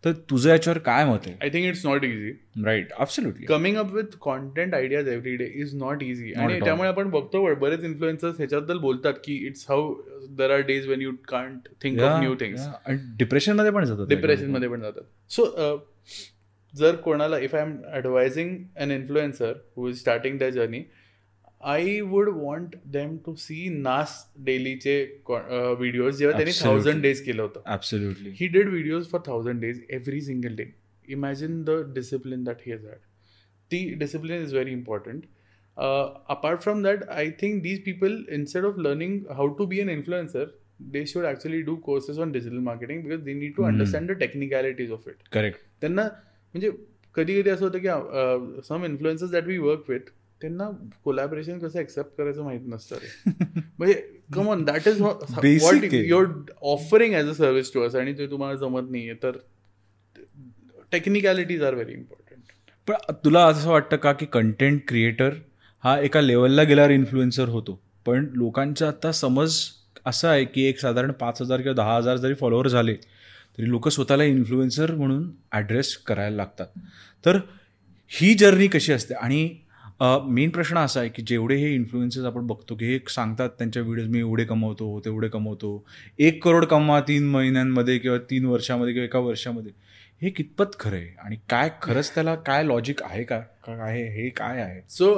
[0.04, 1.34] तर तुझं याच्यावर काय मत आहे?
[1.46, 2.32] I think it's not easy.
[2.64, 6.32] Right absolutely coming up with content ideas every day is not easy.
[6.32, 6.58] Not आणि.
[6.60, 9.94] त्यामुळे आपण बघतो बरेच इन्फ्लुएन्सर्स ह्याच्याबद्दल बोलतात की it's how
[10.38, 14.06] there are days when you can't think of new things आणि डिप्रेशनमध्ये पण जातात.
[14.08, 15.02] डिप्रेशनमध्ये पण जातात.
[15.28, 15.46] सो
[16.74, 20.82] जर कोणाला if I am advising an influencer who is starting the journey
[21.72, 24.14] I would want them to see Nas
[24.46, 24.96] डेलीचे
[25.30, 26.64] व्हिडिओज जेव्हा त्यांनी Absolutely.
[26.64, 30.66] थाउजंड डेज केलं होतं absolutely he did videos for thousand days every single day
[31.16, 33.00] imagine the discipline that he has had
[33.70, 35.24] the discipline is very important
[35.76, 36.04] uh,
[36.34, 40.44] apart from that i think these people instead of learning how to be an influencer
[40.96, 44.92] they should actually do courses on digital marketing because they need to understand the technicalities
[44.98, 46.70] of it correct त्यांना म्हणजे
[47.14, 50.10] कधी कधी असं होतं की some influencers that we work with
[50.44, 50.68] त्यांना
[51.04, 53.30] collaboration कसं accept करायचं माहीत नसतं रे.
[53.78, 53.94] म्हणजे
[54.34, 55.94] come on that is what.
[55.94, 56.26] Your
[56.62, 59.14] offering as a service to us आणि ते तुम्हाला जमत नाहीये.
[59.14, 59.36] तर
[60.92, 62.40] टेक्निकॅलिटीज आर व्हेरी इम्पॉर्टंट
[62.88, 65.30] पण तुला असं वाटतं का की कंटेंट क्रिएटर
[65.84, 67.80] हा एका लेवलला गेल्यावर इन्फ्लुएन्सर होतो?
[68.06, 69.58] पण लोकांचा आता समज
[70.04, 72.94] असा आहे की एक साधारण पाच हजार किंवा दहा हजार जरी फॉलोअर झाले
[73.58, 76.66] तरी लोक स्वतःला इन्फ्लुएन्सर म्हणून ॲड्रेस करायला लागतात.
[77.26, 77.38] तर
[78.08, 79.14] ही जर्नी कशी असते?
[79.14, 79.56] आणि
[80.00, 84.08] मेन प्रश्न असा आहे की जेवढे हे इन्फ्लुएन्सर्स आपण बघतो की हे सांगतात त्यांच्या व्हिडिओज
[84.08, 85.84] मी एवढे कमवतो तेवढे कमवतो.
[86.18, 89.72] एक करोड कमवा तीन महिन्यांमध्ये किंवा तीन वर्षामध्ये किंवा एका वर्षामध्ये.
[90.22, 91.14] हे कितपत खरं आहे?
[91.18, 93.38] आणि काय खरंच त्याला काय लॉजिक आहे का?
[93.38, 94.02] का आहे?
[94.12, 94.80] हे काय आहे?
[94.88, 95.12] So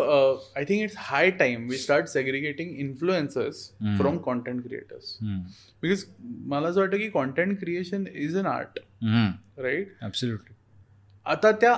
[0.57, 3.69] I think it's high time we start segregating influencers
[3.99, 6.05] from content creators because
[6.47, 8.79] मला असं वाटतं की content creation is an art
[9.59, 10.55] right absolutely
[11.27, 11.73] आता त्या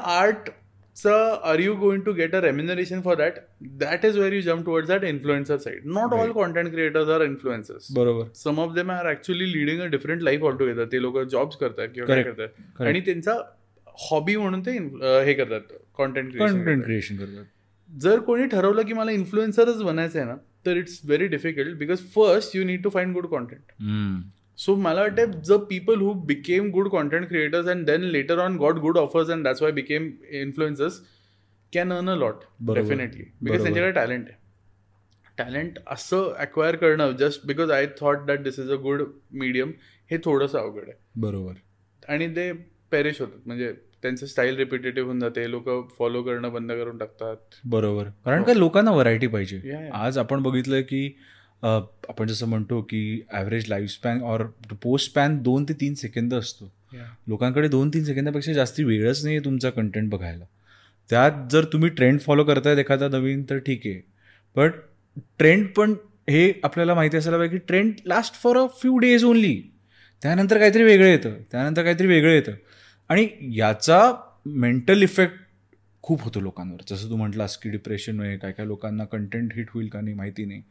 [0.99, 3.35] आर्टचं are you going to get a remuneration for that
[3.79, 7.91] that is where you jump towards that influencer side not all content creators are influencers
[7.93, 8.25] बरोबर.
[8.35, 11.89] Some of them are actually leading a different life all together ते लोक jobs करतात
[11.95, 12.37] किंवा काय Correct.
[12.37, 12.49] करतात.
[12.49, 12.89] Correct.
[12.89, 13.35] आणि त्यांचा
[14.11, 14.79] hobby म्हणून ते
[15.27, 17.45] हे करतात कॉन्टेंट कंटेंट क्रिएशन करतात.
[17.91, 20.37] जर कोणी ठरवलं की मला इन्फ्लुएन्सरच बनायचं आहे ना
[20.67, 23.73] तर it's very difficult because first you need to find good content
[24.59, 28.79] so मला वाटतं the people who became good content creators and then later on got
[28.79, 31.01] good offers and that's why became influencers
[31.73, 32.35] can earn a lot.
[32.75, 33.63] Definitely because.
[33.63, 34.37] त्यांच्याकडे talent आहे.
[35.39, 39.03] Talent असं acquire करणं just because I thought that this is a good
[39.33, 39.73] medium
[40.11, 40.99] हे थोडंसं अवघड आहे.
[41.17, 41.53] बरोबर.
[42.09, 42.53] आणि ते
[42.91, 43.41] पेरिश होतात.
[43.47, 43.73] म्हणजे
[44.03, 45.69] त्यांचं स्टाईल रिपिटेटिव्ह होऊन जाते लोक
[45.99, 47.37] फॉलो करणं बंद करून टाकतात.
[47.65, 48.05] बरोबर.
[48.25, 49.89] कारण का लोकांना व्हरायटी पाहिजे.
[49.95, 51.09] आज आपण बघितलं की
[51.63, 54.43] आपण जसं म्हणतो की average life span or
[54.83, 56.71] post span दोन ते तीन सेकंद असतो.
[57.29, 60.45] लोकांकडे दोन तीन सेकंदापेक्षा जास्ती वेळच नाही आहे तुमचा कंटेंट बघायला.
[61.11, 64.01] त्यात जर तुम्ही ट्रेंड फॉलो करतायत एखादा नवीन तर ठीक आहे.
[64.57, 64.73] बट
[65.39, 65.95] ट्रेंड पण
[66.29, 69.61] हे आपल्याला माहिती असायला पाहिजे की trend last for a few days only
[70.23, 71.35] त्यानंतर काहीतरी वेगळं येतं.
[71.51, 72.53] त्यानंतर काहीतरी वेगळं येतं.
[73.11, 74.01] आणि याचा
[74.47, 75.37] मेंटल इफेक्ट
[76.03, 76.83] खूप होतो लोकांवर.
[76.91, 80.45] जसं तू म्हटलास की डिप्रेशन आहे काय काय लोकांना कंटेंट हिट होईल का नाही माहिती
[80.45, 80.63] नाही.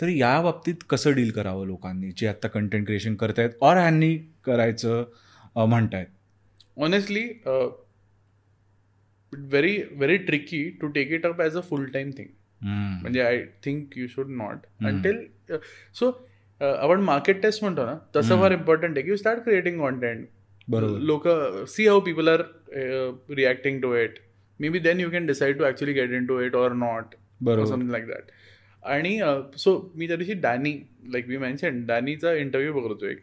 [0.00, 5.04] तर या बाबतीत कसं डील करावं लोकांनी जे आत्ता कंटेंट क्रिएशन करतायत और ह्यांनी करायचं
[5.56, 6.06] अ, म्हणतायत?
[9.50, 12.28] Very very tricky to take it up as a full time thing.
[12.60, 12.98] Hmm.
[13.00, 15.18] म्हणजे I think you should not until
[15.94, 16.10] so
[16.60, 20.24] आपण मार्केट टेस्ट म्हणतो ना तसं फार इम्पॉर्टंट आहे की यू स्टार्ट क्रिएटिंग कॉन्टेंट
[20.68, 20.98] बरोबर.
[21.00, 21.26] लोक
[21.68, 22.42] see how people are
[23.36, 24.18] reacting to it
[24.68, 27.68] maybe then you can decide to actually get in to it or not बरोबर.
[27.70, 28.30] समथिंग लाईक दॅट
[28.86, 29.18] आणि
[29.58, 30.72] सो मी त्या दिवशी डॅनी
[31.12, 33.18] लाईक वी मेन्शन डॅनीचा interview बघत होतो एक.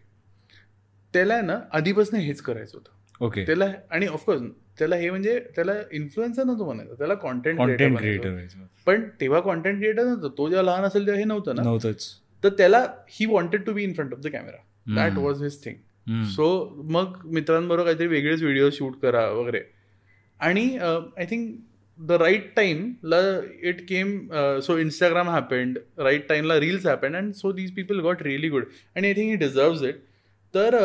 [1.14, 3.26] त्याला ना आधीपासून हेच करायचं होतं.
[3.26, 4.41] ओके त्याला आणि ऑफकोर्स
[4.80, 6.94] त्याला हे म्हणजे त्याला इन्फ्लुएन्सर नव्हतं म्हणायचं.
[6.94, 8.38] त्याला कॉन्टेंट कॉन्टेंट क्रिएटर
[8.85, 10.30] पण तेव्हा कॉन्टेंट क्रिएटर नव्हतं.
[10.38, 11.61] तो जेव्हा लहान असेल तेव्हा हे नव्हतं ना.
[11.61, 12.07] नव्हतंच.
[12.44, 15.18] तर त्याला he wanted to be in front of the camera that.
[15.18, 16.23] Was his thing.
[16.26, 16.48] So
[16.90, 19.61] मग मित्रांबरोबर काहीतरी वेगळेच व्हिडिओ शूट करा वगैरे.
[20.40, 21.56] आणि आय थिंक
[21.99, 23.18] द राईट टाईमला
[23.70, 24.28] it came
[24.64, 28.65] so Instagram happened right टाईमला reels happened and so these people got really good
[28.95, 29.99] आणि I think he deserves it
[30.53, 30.76] तर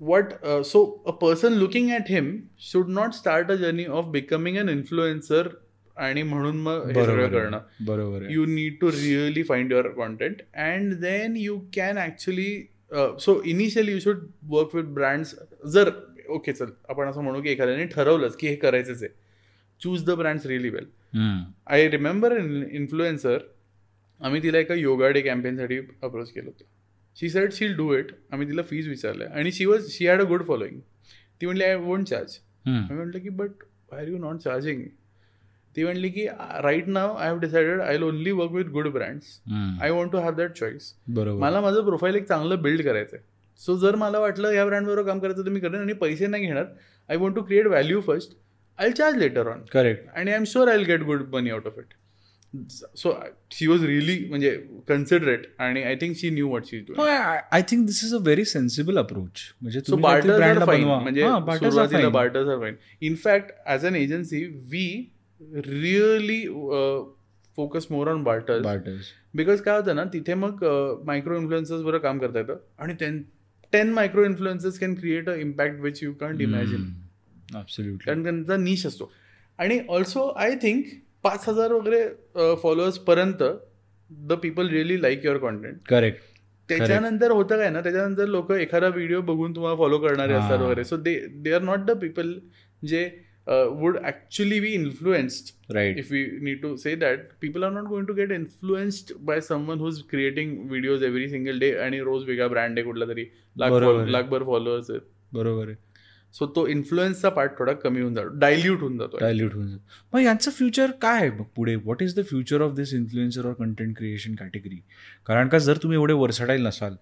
[0.00, 0.32] what
[0.64, 2.36] so a person looking at him
[2.72, 5.48] should not start a journey of becoming an influencer
[5.96, 7.28] आणि म्हणून मग हे सगळं.
[7.30, 7.58] करणं.
[7.86, 12.50] बरोबर need to really find your content and then you can actually
[12.96, 14.20] uh, so initially you should
[14.52, 15.34] work with brands.
[15.72, 15.90] जर
[16.28, 19.12] okay चल आपण असं म्हणू की एखाद्याने ठरवलंच की हे करायचंच आहे.
[19.80, 20.86] Choose the brands really well.
[21.66, 23.38] I remember influencer
[24.20, 26.64] आम्ही तिला एका योगा डे कॅम्पेनसाठी अप्रोच केलं होतं.
[27.16, 29.28] She said she'll do it आम्ही तिला फीज विचारल्या.
[29.30, 30.80] आणि she was she had a good following
[31.40, 32.38] ती म्हणली आय वोंट चार्ज.
[32.66, 34.82] मी म्हटलं की but I are you not charging
[35.76, 36.26] ती म्हणली की
[36.62, 39.40] right now I have decided I only work with good brands.
[39.82, 41.40] I want to have that choice बरोबर.
[41.40, 43.24] मला माझं प्रोफाईल एक चांगलं बिल्ड करायचं आहे.
[43.60, 45.80] सो जर मला वाटलं या ब्रँडबरोबर काम करायचं तर मी करेन.
[45.80, 46.64] आणि पैसे नाही घेणार.
[47.08, 48.36] I want to create value first
[48.78, 51.78] I charge later on correct आणि I am sure I get good money out of
[51.78, 51.94] it
[52.96, 53.12] so
[53.52, 54.50] she was really म्हणजे
[54.88, 58.44] कन्सिडरेट आणि I think she knew what she do I think this is a very
[58.44, 59.80] sensible approach म्हणजे
[62.10, 62.74] barters are fine.
[63.00, 64.86] In fact as an agency we
[65.66, 66.42] really
[67.58, 69.10] focus more on barters Barters.
[69.34, 70.64] Because काय होतं ना तिथे मग
[71.06, 72.56] micro influencers बरोबर काम करता येतं.
[72.78, 72.94] आणि
[73.72, 76.84] ten micro influencers can create a impact which you can't imagine.
[77.52, 79.12] कारण त्यांचा निश असतो.
[79.58, 80.84] आणि ऑल्सो आय थिंक
[81.24, 83.42] पाच हजार वगैरे फॉलोअर्स पर्यंत
[84.10, 86.22] the people really like your content correct
[86.68, 90.38] त्याच्यानंतर होतं काय ना त्याच्यानंतर लोक एखादा व्हिडिओ बघून तुम्हाला फॉलो करणारे हा.
[90.38, 90.84] असतात वगैरे.
[90.84, 92.38] So they they are not the people
[92.82, 93.08] जे
[93.46, 98.08] would actually be influenced right if we need to say that people are not going
[98.10, 101.72] to get influenced by someone who's creating videos every single day.
[101.84, 103.24] आणि रोज वेगळा brand आहे कुठला तरी.
[103.56, 105.00] लाखभर followers आहेत.
[105.32, 105.76] बरोबर आहे.
[106.34, 109.18] सो तो इन्फ्लुएन्सचा पार्ट थोडा कमी होऊन जातो डायल्यूट होऊन जातो.
[109.20, 109.82] डायल्यूट होऊन जातं.
[110.12, 111.30] मग यांचं फ्युचर काय आहे?
[111.30, 114.80] मग पुढे what is the future of this influencer or content creation category
[115.26, 116.94] कारण का जर तुम्ही एवढे वर्सटाईल नसाल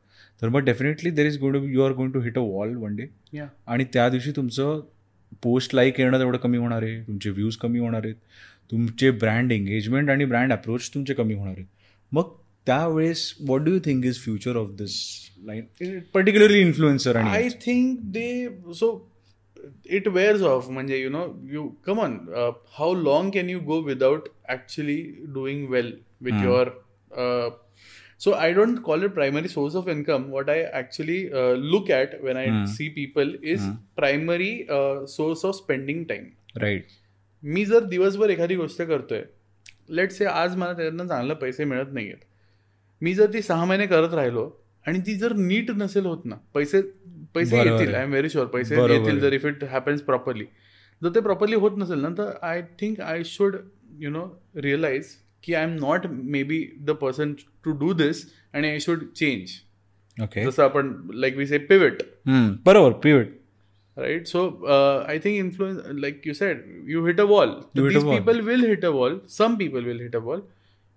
[0.43, 3.07] तर मग definitely there is going you are going to hit a wall one day.
[3.66, 4.81] आणि त्या दिवशी तुमचं
[5.43, 8.15] पोस्ट लाईक येणं तेवढं कमी होणार आहे तुमचे व्ह्यूज कमी होणार आहेत
[8.70, 11.66] तुमचे ब्रँड एंगेजमेंट आणि ब्रँड अप्रोच तुमचे कमी होणार आहेत.
[12.12, 12.31] मग
[12.66, 14.94] त्यावेळेस what do you think is future of this
[15.44, 18.89] line particularly influencer I आणि think they so
[19.86, 22.18] it wears off म्हणजे you know you come on
[22.78, 25.01] how long can you go without actually
[25.34, 26.43] doing well with.
[26.44, 26.68] Your
[28.20, 32.14] so i don't call it primary source of income what i actually uh, look at
[32.26, 32.62] when i Hmm.
[32.74, 33.74] see people is Hmm.
[34.01, 36.30] primary uh, source of spending time
[36.60, 36.86] right
[37.43, 39.22] मी जर दिवसभर एखादी गोष्ट करतोय
[39.90, 42.24] late से आज मला त्याच्यातनं चांगले पैसे मिळत नाही आहेत
[43.01, 44.48] मी जर ती सहा महिने करत राहिलो
[44.86, 46.82] आणि ती जर नीट नसेल होत ना पैसे
[47.37, 50.45] पैसे येतील आय एम व्हेरी शुअर पैसे येतील जर इफ इट हॅपन्स प्रॉपरली
[51.03, 53.57] जर ते प्रॉपरली होत नसेल ना तर I think I should
[54.01, 54.25] you know
[54.63, 55.15] realise
[55.45, 56.07] की I am not
[56.45, 57.33] maybe the person
[57.65, 59.57] to do this and I should change
[60.17, 62.03] okay जसं आपण लाईक वी से पिवट
[62.67, 63.35] बरोबर pivot
[63.97, 64.49] right so
[65.09, 69.21] I think influence like you said you hit a wall people will hit a wall
[69.29, 70.43] some people will hit a wall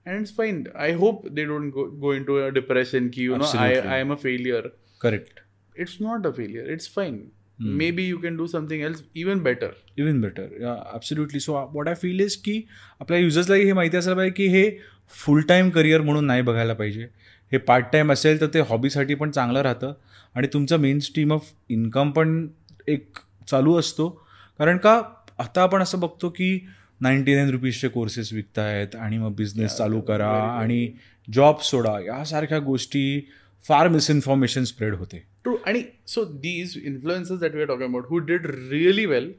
[0.06, 4.02] and fine I hope they don't go into a depression की you know I I
[4.02, 4.72] am a failure
[5.02, 5.40] correct
[5.75, 6.65] it's not a failure.
[6.75, 7.19] It's fine.
[7.61, 7.71] Hmm.
[7.79, 9.69] maybe you can do something else even better.
[9.97, 12.61] Even better absolutely so what I feel is की
[12.99, 14.69] आपल्या युजर्सला हे माहिती असायला पाहिजे की हे
[15.09, 17.07] full time career म्हणून नाही बघायला पाहिजे.
[17.51, 19.93] हे पार्ट टाईम असेल तर ते हॉबीसाठी पण चांगलं राहतं.
[20.35, 22.47] आणि तुमचा मेन स्ट्रीम ऑफ इन्कम पण
[22.87, 23.17] एक
[23.49, 24.09] चालू असतो.
[24.59, 25.01] कारण का
[25.39, 26.67] आता आपण असं बघतो की
[27.01, 30.91] नाईन्टी नाईन रुपीजचे कोर्सेस विकतायत आणि मग बिझनेस चालू करा आणि
[31.33, 31.99] जॉब सोडा.
[31.99, 33.29] यासारख्या गोष्टी
[33.67, 35.28] फार मिसइन्फॉर्मेशन स्प्रेड होते.
[35.45, 35.57] True.
[35.68, 39.32] आणि so these influencers that we are talking about who did really well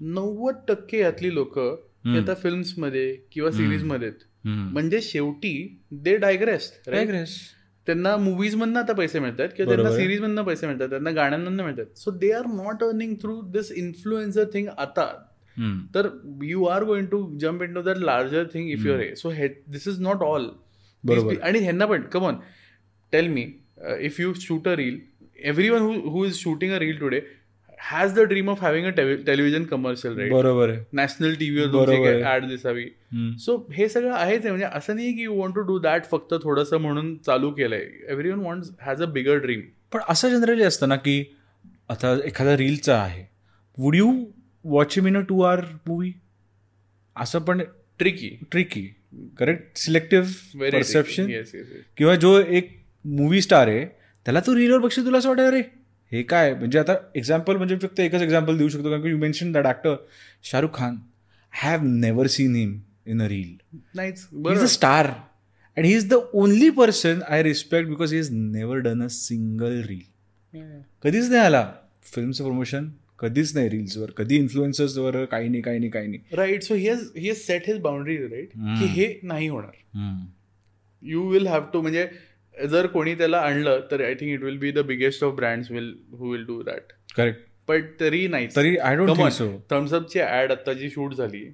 [0.00, 4.24] नव्वद टक्के यातली लोक आता फिल्म्समध्ये किंवा सिरीजमध्ये आहेत.
[4.46, 5.52] म्हणजे शेवटी
[5.92, 6.88] दे डायग्रेस्ट
[7.86, 9.94] त्यांना मुव्हीज मधनं आता पैसे मिळतात किंवा त्यांना.
[9.96, 11.98] सिरीज मधनं पैसे मिळतात त्यांना गाण्यांमधनं मिळतात.
[11.98, 15.06] So they are not earning through this influencer thing आता.
[15.94, 16.08] तर
[16.42, 19.88] you are going to jump into that larger thing if your हे सो हे दिस
[19.88, 20.48] इज नॉट ऑल.
[21.04, 22.34] आणि ह्यांना पण come on
[23.12, 23.44] tell me
[24.00, 24.98] if you shoot a reel
[25.70, 27.20] everyone who is shooting a reel today
[27.80, 28.90] has the dream of having a
[29.26, 30.84] television commercial right बरोबर आहे.
[30.92, 32.22] National टीव्हीवर.
[32.34, 32.84] Add दिसावी.
[33.38, 34.50] So हे सगळं आहेच आहे.
[34.50, 37.84] म्हणजे असं नाही की you want to do that फक्त थोडंसं म्हणून चालू केलंय.
[38.30, 39.60] Everyone want has a bigger dream
[39.92, 41.24] पण असं जनरली असतं ना की
[41.88, 43.24] आता एखादा रीलचा आहे.
[43.78, 44.12] Would you
[44.64, 46.12] watch him in a two hour movie
[47.16, 47.60] असं पण
[47.98, 48.86] tricky tricky
[49.38, 51.30] correct selective perception
[51.96, 52.72] किंवा जो एक
[53.04, 53.84] मूवी स्टार आहे
[54.26, 55.60] त्याला तो रीलवर बघशील तुला असं वाटतं अरे
[56.12, 56.52] हे काय?
[56.54, 59.94] म्हणजे आता एक्झाम्पल म्हणजे फक्त एकच एक्झाम्पल देऊ शकतो कारण की you mention that actor
[60.44, 60.96] Shahrukh Khan.
[61.52, 66.08] Have never seen him in a reel नाहीच he is a star and he is
[66.08, 70.60] the only person I respect because he is never done a single reel
[71.04, 71.66] कधीच नाही आला.
[72.04, 76.20] फिल्मचं promotion कधीच नाही रील्सवर कधी इन्फ्लुएन्सर्सवर काही नाही काही नाही काही नाही.
[76.32, 78.48] Right so he he set his boundary right.
[78.78, 80.22] की हे नाही होणार.
[81.02, 82.06] यू विल हॅव टू म्हणजे
[82.70, 85.92] जर कोणी त्याला आणलं तर I think it will be the biggest of brands will
[86.12, 88.46] who will do that correct but तरी नाही.
[88.56, 91.44] तरी आय डोंट थिंक सो थम्सअपची ऍड आता जी शूट झाली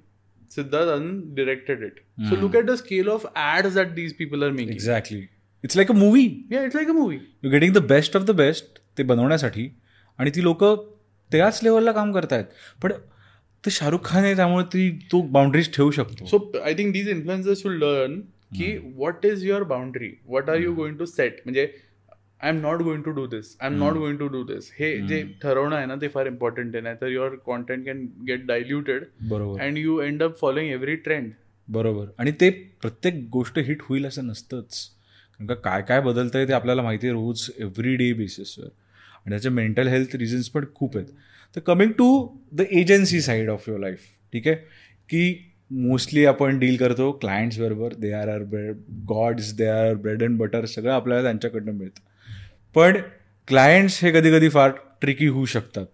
[0.51, 1.03] Siddharth
[1.35, 1.99] directed it
[2.29, 5.19] so look at the scale of ads that these people are making exactly
[5.63, 8.31] it's like a movie yeah it's like a movie you getting the best of the
[8.37, 9.69] best ते बनवण्यासाठी
[10.19, 10.63] आणि ती लोक
[11.31, 12.45] त्याच लेवलला काम करतायत.
[12.83, 12.91] पण
[13.63, 16.25] ते शाहरुख खान आहे त्यामुळे ती तो बाउंड्रीज ठेवू शकतो.
[16.25, 18.19] So I think these influencers should learn
[18.51, 21.67] की what is your boundary what are you going to set म्हणजे
[22.41, 24.95] I am not going to do this I am not going to do this हे
[25.07, 26.83] जे ठरवणं आहे ना ते फार important आहे.
[26.83, 29.61] नाही तर your content can get diluted बरोबर.
[29.61, 31.31] And you end up following every trend
[31.67, 32.05] बरोबर.
[32.17, 32.49] आणि ते
[32.81, 34.87] प्रत्येक गोष्ट हिट होईल असं नसतंच.
[35.39, 39.49] कारण का काय काय बदलतंय ते आपल्याला माहिती आहे रोज एव्हरी डे बेसिसवर आणि त्याचे
[39.49, 41.07] मेंटल हेल्थ रिझन्स पण खूप आहेत.
[41.55, 44.55] तर coming to the agency side of your life ठीक आहे?
[45.09, 48.77] की मोस्टली आपण डील करतो क्लायंट्स बरोबर they are are bread
[49.07, 52.01] gods they are bread and butter सगळं आपल्याला त्यांच्याकडनं मिळतं.
[52.75, 52.97] पण
[53.47, 54.71] क्लायंट्स हे कधी कधी फार
[55.01, 55.85] ट्रिकी होऊ शकतात.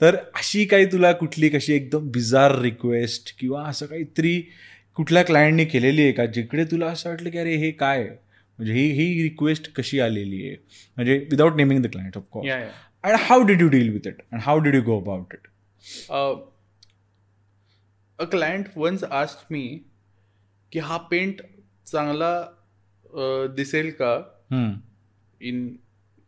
[0.00, 4.40] तर अशी काही तुला कुठली कशी एकदम बिजार रिक्वेस्ट किंवा असं काहीतरी
[4.96, 8.02] कुठल्या क्लायंटने केलेली आहे का जिकडे तुला असं वाटलं की अरे हे काय?
[8.58, 10.56] म्हणजे ही ही रिक्वेस्ट कशी आलेली आहे?
[10.96, 12.48] म्हणजे without naming the client of course
[13.04, 15.48] and how did you deal with it and how did you go about it
[18.20, 19.64] a client once asked me
[20.72, 21.40] की हा पेंट
[21.86, 24.12] चांगला uh, दिसेल का
[25.40, 25.78] in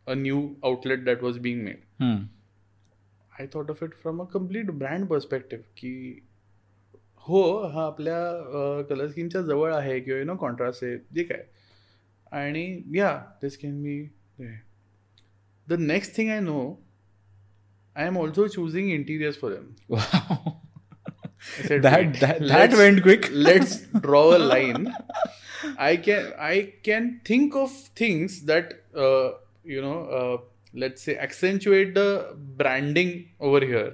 [0.07, 1.83] a new outlet that was being made
[3.39, 5.93] I thought of it from a complete brand perspective की
[7.25, 7.43] हो
[7.73, 8.19] हा आपल्या
[8.89, 11.43] colour स्कीमच्या जवळ आहे किंवा यु नो कॉन्ट्रास्ट आहे जे काय
[12.31, 12.65] आणि
[12.95, 14.01] yeah this can be
[15.67, 16.59] the next thing I know
[17.95, 20.49] I am also choosing interiors for them
[21.68, 23.74] said, That- "Wait, that- that let's- went quick." let's
[24.06, 24.92] draw a line.
[25.78, 26.54] I can I
[26.88, 27.72] can think of
[28.02, 28.76] things that
[29.06, 29.26] uh,
[29.76, 29.98] you know.
[30.20, 30.36] Uh,
[30.80, 32.04] let's say accentuate the
[32.58, 33.92] branding over here.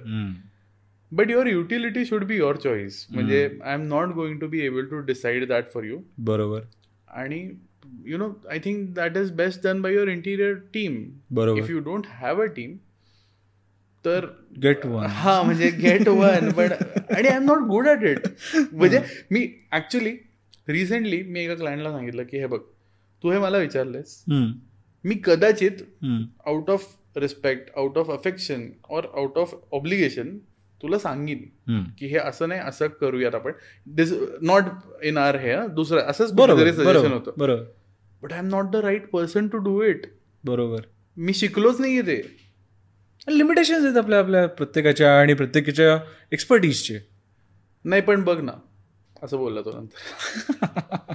[1.11, 2.97] But your utility should be your choice.
[3.11, 3.39] म्हणजे
[3.73, 5.99] I'm not going to be able to decide that for you.
[6.29, 6.65] बरोबर
[7.21, 7.39] आणि
[8.11, 10.97] you know I think that is best done by your interior team.
[11.39, 12.75] बरोबर If you don't have a team,
[14.04, 14.26] तर
[14.62, 18.26] get one हा म्हणजे get one पण आणि I am not good at it
[18.72, 19.00] म्हणजे
[19.30, 20.16] मी ऍक्च्युली
[20.68, 22.60] रिसेंटली मी एका क्लायंटला सांगितलं की हे बघ
[23.22, 25.82] तू हे मला विचारलेस मी कदाचित
[26.46, 26.86] out of
[27.16, 30.36] respect out of affection और आउट ऑफ ऑब्लिगेशन
[30.80, 31.38] तुला सांगीन
[31.98, 33.52] की हे असं नाही असं करूयात आपण.
[33.86, 34.12] दिस
[34.42, 34.64] नॉट
[35.04, 37.32] इन आर हे दुसरं असंच बरोबर सजेशन होतं.
[37.38, 37.62] बरोबर.
[38.22, 40.06] But I am not the right person to do it
[40.44, 40.80] बरोबर.
[41.16, 42.22] मी शिकलोच नाहीये ते.
[43.30, 45.98] लिमिटेशन आहेत आपल्या आपल्या प्रत्येकाच्या आणि प्रत्येकाच्या
[46.32, 46.98] एक्सपर्टीजचे
[47.84, 48.52] नाही पण बघ ना
[49.22, 51.12] असं बोलला तो नंतर.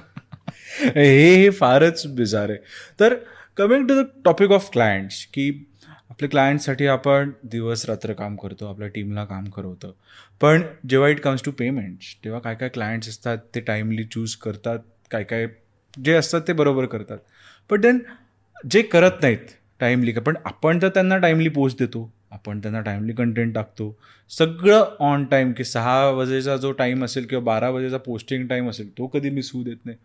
[0.96, 2.58] हे हे फारच बिजार आहे.
[3.00, 3.14] तर
[3.56, 5.50] coming to the topic of clients की
[6.10, 9.92] आपल्या क्लायंटसाठी आपण दिवस रात्र काम करतो आपल्या टीमला काम करवतं.
[10.40, 14.78] पण जेव्हा इट कम्स टू पेमेंट्स तेव्हा काय काय क्लायंट्स असतात ते टाईमली चूज करतात
[15.10, 15.46] काय काय
[15.94, 17.18] जे असतात ते बरोबर करतात.
[17.70, 17.98] पण देन
[18.70, 19.46] जे करत नाहीत
[19.80, 22.10] टाईमली पण आपण तर त्यांना टाईमली पोस्ट देतो.
[22.32, 23.96] आपण त्यांना टाईमली कंटेंट टाकतो.
[24.30, 28.88] सगळं ऑन टाईम की सहा वाजेचा जो टाईम असेल किंवा बारा वाजेचा पोस्टिंग टाईम असेल
[28.98, 29.96] तो कधी मिस होऊ देत नाही.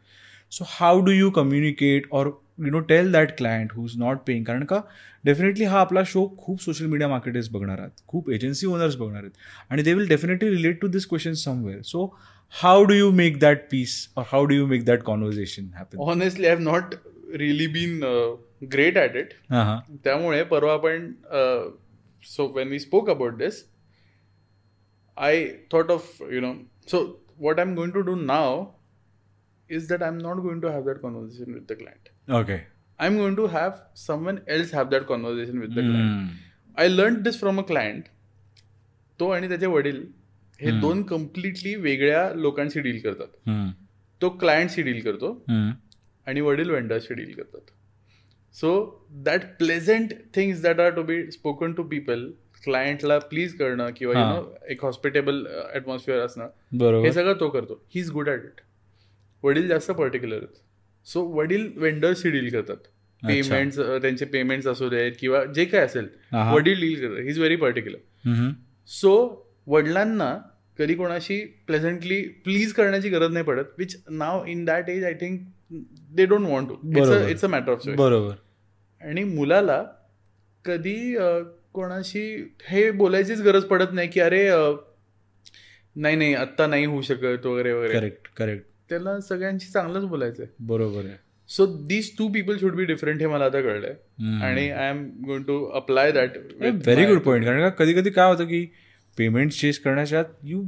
[0.51, 2.27] So how do you communicate or
[2.59, 4.79] you know tell that client who is not paying कारण का
[5.25, 7.91] डेफिनेटली हा आपला शो खूप सोशल मीडिया मार्केटर्स बघणार आहेत.
[8.07, 9.31] खूप एजन्सी ओनर्स बघणार आहेत.
[9.69, 12.05] आणि they will definitely relate to this question somewhere so
[12.53, 16.47] how do you make that peace और how do you make that conversation happen honestly
[16.47, 16.95] I have not
[17.37, 17.99] really been
[18.71, 19.33] great at it
[20.03, 21.11] त्यामुळे परवा आपण
[22.23, 23.63] so when we spoke about this
[25.17, 26.53] I thought of you know
[26.91, 27.03] so
[27.39, 28.63] what I am going to do now
[29.69, 32.53] is that I am not going to have that conversation with the client okay
[32.99, 37.21] I am going to have someone else have that conversation with the client I learn
[37.21, 38.03] this from a client
[39.19, 40.03] तो आणि त्याचे वडील
[40.59, 43.27] हे दोन completely वेगळ्या लोकांशी deal करतात.
[44.21, 45.33] तो क्लायंटशी डील करतो.
[46.31, 47.71] आणि वडील वेंडर्सशी डील करतात.
[48.55, 48.69] So
[49.25, 52.29] that pleasant things that are to be spoken to people
[52.63, 54.25] क्लायंटला प्लीज करणं किंवा यु.
[54.25, 55.43] नो एक हॉस्पिटेबल
[55.73, 57.81] ॲटमॉस्फिअर असणं हे सगळं तो करतो.
[57.93, 58.61] He is good at it
[59.43, 60.57] वडील जास्त पर्टिक्युलर आहेत.
[61.07, 62.77] सो वडील वेंडर्सशी डील करतात.
[63.21, 66.07] पेमेंट्स त्यांचे पेमेंट्स असू देत किंवा जे काय असेल.
[66.33, 67.23] वडील डील करतात.
[67.23, 68.49] He is very particular
[68.89, 69.13] so
[69.67, 70.35] वडिलांना
[70.79, 75.41] कधी कोणाशी प्लेझंटली प्लीज करण्याची गरज नाही पडत which now in that age I think
[76.15, 77.27] they don't want to.
[77.29, 78.35] It's a matter of बरोबर.
[79.01, 79.83] आणि मुलाला
[80.65, 81.15] कधी
[81.73, 82.23] कोणाशी
[82.67, 84.47] हे बोलायचीच गरज पडत नाही की अरे
[85.95, 87.93] नाही नाही आत्ता नाही होऊ शकत वगैरे वगैरे.
[87.93, 90.45] करेक्ट करेक्ट त्याला सगळ्यांशी चांगलंच बोलायचंय.
[90.59, 91.15] बरोबर आहे.
[91.49, 93.95] So these two people should be different हे मला आता कळलंय.
[94.45, 98.31] आणि I am going to apply that very good point कारण का कधी कधी काय
[98.31, 98.65] होतं की
[99.17, 100.63] पेमेंट चेस करण्याच्या you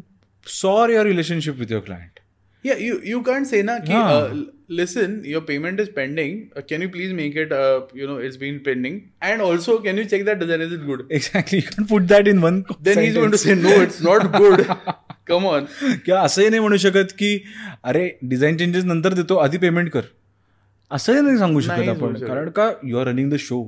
[0.48, 2.20] sour your relationship with your client
[2.66, 4.12] Yeah, you you can't say na ki, Yeah.
[4.18, 4.36] uh,
[4.81, 6.37] listen, your payment is pending.
[6.57, 7.53] Uh, can you please make it?
[7.53, 8.97] Uh, you know, it's been pending.
[9.31, 11.05] And also, can you check that design is it good?
[11.19, 14.29] Exactly you can put that in one Then he's going to say no, it's not
[14.37, 14.65] good.
[15.31, 15.67] Come on.
[16.05, 17.33] किंवा असंही नाही म्हणू शकत की
[17.93, 20.13] अरे design changes नंतर देतो आधी पेमेंट कर
[20.91, 22.29] असंही नाही सांगू शकत नाही आपण सांगू शकत.
[22.29, 23.59] कारण का you are running the show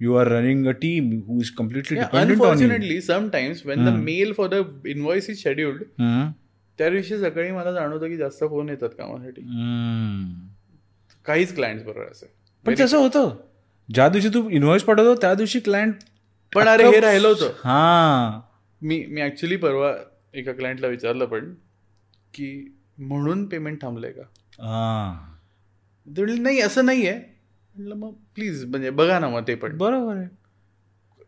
[0.00, 3.96] you are running a team who is completely Yeah, dependent on unfortunately, sometimes when the
[4.04, 4.60] mail for the
[4.94, 5.82] invoice is scheduled,
[6.77, 9.41] त्या दिवशी सकाळी मला जाणवतं की जास्त फोन येतात कामासाठी.
[11.25, 12.33] काहीच क्लायंट्स बरोबर असे.
[12.65, 13.35] पण तसं होतं.
[13.93, 15.93] ज्या दिवशी तू इन्व्हॉइस पाठवतो त्या दिवशी क्लायंट
[16.55, 17.45] पण अरे हे राहिलं होतं.
[17.45, 18.41] हा.
[18.81, 19.93] मी मी ऍक्च्युली परवा
[20.33, 21.53] एका क्लायंटला विचारलं पण
[22.33, 24.21] की म्हणून पेमेंट थांबलंय का?
[26.39, 27.13] नाही असं नाहीये.
[27.75, 29.77] म्हटलं मग प्लीज म्हणजे बघा ना मग ते पण.
[29.77, 30.27] बरोबर आहे.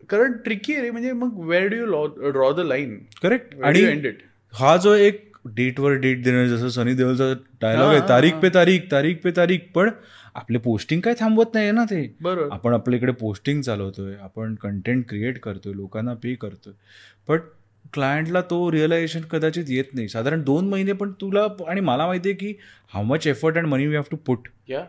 [0.10, 1.86] कारण ट्रिकी आहे रे म्हणजे मग where do you
[2.32, 4.12] draw the line correct आणि
[4.54, 8.34] हा जो एक डेटवर डेट देणं जसं सनी देओलचा डायलॉग आहे तारीख.
[8.42, 9.60] पे तारीख तारीख पे तारीख.
[9.76, 9.90] पण
[10.36, 12.16] आपले पोस्टिंग काय थांबवत नाही ना ते.
[12.22, 12.50] बरोबर.
[12.52, 16.74] आपण आपल्याकडे पोस्टिंग चालवतोय आपण कंटेंट क्रिएट करतोय लोकांना पे करतोय.
[17.30, 17.42] बट
[17.94, 20.08] क्लायंटला तो रिअलायझेशन कदाचित येत नाही.
[20.08, 22.54] साधारण दोन महिने पण तुला आणि मला माहिती आहे की
[22.94, 24.48] how much effort and money we have to put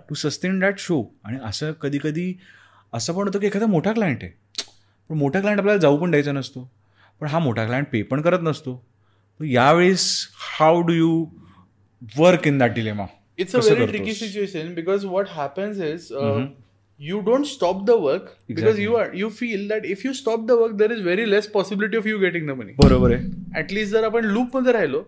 [0.09, 2.32] to sustain that show आणि असं कधी कधी
[2.93, 4.32] असं पण होतं की एखादा मोठा क्लायंट आहे.
[5.10, 6.70] पण मोठा क्लायंट आपल्याला जाऊ पण द्यायचा नसतो.
[7.20, 8.85] पण हा मोठा क्लायंट पे पण करत नसतो.
[9.40, 10.06] यावेळेस
[10.51, 11.24] how do you
[12.16, 13.06] work in that dilemma
[13.39, 13.86] it's a very?
[13.86, 16.12] Tricky situation because what happens is
[17.01, 20.52] you don't stop the work because you are you feel that if you stop the
[20.60, 23.24] work there is very less possibility of you getting the money बरोबर आहे.
[23.56, 25.02] At least जर आपण लूपमध्ये राहिलो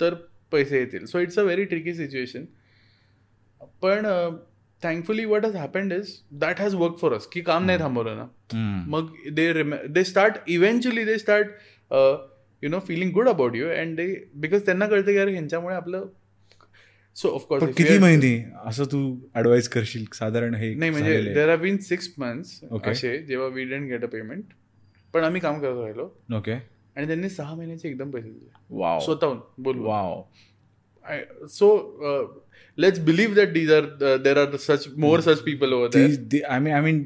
[0.00, 0.14] तर
[0.52, 1.04] पैसे येतील.
[1.06, 2.44] So it's a very tricky situation
[3.82, 4.06] पण
[4.82, 6.08] thankfully what has happened is
[6.40, 8.26] that has work for us की काम नाही थांबवलं ना.
[8.52, 8.90] हम्म.
[8.90, 9.52] मग they
[9.88, 11.48] they start eventually they start
[12.62, 16.06] you know feeling good about you and they because त्यांना कळतं की अरे ह्यांच्यामुळे आपलं
[17.16, 18.34] सो ऑफकोर्स किती महिने
[18.66, 18.98] असं तू
[19.36, 20.04] ऍडवाइस करशील?
[20.14, 22.58] साधारण हे नाही म्हणजे there have been six months.
[22.84, 24.44] असे जेव्हा we didn't get a payment
[25.14, 26.04] पण आम्ही काम करत राहिलो.
[26.36, 28.50] ओके आणि त्यांनी सहा महिन्याचे एकदम पैसे दिले.
[28.70, 30.22] वाव स्वतःहून बोलू wow
[31.52, 31.68] so
[32.78, 36.42] let's believe that these are uh, there are such more such people over there.
[36.48, 37.00] I mean I mean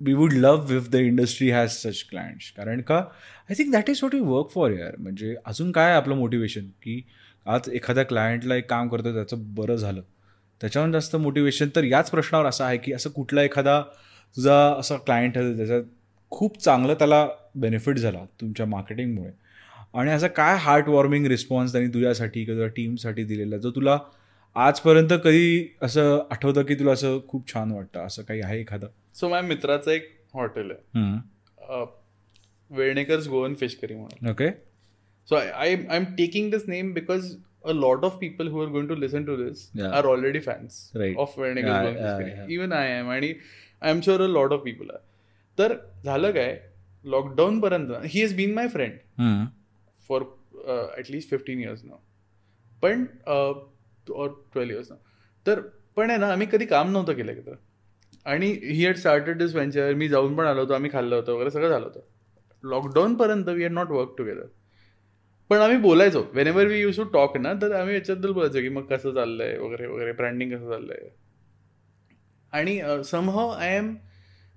[0.00, 2.96] we would love if the industry has such clients कारण का?
[2.96, 6.66] I think that is what you work for यार म्हणजे अजून काय आहे आपलं motivation
[6.82, 7.00] की
[7.46, 10.00] आज एखाद्या क्लायंटला एक काम करतो त्याचं बरं झालं.
[10.60, 13.80] त्याच्याहून जास्त मोटिवेशन तर याच प्रश्नावर असं आहे की असं कुठला एखादा
[14.36, 15.82] तुझा असा क्लायंट आहे त्याच्यात
[16.30, 19.30] खूप चांगलं त्याला बेनिफिट झाला तुमच्या मार्केटिंगमुळे
[19.94, 23.98] आणि असा काय हार्ट वॉर्मिंग रिस्पॉन्स त्यांनी तुझ्यासाठी किंवा तुझ्या टीमसाठी दिलेला जो तुला
[24.54, 28.00] आजपर्यंत कधी असं आठवतं की तुला असं खूप छान वाटतं?
[28.00, 28.86] असं काही आहे एखादं?
[29.20, 31.84] सो माझ्या मित्राचं एक हॉटेल आहे.
[32.70, 34.30] वेळणेकर्स गोवन फिश करी म्हणून.
[34.30, 34.50] Okay.
[35.28, 37.34] So I I am taking this name because
[37.64, 39.70] a lot of people who are going to listen to this.
[39.84, 40.90] Are already fans.
[40.96, 42.44] Of Yeah, Velnekars Goan yeah, fish yeah.
[42.44, 43.32] Curry even I am आणि
[43.82, 44.98] I am sure a lot of people are
[45.58, 45.74] तर
[46.04, 46.58] झालं काय?
[47.04, 48.92] Lockdown पर्यंत he is been my friend
[50.10, 50.22] for
[50.96, 51.96] at least fifteen years ना
[52.82, 54.96] पण और twelve years ना
[55.46, 55.60] तर
[55.96, 57.54] पण आहे ना आम्ही कधी काम नव्हतं केलं एकत्र
[58.28, 61.50] आणि he had started this venture मी जाऊन पण आलो होतो आम्ही खाल्लं होतं वगैरे
[61.50, 62.00] सगळं झालं होतं.
[62.64, 64.46] लॉकडाऊनपर्यंत we had not work together
[65.50, 66.22] पण आम्ही बोलायचो.
[66.46, 69.86] Whenever we use to talk ना तर आम्ही याच्याबद्दल बोलायचो की मग कसं चाललंय वगैरे
[69.86, 71.08] वगैरे ब्रँडिंग कसं चाललंय.
[72.52, 73.94] आणि somehow I am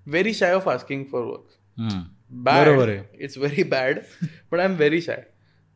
[0.07, 1.57] very shy of asking for work
[2.43, 2.99] bad आहे.
[3.19, 3.99] It's very bad
[4.51, 5.23] but I am very shy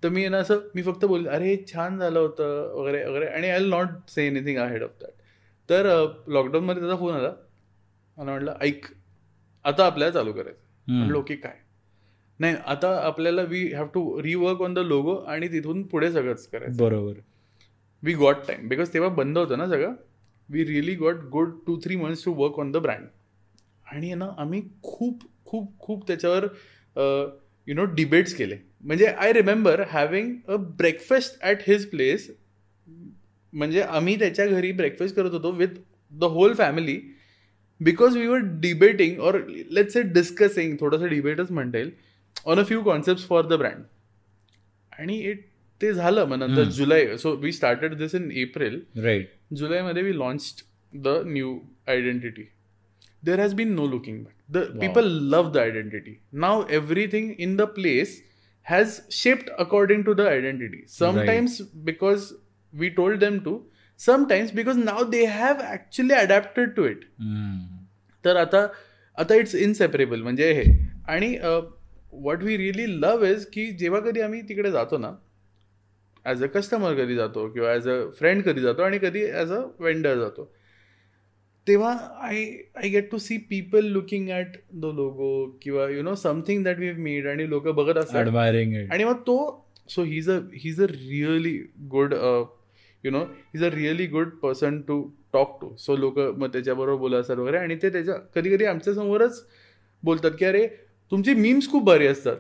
[0.04, 3.26] तर मी ना असं मी फक्त बोल अरे छान झालं होतं वगैरे वगैरे.
[3.28, 5.24] आणि I will not say anything I head of that
[5.70, 5.86] तर
[6.28, 7.34] लॉकडाऊनमध्ये त्याचा फोन आला.
[8.18, 8.86] मला म्हटलं ऐक
[9.66, 11.54] आता आपल्याला चालू करायचं म्हटलं ओके काय?
[12.40, 16.78] नाही आता आपल्याला we have to rework on the logo आणि तिथून पुढे सगळंच करायचं
[16.78, 17.14] बरोबर.
[18.04, 19.94] वी गॉट टाइम बिकॉज तेव्हा बंद होतं ना सगळं.
[20.50, 23.06] We really got good two three months to work on the brand
[23.86, 26.46] आणि ना आम्ही खूप खूप खूप त्याच्यावर
[27.68, 28.58] यु नो डिबेट्स केले.
[28.84, 32.30] म्हणजे I remember having a breakfast at his place
[33.54, 35.68] म्हणजे आम्ही त्याच्या घरी ब्रेकफास्ट करत होतो with
[36.14, 37.00] the whole family
[37.82, 39.40] because we were debating or
[39.72, 41.92] let's say discussing थोडंसं डिबेटच म्हणता येईल
[42.46, 43.84] on a few concept for the brand
[44.92, 45.44] आणि इट
[45.82, 47.18] ते झालं मग नंतर जुलै.
[47.18, 51.58] So we started this in April right जुलैमध्ये we launch the new
[51.88, 52.44] identity
[53.24, 57.62] there has been no looking back the people love the identity now everything in the
[57.76, 58.22] place
[58.66, 62.32] has shaped according to the identity sometimes because
[62.74, 63.58] we told them to
[64.00, 67.04] sometimes because now they have actually adapted to it
[68.26, 68.66] तर आता
[69.18, 70.64] आता it's inseparable म्हणजे हे.
[71.08, 71.38] आणि
[72.14, 75.12] what we really love is की जेव्हा कधी आम्ही तिकडे जातो ना
[76.26, 79.60] ॲज अ कस्टमर कधी जातो किंवा ॲज अ फ्रेंड कधी जातो आणि कधी ॲज अ
[79.80, 80.52] वेंडर जातो
[81.68, 81.92] तेव्हा
[82.22, 82.44] I
[82.76, 85.30] I get to see people looking at the logo
[85.62, 88.14] किंवा you know something that we have made आणि लोक बघत असतात.
[88.92, 89.38] आणि मग तो
[89.90, 91.58] so he is a he is a really
[91.90, 92.14] good
[93.06, 93.26] you know
[93.56, 95.02] is a really good person to
[95.34, 99.44] talk to so लोक मग त्याच्याबरोबर असतात वगैरे आणि ते त्याच्या कधी कधी आमच्या समोरच
[100.04, 100.68] बोलतात की अरे
[101.12, 102.38] तुमचे मीम्स खूप भारी असतात.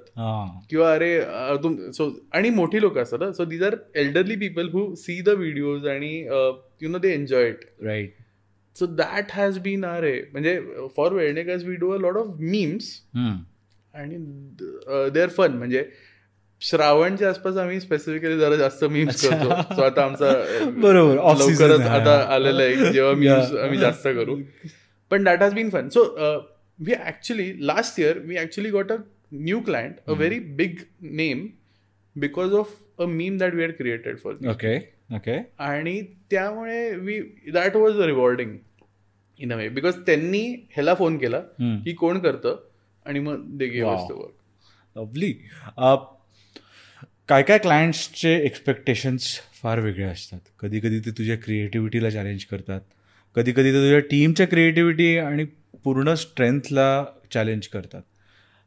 [0.69, 1.19] किंवा अरे
[1.63, 5.87] तुम सो आणि मोठी लोक असतात so these are elderly people who see the videos
[5.87, 6.13] आणि
[6.81, 8.13] you know they enjoy it right
[8.75, 10.59] so that has been are a म्हणजे
[10.97, 14.17] for Velnekars we do a lot of memes आणि
[15.13, 15.85] दे आर फन म्हणजे
[16.65, 19.25] श्रावणच्या आसपास आम्ही specifically जरा जास्त memes.
[19.27, 19.61] करतो.
[19.75, 20.31] So आता आमचा
[20.77, 21.81] बरोबर, लवकरच.
[21.81, 22.91] आता आलेलं आहे.
[22.93, 23.53] जेव्हा मीम्स.
[23.55, 24.35] आम्ही जास्त करू.
[25.11, 26.03] पण that has been fun so
[26.79, 28.95] we actually last year we actually got a
[29.33, 31.45] new client a very big name
[32.15, 34.75] because of a meme that we are created for okay
[35.15, 35.99] okay आणि
[36.31, 37.19] त्यामुळे we
[37.53, 38.55] that was rewarding
[39.39, 41.77] in a way because त्यांनी ह्याला phone केला हम्म.
[41.79, 42.55] की कोण करतं
[43.05, 44.31] आणि मग दे गेव वर्क
[44.95, 45.33] लवली
[47.29, 49.27] काय काय क्लायंट्सचे एक्सपेक्टेशन्स
[49.61, 50.39] फार वेगळे असतात.
[50.59, 52.81] कधी कधी ते तुझ्या क्रिएटिव्हिटीला चॅलेंज करतात.
[53.35, 55.43] कधी कधी ते तुझ्या टीमच्या क्रिएटिव्हिटी आणि
[55.83, 58.01] पूर्ण स्ट्रेंथला चॅलेंज करतात.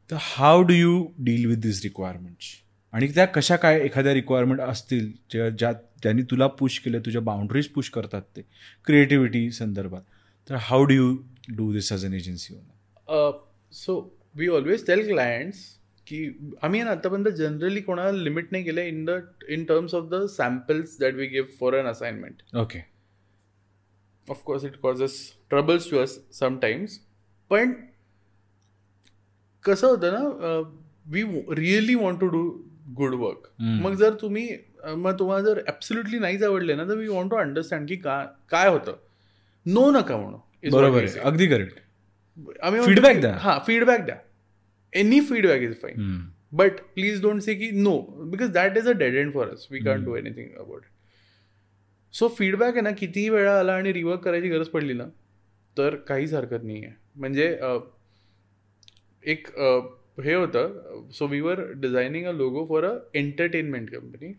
[0.09, 2.47] तर how do you deal with this requirements
[2.93, 7.67] आणि त्या कशा काय एखाद्या रिक्वायरमेंट असतील ज्या ज्या ज्यांनी तुला पुश केलं तुझ्या बाउंड्रीज
[7.67, 8.41] पुश करतात ते
[8.85, 10.01] क्रिएटिव्हिटी संदर्भात.
[10.49, 11.15] तर how do you
[11.55, 12.53] do this as an agency
[13.73, 13.99] so
[14.35, 15.67] we always tell clients
[16.09, 19.19] की आम्ही आतापर्यंत जनरली कोणाला लिमिट नाही केलं in the
[19.49, 22.79] in terms of the samples that we give for an assignment okay
[24.27, 26.99] of course it causes troubles to us sometimes
[27.51, 27.73] पण
[29.63, 30.59] कसं होतं ना
[31.11, 31.23] we
[31.55, 32.49] really want to do
[32.97, 33.47] good work.
[33.59, 34.49] मग जर तुम्ही
[34.97, 38.69] मग तुम्हाला जर ॲब्सोल्युटली नाहीच आवडले ना तर वी वॉन्ट टू अंडरस्टँड की का काय
[38.69, 38.95] होतं.
[39.65, 40.37] नो नका म्हणू.
[40.63, 41.05] Is what बरोबर.
[41.19, 41.79] अगदी करेक्ट
[42.61, 43.33] आम्ही Feedback द्या.
[43.37, 44.15] हा फीडबॅक द्या.
[44.93, 46.19] Any feedback is fine
[46.53, 47.97] but please don't say की no
[48.31, 50.85] because that is a dead end for us we can do anything about
[52.13, 55.05] so feedback आहे ना कितीही वेळा आला आणि रिवर्क करायची गरज पडली ना
[55.77, 57.47] तर काहीच हरकत नाही आहे म्हणजे
[59.23, 59.47] एक
[60.23, 64.33] हे होतं so we were designing a logo for a entertainment company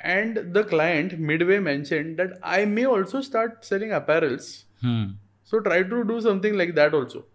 [0.00, 4.46] and the client midway mention that I may also start selling apparels
[5.52, 7.28] so try to do something like that also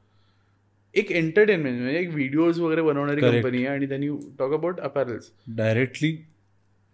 [0.98, 3.22] एक एंटरटेनमेंट म्हणजे एक videos वगैरे बनवणारी.
[3.22, 4.08] Company आहे आणि त्यांनी
[4.40, 6.16] talk about apparels directly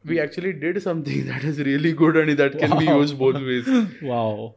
[0.06, 2.86] we actually did something that is really good आणि that can be.
[2.86, 3.70] Use both ways
[4.04, 4.48] wow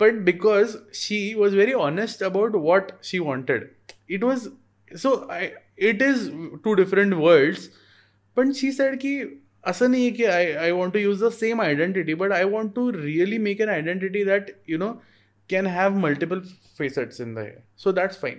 [0.00, 3.64] पण because she was very honest about what she wanted
[4.10, 4.48] it was
[4.90, 5.48] so I
[5.88, 6.28] it is
[6.64, 7.68] two different worlds
[8.36, 9.20] पण she said की
[9.64, 12.74] असं नाही आहे की I I want to use the same identity but I want
[12.74, 14.92] to really make an identity that you know
[15.50, 16.40] can have multiple
[16.78, 17.44] facets in the
[17.78, 18.38] so that's fine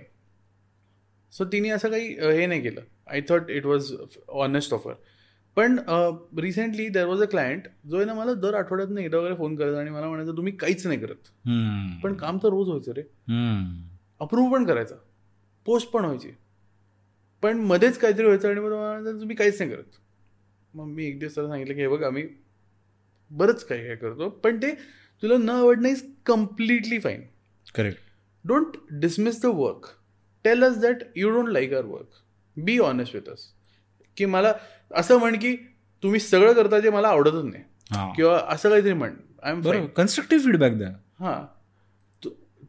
[1.32, 2.80] so तिने असं काही हे नाही केलं.
[3.06, 3.92] I thought it was
[4.28, 4.92] honest offer
[5.56, 5.78] पण
[6.38, 9.76] recently there was a client जो आहे ना मला दर आठवड्यात एकदा वगैरे फोन करत
[9.78, 11.28] आणि मला म्हणायचं तुम्ही काहीच नाही करत.
[12.02, 13.02] पण काम तर रोज व्हायचं रे.
[14.20, 14.94] अप्रूव्ह पण करायचा.
[15.66, 16.30] पोस्ट पण व्हायची.
[17.42, 19.98] पण मध्येच काहीतरी व्हायचं आणि मग मला म्हणायचं, तुम्ही काहीच नाही करत.
[20.74, 22.26] मग मी एक दिवस त्याला सांगितलं की हे बघ आम्ही
[23.30, 24.72] बरंच काही काय करतो पण ते
[25.22, 27.20] तुला न आवडणं is completely fine
[27.74, 27.98] correct
[28.44, 29.86] don't dismiss the work
[30.44, 32.08] tell us that you don't like our work
[32.56, 33.38] be honest with us
[34.16, 34.52] की मला
[34.94, 35.56] असं म्हण की
[36.02, 37.64] तुम्ही सगळं करता जे मला आवडतच नाही.
[38.16, 39.12] किंवा असं काहीतरी म्हण.
[39.42, 39.86] आय एम बरोबर.
[39.86, 40.90] कन्स्ट्रक्टिव्ह फीडबॅक द्या.
[41.20, 41.46] हा.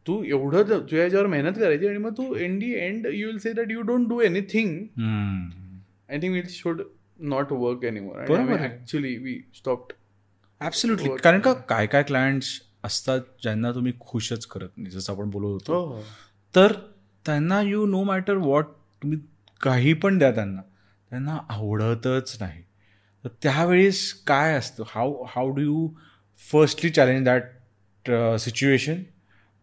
[0.07, 3.53] तू- एवढं तुझ्या याच्यावर मेहनत करायची आणि मग तू in the end you will say
[3.53, 4.79] that you don't do anything
[6.09, 6.81] I think it should
[7.19, 8.59] not work anymore.
[8.59, 9.93] Actually we stopped
[10.65, 11.21] absolutely Work.
[11.21, 15.73] कारण का काय काय क्लायंट्स असतात ज्यांना तुम्ही खुशच करत नाही जसं आपण बोलत होतो.
[15.73, 16.01] हो.
[16.55, 16.71] तर
[17.25, 18.65] त्यांना यू नो मॅटर वॉट
[19.03, 19.17] तुम्ही
[19.61, 20.61] काही पण द्या त्यांना.
[21.11, 22.61] त्यांना आवडतच नाही.
[23.23, 24.83] तर त्यावेळेस काय असतं?
[24.87, 25.87] How how do you
[26.51, 29.01] firstly challenge that situation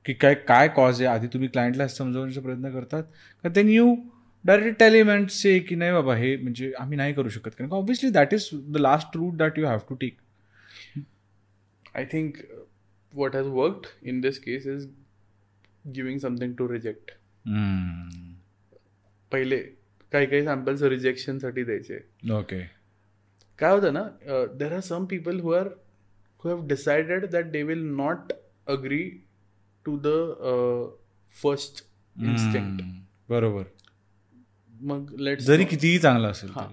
[0.04, 1.14] की काय काय कॉज आहे?
[1.14, 3.02] आधी तुम्ही क्लायंटला समजवण्याचा प्रयत्न करतात.
[3.44, 3.94] का then you
[4.44, 7.50] direct tell them say की नाही बाबा हे म्हणजे आम्ही नाही करू शकत.
[7.58, 10.16] कारण obviously that is the last route that you have to take
[11.94, 12.36] I think
[13.12, 14.86] what has worked in this case is
[15.94, 17.10] giving something to reject.
[19.32, 19.58] पहिले
[20.12, 21.98] काही काही सॅम्पल्स रिजेक्शनसाठी द्यायचे.
[22.34, 22.60] ओके
[23.58, 24.02] काय होतं ना
[24.58, 25.68] there are some people who are
[26.42, 28.32] who have decided that they will not
[28.68, 29.02] agree
[29.86, 30.08] to the
[31.34, 31.84] first
[32.16, 32.82] instinct
[33.30, 33.62] बरोबर.
[34.80, 36.66] मग late जरी कितीही चांगला असेल हा.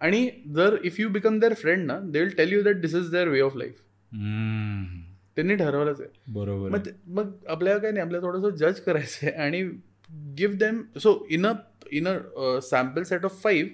[0.00, 3.10] आणि जर if you become their friend ना they will tell you that this is
[3.10, 3.74] their way of life.
[5.36, 6.32] त्यांनी ठरवलंच आहे.
[6.32, 9.62] बरोबर मग मग आपल्याला काय नाही आपल्याला थोडंसं जज करायचं आहे आणि
[10.10, 11.52] give them so in a
[11.92, 13.70] in a sample set of five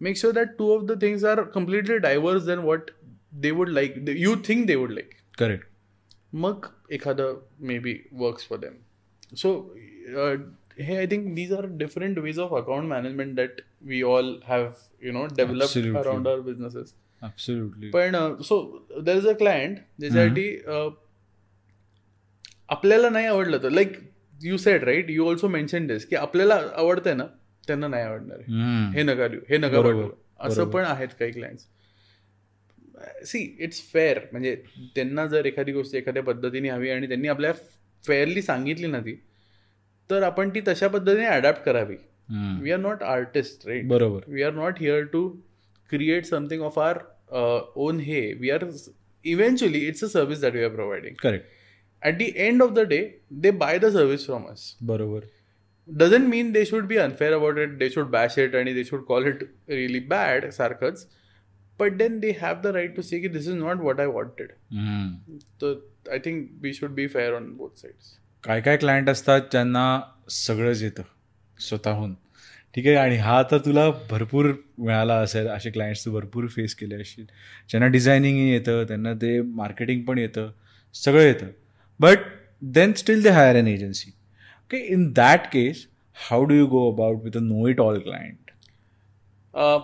[0.00, 2.90] make sure that two of the things are completely diverse then what
[3.34, 5.66] they would like you think they would like correct
[6.34, 7.34] मग एखादं
[7.78, 8.74] maybe works for them
[9.36, 9.76] so
[10.80, 14.68] हे I think these are different ways of account management that we all have
[15.02, 15.98] you know develop Absolutely.
[15.98, 16.94] Around our businesses
[17.94, 20.58] पण so there is a client ज्याच्यासाठी
[22.68, 23.92] आपल्याला नाही आवडलं तर like
[24.44, 27.26] you said right you also mention this की आपल्याला आवडतंय ना
[27.66, 28.40] त्यांना नाही आवडणार.
[28.96, 30.08] हे नका लिहू हे नका.
[30.46, 31.66] असं पण आहेत काही क्लायंट्स
[33.26, 34.54] सी इट्स फेअर म्हणजे
[34.94, 37.62] त्यांना जर एखादी गोष्ट एखाद्या पद्धतीने हवी आणि त्यांनी आपल्याला
[38.04, 39.14] फेअरली सांगितली ना ती
[40.10, 41.96] तर आपण ती तशा पद्धतीने अडॅप्ट करावी.
[42.62, 44.20] We are not artist right बरोबर.
[44.28, 45.22] We are not here to
[45.90, 47.00] create something of our
[47.30, 48.26] uh, own hay.
[48.42, 48.68] We are
[49.24, 51.16] eventually it's a service that we are providing.
[51.22, 51.46] Correct
[52.04, 52.98] at the end of the day
[53.32, 55.20] they buy the service from us बरोबर.
[55.88, 59.04] Doesn't mean they should be unfair about it they should bash it आणि they should
[59.04, 61.06] call it really bad सारखंच
[61.78, 64.50] but then they have the right to see की this is not what I wanted
[65.62, 65.74] तर
[66.12, 68.12] I think we should be fair on both sides
[68.44, 70.00] काय काय client असतात ज्यांना
[70.30, 71.02] सगळंच येतं
[71.58, 72.14] स्वतःहून.
[72.74, 76.94] ठीक आहे आणि हा आता तुला भरपूर मिळाला असेल असे क्लायंट्स तू भरपूर फेस केले
[76.94, 77.24] असेल
[77.70, 80.50] ज्यांना डिझायनिंग येतं त्यांना ते मार्केटिंग पण येतं
[80.94, 81.46] सगळं येतं.
[81.99, 82.19] But
[82.77, 85.87] then still they hire an agency okay in that case
[86.29, 88.49] how do you go about with a know it all client
[89.53, 89.79] Uh,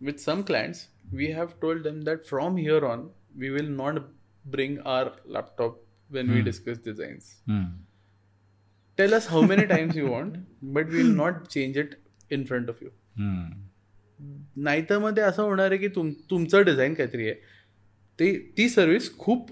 [0.00, 3.00] with some clients, we have told them that from here on,
[3.36, 3.96] we will not
[4.44, 5.80] bring our laptop
[6.10, 7.34] when we discuss designs.
[8.98, 11.96] Tell us how many times you want, but we will not change it
[12.30, 12.92] in front of you.
[14.56, 17.34] नाहीतर मग ते असं होणार आहे की तुम तुमचं design काहीतरी आहे
[18.18, 19.50] ते ती सर्व्हिस खूप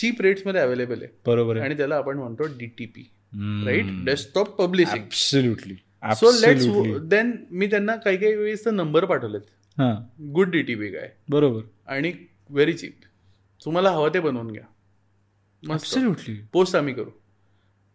[0.00, 1.12] चीप रेट्समध्ये अवेलेबल आहे.
[1.26, 3.10] बरोबर आणि त्याला आपण म्हणतो DTP
[3.66, 5.04] right desktop publishing
[6.14, 6.66] so let's
[7.08, 9.40] then मी त्यांना काही काही वेळेस नंबर पाठवलेत.
[9.78, 10.32] हां.
[10.32, 11.62] गुड डीटीपी काय बरोबर.
[11.86, 12.12] आणि
[12.50, 12.96] व्हेरी चीप
[13.64, 14.66] तुम्हाला हवं ते बनवून घ्या.
[16.52, 17.10] पोस्ट आम्ही करू.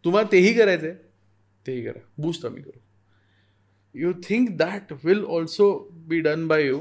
[0.06, 0.96] तुम्हाला तेही करायचंय.
[1.68, 2.00] तेही करा.
[2.18, 2.80] बूस्ट आम्ही करू.
[3.96, 6.80] You think that will also be done by you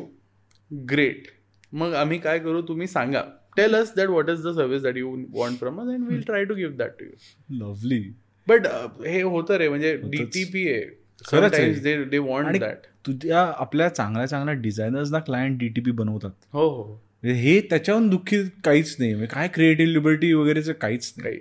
[0.90, 1.26] great
[1.72, 2.62] मग आम्ही काय करू?
[2.62, 3.22] तुम्ही सांगा.
[3.56, 6.44] Tell us that what is the service that you want from us and will try
[6.44, 8.00] to give that to you lovely
[8.46, 8.66] but
[9.06, 12.04] हे होतं रे म्हणजे डीटीपी आहे.
[12.04, 16.30] दे वॉन्ट दॅट तुझ्या आपल्या चांगल्या चांगल्या डिझायनर्सना क्लायंट डीटीपी बनवतात.
[16.52, 16.82] हो हो.
[16.82, 16.92] हो.
[17.22, 19.14] म्हणजे हे त्याच्याहून दुःखी काहीच नाही.
[19.14, 21.38] म्हणजे काय क्रिएटिव्ह लिबर्टी वगैरेचं काहीच नाही.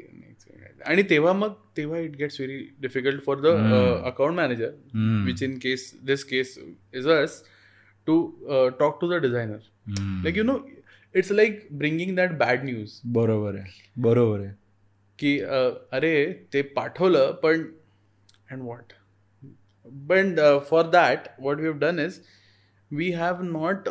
[0.86, 3.48] आणि तेव्हा मग तेव्हा it gets very difficult for the
[4.06, 5.26] account manager Hmm.
[5.26, 6.58] Which in case this case
[6.94, 7.42] is us
[8.08, 8.16] to
[8.80, 9.58] talk to the designer.
[10.24, 10.58] Like you know
[11.16, 13.72] it's like bringing that bad news बरोबर आहे.
[13.98, 14.54] बरोबर आहे.
[15.20, 16.12] की अरे
[16.54, 17.64] ते पाठवलं पण
[18.52, 18.94] अँड वॉट
[20.10, 20.36] पण
[20.70, 22.20] for that what we have done is
[22.92, 23.90] we have not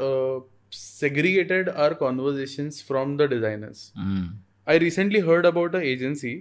[0.72, 3.90] segregated our conversations from the designers.
[4.66, 6.34] I recently heard about a agency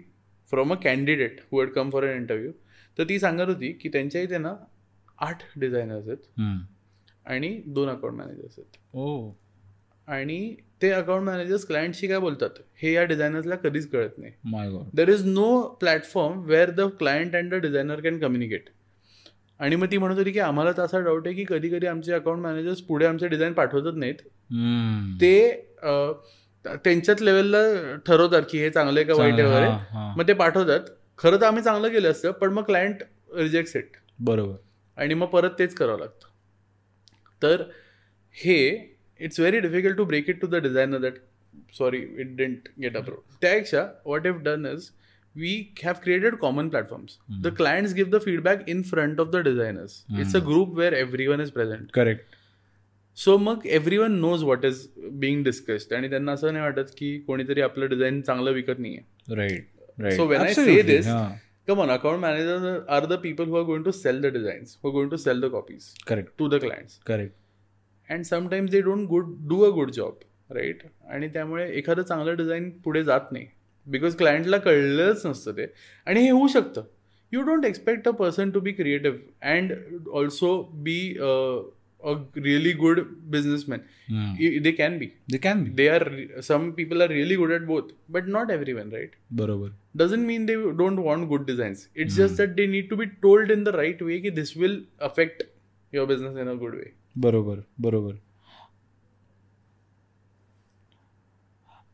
[0.51, 2.51] from a candidate who had come for an interview
[2.97, 4.53] तर ती सांगत होती की त्यांच्या इथे ना
[5.19, 6.17] आठ designers आहेत.
[6.37, 6.59] हम्म.
[7.25, 8.77] आणि दोन अकाउंट मॅनेजर्स आहेत.
[8.93, 9.31] ओ
[10.09, 12.49] आणि ते अकाउंट मॅनेजर्स क्लायंटशी काय बोलतात?
[12.81, 14.31] हे या डिझायनर्सला कधीच कळत नाही.
[14.95, 18.69] There is no platform where the client and the designer can communicate
[19.59, 22.13] आणि मग ती म्हणत होती की आम्हाला तर असा डाऊट आहे की कधी कधी आमचे
[22.13, 24.15] अकाउंट मॅनेजर्स पुढे आमचे डिझाईन पाठवतच नाहीत.
[25.21, 25.49] ते
[26.65, 29.67] त्यांच्याच लेवलला ठरवतात की हे चांगलं आहे का वाईट आहे वगैरे.
[30.17, 30.79] मग ते पाठवतात.
[31.19, 33.03] खरं तर आम्ही चांगलं केलं असतं पण मग क्लायंट
[33.35, 34.55] रिजेक्ट इट बरोबर.
[34.97, 36.27] आणि मग परत तेच करावं लागतं.
[37.41, 37.63] तर
[38.35, 41.17] हे it's very difficult to break it to the designer that
[41.77, 44.89] sorry it didn't get approve त्यापेक्षा what if done is
[45.35, 50.03] we have created common platforms the clients give the feedback in front of the designers
[50.19, 52.35] it's a group where every one is present correct
[53.17, 54.87] so मग every one knows what is
[55.19, 59.67] being discussed आणि त्यांना असं नाही वाटत की कोणीतरी आपलं design चांगलं विकत नाहीये right
[59.97, 61.09] right So when I say this-
[61.67, 64.89] come on account managers are the people who are going to sell the designs who
[64.89, 66.95] are going to sell the copies correct to the clients.
[67.07, 67.33] Correct
[68.09, 72.69] and sometimes they don't good do a good job right आणि त्यामुळे एखादं चांगलं design
[72.83, 73.45] पुढे जात नाही.
[73.87, 75.65] Because क्लायंटला कळलंच नसतं ते.
[76.05, 76.83] आणि हे होऊ शकतं.
[77.31, 79.17] You don't expect a person to be creative
[79.51, 79.73] and
[80.13, 81.35] also be a
[82.43, 82.99] really good
[83.31, 83.79] businessman
[84.63, 86.07] they can be they can be they are
[86.43, 89.69] some people are really good at both but not every one right बरोबर.
[89.99, 91.79] Doesn't mean they don't want good designs.
[92.03, 94.75] It's just that they need to be told in the right way that this will
[95.07, 95.43] affect
[95.93, 96.91] your business in a good way.
[97.19, 98.13] बरोबर बरोबर.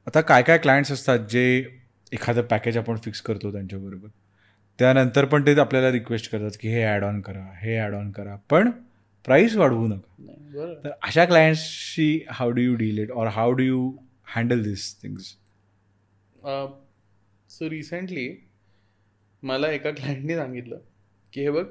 [0.08, 1.44] आता काय काय clients असतात जे
[2.12, 4.08] एखादं package आपण fix करतो त्यांच्याबरोबर?
[4.80, 8.36] त्यानंतर पण ते आपल्याला रिक्वेस्ट करतात की हे ॲड ऑन करा हे ॲड ऑन करा
[8.50, 8.70] पण
[9.26, 10.34] प्राईस वाढवू नका.
[10.84, 13.92] तर अशा क्लायंट्सशी how do you deal it or how do you
[14.36, 15.36] handle this things
[17.50, 18.30] so recently
[19.44, 20.80] मला एका क्लायंटने सांगितलं
[21.34, 21.66] की हे बघ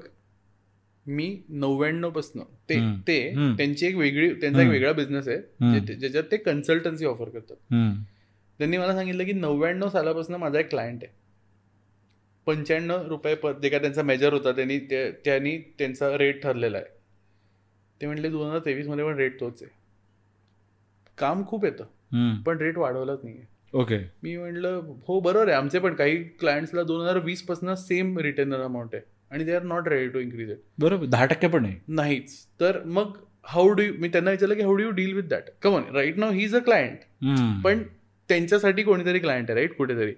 [1.05, 2.79] मी नव्याण्णव पासन ते.
[3.07, 3.53] ते.
[3.57, 4.69] त्यांची एक वेगळी त्यांचा एक.
[4.69, 7.55] वेगळा बिझनेस आहे ज्याच्यात ते कन्सल्टन्सी ऑफर करतात.
[8.59, 11.13] त्यांनी मला सांगितलं की नव्याण्णव सालापासून माझा एक क्लायंट आहे.
[12.47, 16.85] पंच्याण्णव रुपये पर जे काय त्यांचा मेजर होता त्यांनी त्यांनी त्यांचा रेट ठरलेला आहे.
[18.01, 19.71] ते म्हटले दोन हजार तेवीसमध्ये पण रेट तोच आहे.
[21.17, 21.83] काम खूप येतं
[22.45, 23.97] पण रेट वाढवलाच नाही आहे ओके.
[24.23, 25.57] मी म्हटलं हो बरोबर आहे.
[25.57, 29.03] आमचे पण काही क्लायंट्सला दोन हजार वीसपासून सेम रिटर्नर अमाऊंट आहे.
[29.35, 32.35] आणि they are not ready to increase it बरोबर दहा टक्के पण नाही नाहीच.
[32.59, 33.17] तर मग
[33.47, 36.31] हाऊ डू मी त्यांना विचारलं की how do you deal with that come on right now
[36.31, 36.99] he is a client
[37.63, 37.83] पण
[38.29, 40.13] त्यांच्यासाठी कोणीतरी क्लायंट आहे राईट कुठेतरी.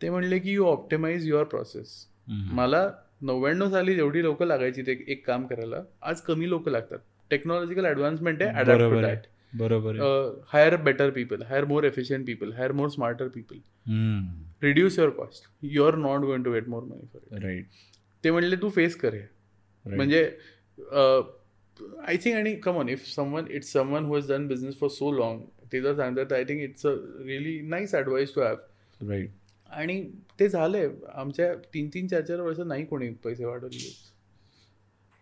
[0.00, 1.94] ते म्हणले की यू ऑप्टिमाइज युअर प्रोसेस
[2.28, 2.88] मला
[3.22, 6.98] नव्याण्णव साली जेवढी लोक लागायची ते एक काम करायला आज कमी लोक लागतात.
[7.30, 9.96] टेक्नॉलॉजिकल ऍडव्हान्समेंट आहे adapt to बरोबर
[10.52, 13.58] hire better people hire more efficient people hire more smarter people.
[14.62, 15.48] reduce your cost.
[15.74, 17.42] You're not going to get more money for it.
[17.44, 17.66] Right
[18.24, 19.22] ते म्हणले तू फेस कर हे.
[19.84, 20.22] म्हणजे
[22.06, 25.40] आय थिंक आणि come on if someone it's someone who has done business for so long
[25.72, 26.94] ते जर सांगतात I think it's a
[27.26, 28.56] really nice advice to have
[29.08, 29.30] right
[29.70, 30.88] आणि ते झालंय.
[31.08, 34.12] आमच्या तीन तीन चार चार वर्ष नाही कोणी पैसे वाढवले.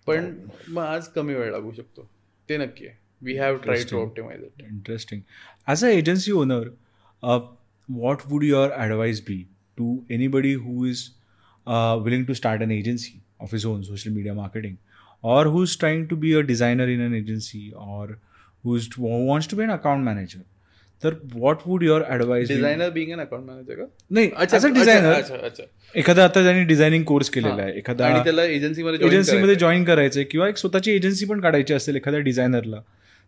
[0.06, 0.34] पण
[0.68, 2.10] मग आज कमी वेळ लागू शकतो.
[2.48, 2.96] ते नक्की आहे.
[3.22, 5.14] We have try to optimize it
[5.68, 6.62] an agency owner
[7.22, 7.40] uh,
[7.88, 9.36] what would your advice be
[9.78, 11.19] to anybody who is uh,
[11.66, 14.76] willing to start an agency of his own social media marketing
[15.22, 18.18] or who's trying to be a designer in an agency or
[18.64, 20.40] who's who wants to be an account manager.
[21.02, 22.54] तर what would your advice be?
[22.54, 25.62] Designer being an account manager का नाही अच्छा अच्छा
[25.94, 30.48] एखादा आता ज्यांनी designing course केलेला आहे एखादा आणि त्याला एजन्सीमध्ये एजन्सीमध्ये जॉईन करायचं किंवा
[30.48, 32.80] एक स्वतःची एजन्सी पण काढायची असेल एखाद्या डिझायनरला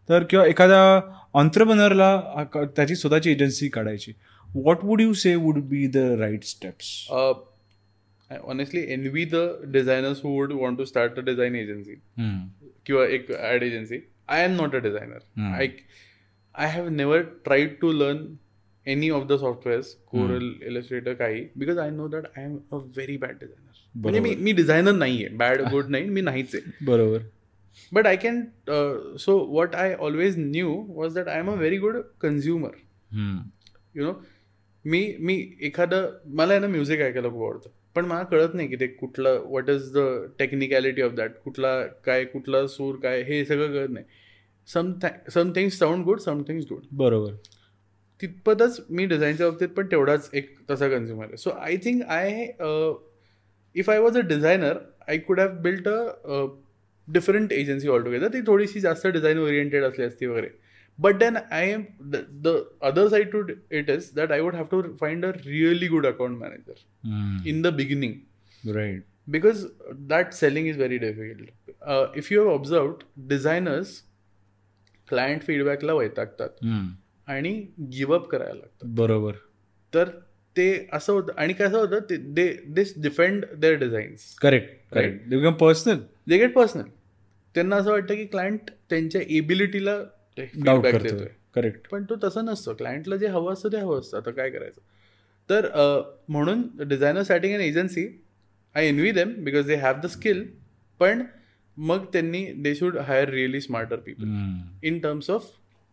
[0.08, 1.00] तर किंवा एखाद्या
[1.40, 4.12] ऑन्टरप्रनरला त्याची स्वतःची एजन्सी काढायची.
[4.54, 6.86] What would you say would be the right steps
[8.38, 11.94] honestly envy the designers who would want to start a design agency
[12.86, 13.98] किंवा एक ad agency
[14.28, 15.68] I am not a designer I
[16.54, 18.24] I have never tried to learn
[18.86, 23.16] any of the softwares Corel illustrator काही because I know that I am a very
[23.16, 27.18] bad designer म्हणजे मी मी designer नाही आहे bad good नाही मी नाहीच आहे बरोबर
[27.92, 28.42] but I can
[29.18, 32.70] so what I always knew was that I am a very good consumer
[33.94, 34.12] you know
[34.84, 38.76] मी मी एखादं मला आहे ना म्युझिक ऐकायला खूप आवडतं पण मला कळत नाही की
[38.80, 39.98] ते कुठलं what is the
[40.38, 44.04] technicality of that कुठला काय कुठला सूर काय हे सगळं कळत नाही.
[44.68, 44.92] Some
[45.30, 47.32] some things sound good some things good बरोबर.
[48.20, 51.36] तितपतच मी डिझाईनच्या बाबतीत पण तेवढाच एक तसा कन्झ्युमर आहे.
[51.36, 52.46] So I think I
[53.74, 54.78] if I was a designer
[55.08, 56.44] I could have built a
[57.08, 60.48] different agency all together ती थोडीशी जास्त डिझाईन ओरिएंटेड असली असती वगैरे.
[60.98, 64.82] But then I am the other side to it is that I would have to
[65.00, 69.60] find a really good account manager in the beginning right because
[70.08, 71.50] that selling is very difficult.
[71.86, 73.92] Uh, if you have observed, designers
[75.08, 76.48] client फीडबॅकला वैतागतात.
[77.28, 78.88] आणि give up करायला लागतात.
[78.88, 79.32] बरोबर.
[79.92, 80.08] तर
[80.56, 85.50] ते असं होतं आणि कसं होतं ते they this defend their designs correct correct they
[85.50, 85.98] personal
[86.28, 86.88] they get personal
[87.54, 89.96] त्यांना असं वाटतं की क्लायंट त्यांच्या एबिलिटीला
[90.36, 91.28] डाऊट feedback करतो देतोय.
[91.54, 92.74] करेक्ट पण तो तसं नसतं.
[92.74, 94.16] क्लायंटला जे हवं असतं ते हवं असतं.
[94.16, 94.80] आता काय करायचं?
[95.48, 95.66] तर
[96.28, 98.06] म्हणून designer starting an agency
[98.74, 100.44] I envy them because they have the skill
[101.00, 101.22] पण
[101.76, 105.50] मग त्यांनी they should hire really smarter people in terms of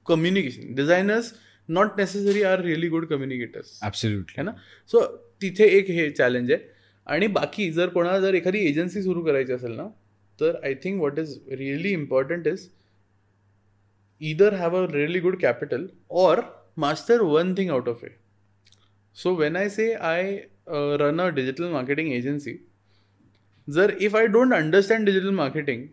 [0.07, 1.33] communication designers
[1.69, 4.51] not necessary are really good communicators absolutely है ना?
[4.89, 5.05] सो
[5.41, 6.61] तिथे एक हे challenge आहे.
[7.07, 9.87] आणि बाकी जर कोणाला जर एखादी एजन्सी सुरू करायची असेल ना
[10.39, 12.67] तर I think what is really important is
[14.20, 16.44] either have a really good capital or
[16.76, 18.20] master one thing out of it.
[19.12, 22.60] So when I say I uh, run a digital marketing agency,
[23.68, 25.90] जर if I don't understand digital marketing,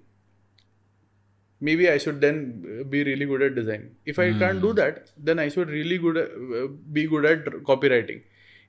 [1.61, 3.95] maybe I should then uh, be really good at design.
[4.05, 7.45] If I can't do that, then I should really good at, uh, be good at
[7.71, 8.21] copywriting.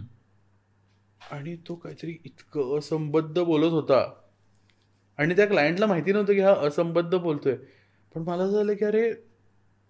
[1.21, 4.03] आणि तो काहीतरी इतकं असंबद्ध बोलत होता.
[5.19, 7.55] आणि त्या क्लायंटला माहिती नव्हतं की हा असंबद्ध बोलतोय.
[8.15, 9.11] पण मला असं झालं की अरे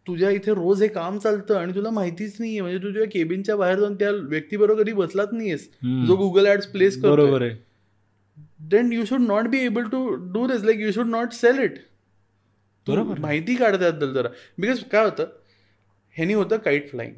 [0.07, 2.61] तुझ्या इथे रोज हे काम चालतं आणि तुला माहितीच नाहीये.
[2.61, 5.69] म्हणजे तू तुझ्या केबिनच्या बाहेर जाऊन त्या व्यक्तीबरोबर कधी बसलाच नाहीयेस.
[6.07, 7.55] जो गुगल ऍड्स प्लेस बरोबर करतो आहे
[8.69, 11.79] then you should not be able to do this like you should not sell it
[12.87, 13.19] बरोबर.
[13.19, 14.29] माहिती काढ त्याबद्दल जरा.
[14.57, 15.25] बिकॉज काय होतं?
[16.15, 17.13] ह्यानी होतं kite flying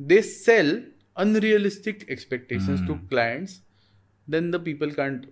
[0.00, 0.80] they sell
[1.16, 3.60] unrealistic expectations to clients
[4.28, 5.26] then the people can't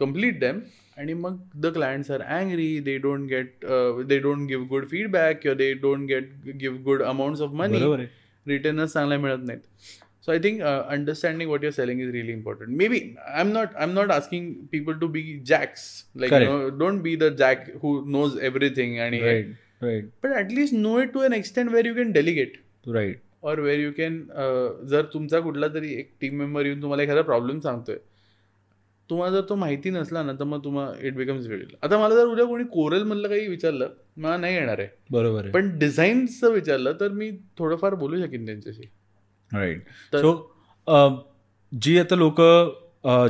[0.00, 0.60] complete them
[0.98, 3.64] आणि मग the clients are angry they don't get
[4.08, 7.98] they don't give good feedback किंवा they don't get give good amounts of money बरोबर
[7.98, 8.08] आहे.
[8.46, 9.60] रिटर्नच चांगला मिळत नाहीत.
[10.26, 13.84] So I think understanding what your selling is really important maybe I am not I
[13.84, 15.82] am not asking people to be jacks
[16.16, 16.78] like Correct.
[16.78, 19.52] Don't be the jack who knows everything आणि right
[19.82, 22.56] right पण at least know it to an extent where you can delegate
[22.86, 24.18] right or where you can
[24.88, 27.96] जर तुमचा कुठला तरी एक team member येऊन तुम्हाला एखादा प्रॉब्लेम सांगतोय
[29.10, 32.26] तुम्हाला जर तो माहिती नसला ना तर मग तुम्हाला इट बिकम्स वेळ आता मला जर
[32.26, 34.88] उद्या कोणी कोरल मधलं काही विचारलं मला नाही येणार आहे.
[35.10, 35.50] बरोबर आहे.
[35.50, 38.82] पण डिझाईनचं विचारलं तर मी थोडंफार बोलू शकेन त्यांच्याशी.
[39.52, 41.30] राईट तर- सो
[41.72, 42.40] जी आता लोक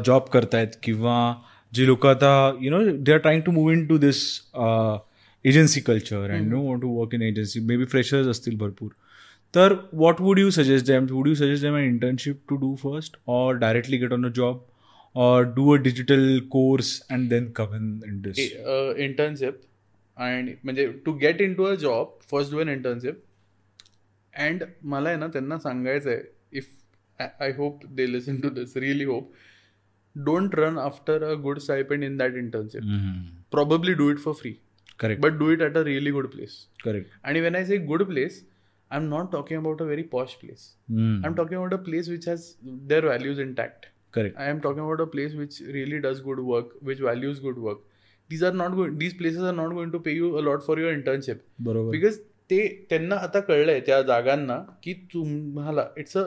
[0.06, 1.16] जॉब करतायत किंवा
[1.72, 4.22] जी लोक आता you know they are trying to move in to this
[5.44, 8.90] agency culture and no want to work in agency maybe freshers असतील भरपूर.
[9.54, 13.16] तर what would you suggest them would you suggest them an internship to do first
[13.28, 14.66] or directly get on a job
[15.14, 18.38] or do a digital course and then come in in this
[18.98, 19.60] internship
[20.16, 23.22] आणि म्हणजे to get in to a job first do an internship
[24.34, 26.20] and मला आहे ना त्यांना सांगायचं आहे
[26.52, 26.66] if
[27.40, 29.32] I hope they listen to this really hope
[30.16, 32.82] don't run after a good stipend in that internship.
[33.50, 34.54] Probably do it for free
[35.04, 35.20] correct.
[35.20, 37.06] But do it at a really good place correct.
[37.24, 38.44] आणि when I say good place
[38.94, 42.08] I am not talking about a very posh place I am talking about a place
[42.08, 42.44] which has
[42.88, 46.76] their values intact correct I am talking about a place which really does good work
[46.82, 47.80] which values good work
[48.30, 50.78] these are not going these places are not going to pay you a lot for
[50.78, 51.90] your internship बरोबर.
[51.90, 52.18] Because
[52.50, 56.24] ते त्यांना आता कळलंय त्या जागांना की तुम्हाला it's a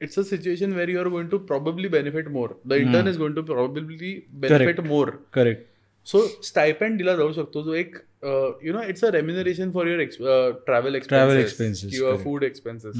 [0.00, 3.34] it's a situation where you are going to probably benefit more the intern is going
[3.34, 5.68] to probably benefit more correct
[6.06, 7.62] so stipend दिला जाऊ शकतो.
[7.62, 12.16] जो एक you know it's a remuneration for your travel Travel expenses expenses, किंवा.
[12.24, 12.96] Food expenses.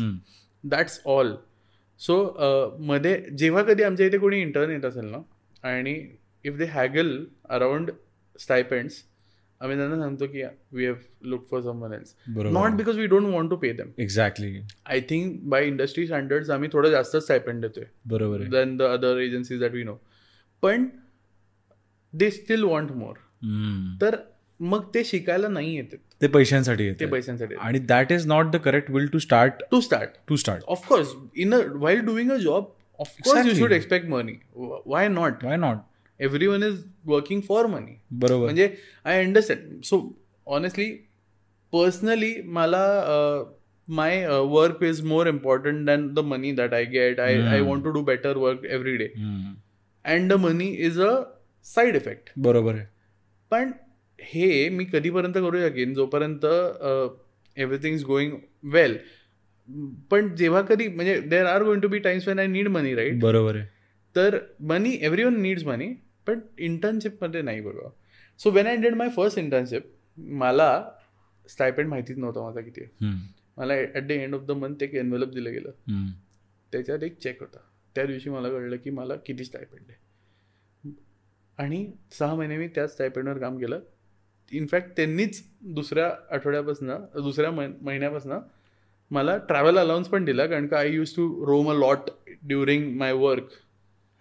[0.65, 1.35] That's all
[2.01, 2.17] so
[2.81, 5.19] मध्ये जेव्हा कधी आमच्या इथे कोणी इंटर्न येत असेल ना
[5.69, 5.95] आणि
[6.45, 7.17] इफ दे हॅगल
[7.49, 7.91] अराउंड
[8.37, 9.03] स्टायपेंड्स
[9.61, 10.43] आम्ही त्यांना सांगतो की
[10.73, 12.15] we have look for someone else
[12.53, 16.69] not because we don't want to pay them exactly I think by industry standards आम्ही
[16.73, 19.95] थोडं जास्त स्टायपेंड देतोय बरोबर than the other agencies that we know
[20.63, 20.89] पण
[22.13, 23.15] दे स्टील वॉन्ट मोर.
[24.01, 24.17] तर
[24.61, 27.07] मग ते शिकायला नाही येतात ते पैशांसाठी ते येते.
[27.07, 31.15] पैशांसाठी आणि that is not the correct will to start to start to start of course
[31.37, 32.65] in a while doing a job
[32.99, 33.55] of course you.
[33.55, 35.77] Should expect money why not why not
[36.21, 38.45] every one is working for money बरोबर.
[38.45, 38.75] म्हणजे
[39.05, 40.03] I understand so
[40.47, 40.91] honestly
[41.73, 42.85] personally मला
[43.89, 47.91] my work is more important than the money that I get I I want to
[47.91, 49.09] do better work every day.
[50.05, 51.13] And the money is a
[51.67, 52.87] side effect बरोबर आहे.
[53.51, 53.73] पण
[54.23, 55.95] हे मी कधीपर्यंत करू शकेन?
[55.95, 56.45] जोपर्यंत
[57.57, 58.37] एव्हरीथिंग इज गोइंग
[58.73, 58.99] वेल
[60.11, 63.21] पण जेव्हा कधी म्हणजे there are going to be times when I need money right
[63.21, 63.67] बरोबर आहे.
[64.17, 64.39] तर
[64.69, 65.93] money every one needs money
[66.27, 67.89] पण इंटर्नशिपमध्ये नाही बघा.
[68.41, 70.71] So when I did my first internship मला
[71.47, 72.85] स्टायपेंड माहितीच नव्हता माझा किती.
[73.57, 76.11] मला at the end of the month एक एनवेलप दिलं गेलं.
[76.73, 77.59] त्याच्यात एक चेक होता.
[77.95, 79.99] त्या दिवशी मला कळलं की मला किती स्टायपेंड आहे.
[81.59, 83.81] आणि सहा महिने मी त्याच स्टायपेंडवर काम केलं.
[84.51, 85.43] इनफॅक्ट त्यांनीच
[85.75, 86.91] दुसऱ्या आठवड्यापासून
[87.23, 88.33] दुसऱ्या मह महिन्यापासून
[89.11, 92.11] मला ट्रॅव्हल अलाउन्स पण दिला कारण का I use to roam a lot
[92.43, 93.49] during my work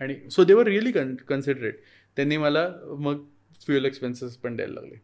[0.01, 1.79] आणि so they were really kind considerate
[2.17, 2.67] त्यांनी मला
[2.99, 3.23] मग
[3.65, 4.95] फ्युएल एक्सपेन्सेस पण द्यायला लागले.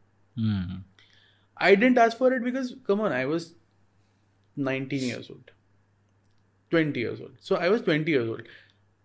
[1.58, 3.46] I didn't ask for it because come on I was
[4.58, 5.52] nineteen years old
[6.72, 8.46] twenty years old so I was twenty years old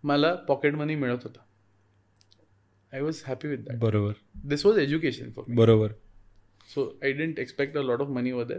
[0.04, 1.40] मला pocket money मिळत होता.
[2.92, 4.12] I was happy with that बरोबर.
[4.44, 5.92] This was education for बरोबर.
[6.74, 8.52] So I didn't expect a lot of money वर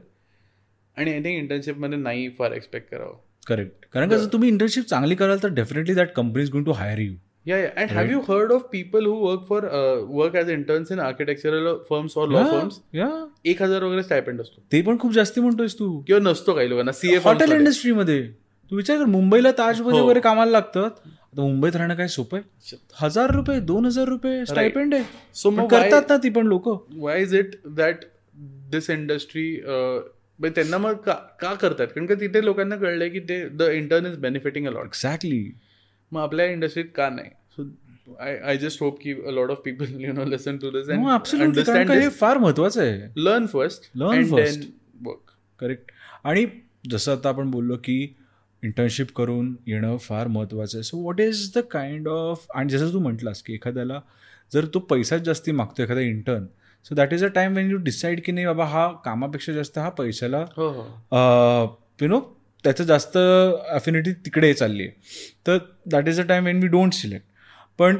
[0.98, 3.18] आणि I think इंटर्नशिपमध्ये नाही फार expect करावं
[3.48, 6.72] करेक्ट कारण का जर तुम्ही इंटर्नशिप चांगली कराल तर definitely that company is going to
[6.72, 7.14] hire you
[7.46, 7.72] Yeah, yeah.
[7.76, 11.80] And have you heard of people who work for uh, work as interns in architectural
[11.90, 12.76] firms or law firms?
[12.94, 14.62] या एक हजार वगैरे स्टायपेंड असतो.
[14.72, 16.04] ते पण खूप जास्ती म्हणतोयस तू.
[16.08, 16.92] किंवा नसतो काही लोकांना.
[16.92, 18.34] सीए हॉटेल इंडस्ट्रीमध्ये
[18.72, 20.06] तू विचार कर मुंबईला ताजमध्ये हो.
[20.06, 22.78] वगैरे कामाला लागतात आता मुंबईत राहणं काय सोपं आहे?
[23.02, 25.04] हजार रुपये दोन हजार रुपये स्टायपेंड आहे.
[25.36, 26.68] सो मग करतात ना ती पण लोक.
[26.98, 28.06] Why is it that
[28.72, 29.56] this industry
[30.40, 31.88] त्यांना मग का का करतात?
[31.88, 35.52] कारण का तिथे लोकांना कळलंय की ते the intern is benefiting a lot exactly
[36.12, 37.30] मग आपल्या इंडस्ट्रीत का नाही?
[37.56, 37.64] So
[38.20, 41.92] I I just hope की a lot of people you know listen to this हो
[41.92, 42.98] हे फार महत्वाचं आहे.
[43.18, 44.36] Learn first first.
[44.36, 44.62] Then
[45.06, 45.92] work correct
[46.24, 46.46] आणि
[46.90, 48.16] जसं आता आपण बोललो की
[48.64, 50.84] इंटर्नशिप करून येणं फार महत्त्वाचं आहे.
[50.84, 54.00] So what is the kind of आणि जसं तू म्हटलास की एखाद्याला
[54.52, 56.46] जर तो पैसाच जास्ती मागतो एखादा intern
[56.86, 59.90] so that is a time when you decide की नाही बाबा हा कामापेक्षा जास्त हा
[59.98, 61.78] पैशाला हो हो.
[62.02, 62.20] यु नो
[62.64, 64.92] त्याचं जास्त अफिनिटी तिकडे चालली आहे.
[65.48, 65.58] तर
[65.92, 67.26] that is a time when we don't select
[67.80, 67.98] पण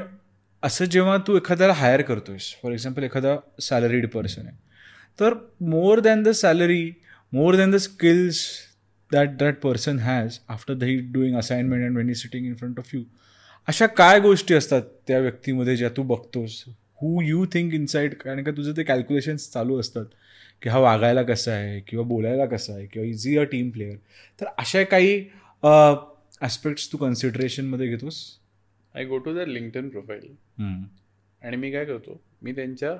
[0.62, 4.56] असं जेव्हा तू एखाद्याला हायर करतोयस फॉर एक्झाम्पल एखादा सॅलरीड पर्सन आहे
[5.18, 6.90] तर more than the salary
[7.32, 8.44] more than the skills
[9.12, 12.78] that that person has after the he doing assignment and when he sitting in front
[12.78, 13.02] of you
[13.68, 16.62] अशा काय गोष्टी असतात त्या व्यक्तीमध्ये ज्या तू बघतोस?
[17.02, 20.04] हू यू थिंक इनसाइड कारण का तुझं ते कॅल्क्युलेशन्स चालू असतात
[20.62, 23.96] की हा वागायला कसा आहे किंवा बोलायला कसा आहे किंवा इझी अ टीम प्लेअर
[24.40, 25.24] तर अशा काही
[25.62, 28.20] ॲस्पेक्ट्स तू कन्सिडरेशनमध्ये घेतोस?
[28.94, 30.34] I go to their LinkedIn profile
[31.42, 32.20] आणि मी काय करतो?
[32.42, 32.94] मी त्यांच्या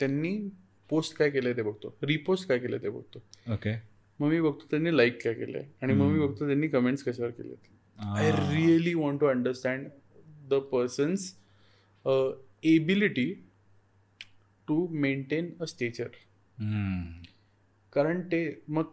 [0.00, 0.36] त्यांनी
[0.90, 1.96] पोस्ट काय केलंय ते बघतो.
[2.02, 3.22] रिपोस्ट काय केलं ते बघतो.
[3.52, 3.74] ओके
[4.20, 5.64] मग मी बघतो त्यांनी लाईक काय केलंय.
[5.82, 7.56] आणि मग मी बघतो त्यांनी कमेंट्स कशावर केलेत.
[7.98, 9.88] I really want to understand
[10.48, 11.32] the person's
[12.64, 13.32] ability
[14.68, 16.08] to maintain a stature
[17.92, 18.84] कारण ते मग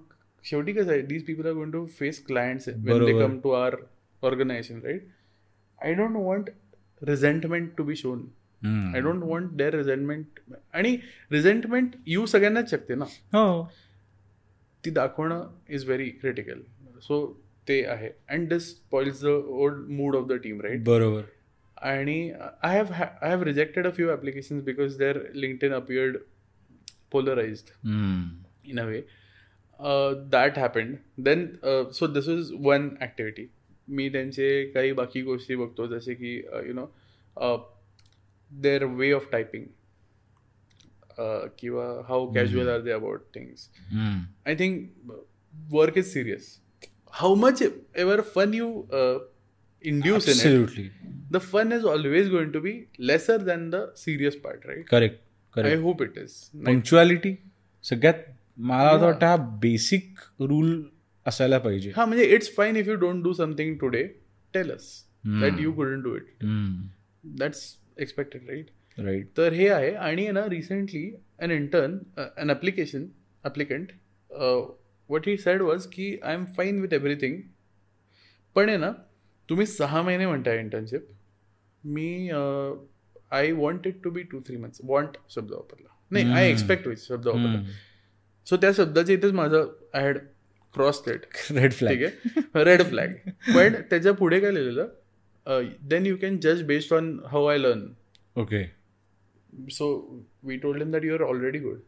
[0.44, 3.20] शेवटी कसं आहे these people are going to face clients when they.
[3.20, 3.76] Come to our
[4.24, 5.08] organisation right
[5.80, 6.50] I don't want
[7.02, 8.26] resentment to be shown
[8.96, 10.40] I don't want their resentment
[10.74, 10.98] आणि
[11.32, 13.06] resentment you सगळ्यांनाच शकते ना.
[13.34, 13.64] हो.
[14.86, 16.62] ती दाखवणं इज व्हेरी क्रिटिकल
[17.02, 17.26] सो
[17.68, 21.22] ते आहे and this spoils the old mood of the team right बरोबर
[21.78, 22.32] आणि
[22.64, 25.20] I have I have rejected a few applications because their
[25.64, 26.18] LinkedIn appeared
[27.12, 27.70] polarised
[28.80, 29.04] a way.
[29.80, 31.00] Uh, that happened.
[31.18, 33.46] Then, uh, so this is one activity.
[33.88, 36.36] मी त्यांचे काही बाकी गोष्टी बघतो जसे की
[36.68, 36.86] you know
[38.52, 39.66] their way of typing
[41.18, 43.70] किंवा how casual are they about things
[44.48, 45.12] I think
[45.72, 46.58] work is serious
[47.14, 48.68] how much ever fun you
[49.84, 50.88] induce in it Absolutely.
[51.32, 55.16] The fun is always going to be lesser than the serious part right correct
[55.58, 57.36] I correct hope it is punctuality
[57.84, 58.24] सगळ्यात
[58.58, 60.84] मला असं वाटतं हा basic rule
[61.26, 61.92] असायला पाहिजे.
[61.96, 64.04] हा म्हणजे it's fine if you don't do something today
[64.54, 64.88] tell us
[65.42, 66.44] that you couldn't do it
[67.40, 67.62] that's
[67.98, 69.92] expected right right तर हे आहे.
[69.92, 71.10] आणि ना recently
[71.42, 73.06] an intern an application
[73.44, 73.92] applicant
[75.10, 77.40] what he said was की I am fine with everything
[78.56, 78.92] पण आहे ना
[79.50, 81.08] तुम्ही सहा महिने म्हणताय internship
[81.84, 85.88] me I want it to be two three months want शब्द वापरला.
[86.12, 87.64] नाही आय एक्सपेक्ट विथ शब्द वापरला.
[88.48, 90.18] सो त्या शब्दाच्या इथेच माझं I had
[90.76, 92.64] cross late red flag ठीक आहे?
[92.64, 93.14] रेड फ्लॅग
[93.56, 94.88] पण त्याच्या पुढे काय लिहिलेलं?
[95.90, 97.86] देन यू कॅन जज based on how I learn
[98.36, 98.64] okay
[99.72, 99.88] so
[100.44, 101.80] we told him that you are already good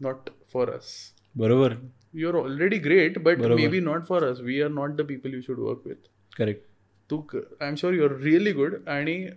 [0.00, 1.74] not for us बरोबर
[2.14, 3.38] you are already great but.
[3.38, 6.66] May be not for us we are not the people you should work with correct
[7.10, 9.28] Tu I am sure your really good आणि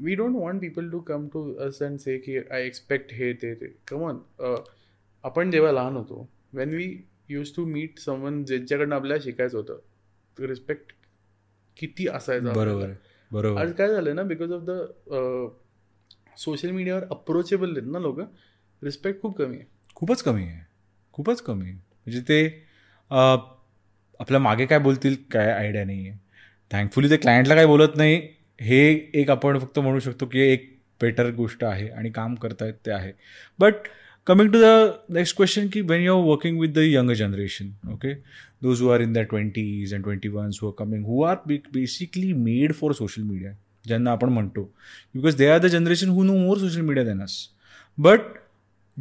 [0.00, 3.54] we don't want people to come to us and say की I expect हे ते
[3.54, 4.18] ते come on
[5.24, 10.92] आपण जेव्हा लहान होतो when we use to meet someone ज्यांच्याकडनं आपल्याला शिकायचं होतं रिस्पेक्ट
[11.76, 12.90] किती असायचा बरोबर.
[13.32, 13.60] बरोबर.
[13.60, 14.70] आज काय झालं ना बिकॉज ऑफ द
[16.38, 18.20] सोशल मीडियावर अप्रोचेबल आहेत ना लोक?
[18.82, 19.66] रिस्पेक्ट खूप कमी आहे.
[19.96, 20.60] खूपच कमी आहे.
[21.14, 21.74] खूपच कमी आहे.
[21.74, 22.66] म्हणजे ते
[23.10, 26.18] आपल्या मागे काय बोलतील काय आयडिया नाही आहे.
[26.70, 28.20] थँकफुली ते क्लायंटला काय बोलत नाही.
[28.58, 32.90] हे एक आपण फक्त म्हणू शकतो की एक बेटर गोष्ट आहे आणि काम करतायत ते
[32.92, 33.12] आहे.
[33.58, 33.74] But
[34.26, 34.64] coming to the
[35.14, 38.12] next question की when you are working with the young generation okay
[38.62, 42.32] those who are in the twenties and twenty ones who are coming who are basically
[42.32, 43.52] made for social media
[43.88, 44.62] ज्यांना आपण म्हणतो.
[45.14, 47.36] Because they are the generation who know more social media than us
[47.98, 48.20] but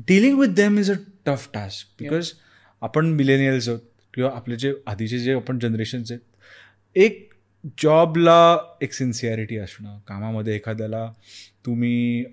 [0.08, 0.96] dealing with them is a
[1.26, 2.32] tough task because
[2.82, 3.80] आपण millennials आहोत
[4.14, 6.22] किंवा आपले जे आधीचे जे आपण जनरेशन्स आहेत
[6.96, 7.34] एक
[7.84, 11.12] जॉबला एक सिन्सिअरिटी असणं कामामध्ये एखाद्याला
[11.66, 12.24] तुम्ही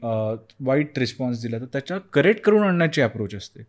[0.61, 3.63] वाईट रिस्पॉन्स दिला तर त्याच्या करेक्ट करून आणण्याची अप्रोच असते.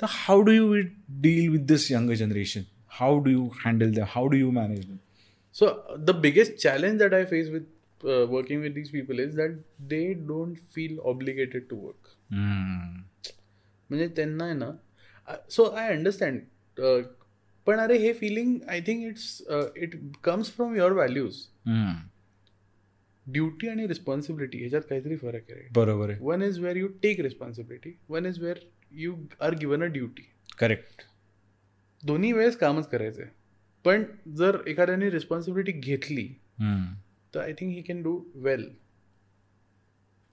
[0.00, 0.74] तर how do you
[1.08, 4.86] deal with this young generation how do you handle the how do you manage
[5.62, 5.68] uh,
[6.08, 7.64] the biggest challenge that I face with
[8.04, 9.56] uh, working with these people is that
[9.88, 12.16] they don't feel obligated to work.
[13.90, 14.70] म्हणजे त्यांना आहे ना
[15.50, 16.40] so I understand
[17.66, 19.42] पण अरे हे feeling I think it's
[19.76, 21.44] it comes from your values
[23.26, 25.66] duty आणि responsibility ह्याच्यात काहीतरी फरक आहे.
[25.74, 26.18] बरोबर आहे.
[26.20, 28.58] One is where you take responsibility one is where
[28.92, 30.22] you are given a duty
[30.58, 31.02] correct
[32.02, 33.30] दोन्ही वेळेस कामच करायचं आहे
[33.84, 34.04] पण
[34.36, 36.26] जर एखाद्याने रिस्पॉन्सिबिलिटी घेतली
[37.34, 38.68] तर I think he can do well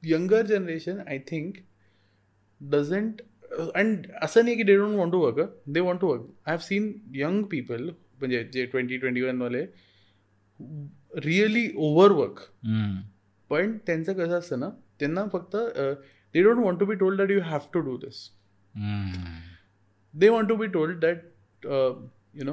[0.03, 1.57] younger generation I think
[2.61, 3.21] doesn't
[3.75, 6.59] and असं नाही की they don't want to work they want to work I have
[6.59, 9.65] seen young people म्हणजे जे ट्वेंटी ट्वेंटी वनवाले
[11.25, 12.39] रिअली ओव्हरवर्क
[13.49, 14.69] पण त्यांचं कसं असतं ना
[14.99, 15.55] त्यांना फक्त
[16.33, 18.27] they don't want to be told that you have to do this
[20.13, 21.23] they want to be told that
[21.63, 21.93] uh,
[22.33, 22.43] you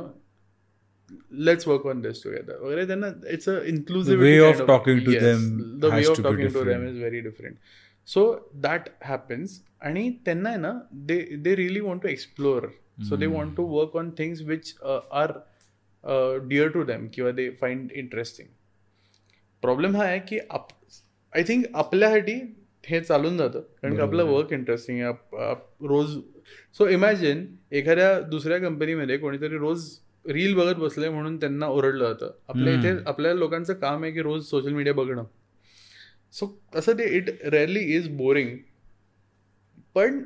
[1.46, 5.48] let's work on this together वगैरे त्यांना it's a inclusive way of talking to them
[5.80, 7.56] the way of talking to them is very different
[8.08, 8.24] so
[8.62, 10.72] that happens आणि त्यांना आहे ना
[11.06, 12.66] they really want to explore
[13.08, 15.32] so they want to work on things which are
[16.48, 18.48] dear to them किंवा they find interesting
[19.62, 20.68] problem हा आहे की आप
[21.32, 22.40] I think आपल्यासाठी
[22.88, 25.52] हे चालून जातं कारण की आपलं वर्क इंटरेस्टिंग आहे
[25.88, 26.16] रोज
[26.74, 29.88] सो इमॅजिन एखाद्या दुसऱ्या कंपनीमध्ये कोणीतरी रोज
[30.24, 32.30] रील बघत बसले म्हणून त्यांना ओरडलं जातं.
[32.48, 35.24] आपल्या इथे आपल्या लोकांचं काम आहे की रोज सोशल मीडिया बघणं.
[36.34, 38.56] सो असं ते इट रेअरली इज बोरिंग
[39.94, 40.22] पण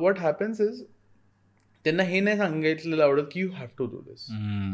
[0.00, 0.82] वॉट हॅपन्स इज
[1.84, 4.26] त्यांना हे नाही सांगितलेलं आवडत की you have to do this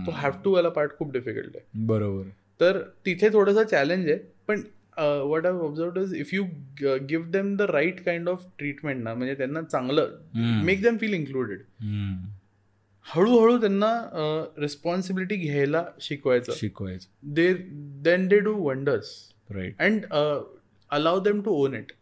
[0.06, 1.64] तो हॅव टू वाला पार्ट खूप डिफिकल्ट आहे.
[1.86, 2.28] बरोबर.
[2.60, 4.18] तर तिथे थोडंसं चॅलेंज आहे.
[4.48, 4.62] पण
[4.98, 6.44] what I observe is if you
[7.08, 10.16] give them the right kind of treatment ना म्हणजे त्यांना चांगलं
[10.64, 11.62] मेक देम फील इन्क्लुडेड
[13.08, 13.90] हळूहळू त्यांना
[14.60, 16.52] रिस्पॉन्सिबिलिटी घ्यायला शिकवायचं.
[16.52, 17.08] शिकवायचं.
[17.34, 17.52] They
[18.04, 19.10] then they do wonders
[19.50, 20.04] right and
[20.90, 21.92] allow them to own it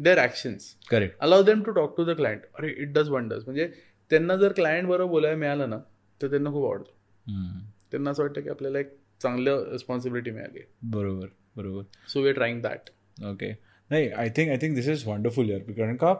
[0.00, 3.68] their actions correct allow them to talk to the client अरे इट डज वंडर्स म्हणजे
[4.10, 5.78] त्यांना जर क्लायंट बरोबर बोलायला मिळालं ना
[6.20, 7.60] तर त्यांना खूप आवडतं.
[7.90, 10.60] त्यांना असं वाटतं की आपल्याला एक चांगलं रिस्पॉन्सिबिलिटी मिळाली.
[10.84, 11.26] बरोबर
[11.56, 11.82] बरोबर.
[12.08, 12.90] So we are trying that
[13.24, 13.50] okay
[13.90, 16.14] नाही I think I think this is wonderful यार कारण का?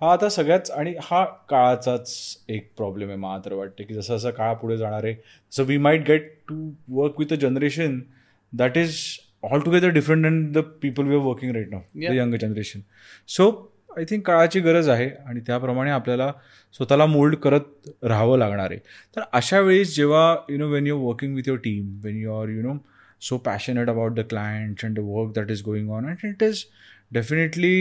[0.00, 2.12] हा आता सगळ्याच आणि हा काळाचाच
[2.48, 5.14] एक प्रॉब्लेम आहे मला तर वाटते की जसं जसं काळ पुढे जाणार आहे
[5.52, 8.00] so we might get to work with a generation
[8.52, 8.96] that is
[9.42, 12.12] all together different than the people we are working right now the.
[12.14, 12.80] Young generation
[13.28, 13.50] so
[13.96, 16.32] I think काळाची गरज आहे आणि त्याप्रमाणे आपल्याला
[16.74, 18.78] स्वतःला मोल्ड करत राहावं लागणार आहे.
[19.16, 22.48] तर अशा वेळेस जेव्हा you know when you working with your team when you are
[22.48, 22.78] you know
[23.22, 26.60] so passionate about the clients and the work that is going on and it is
[27.16, 27.72] definitely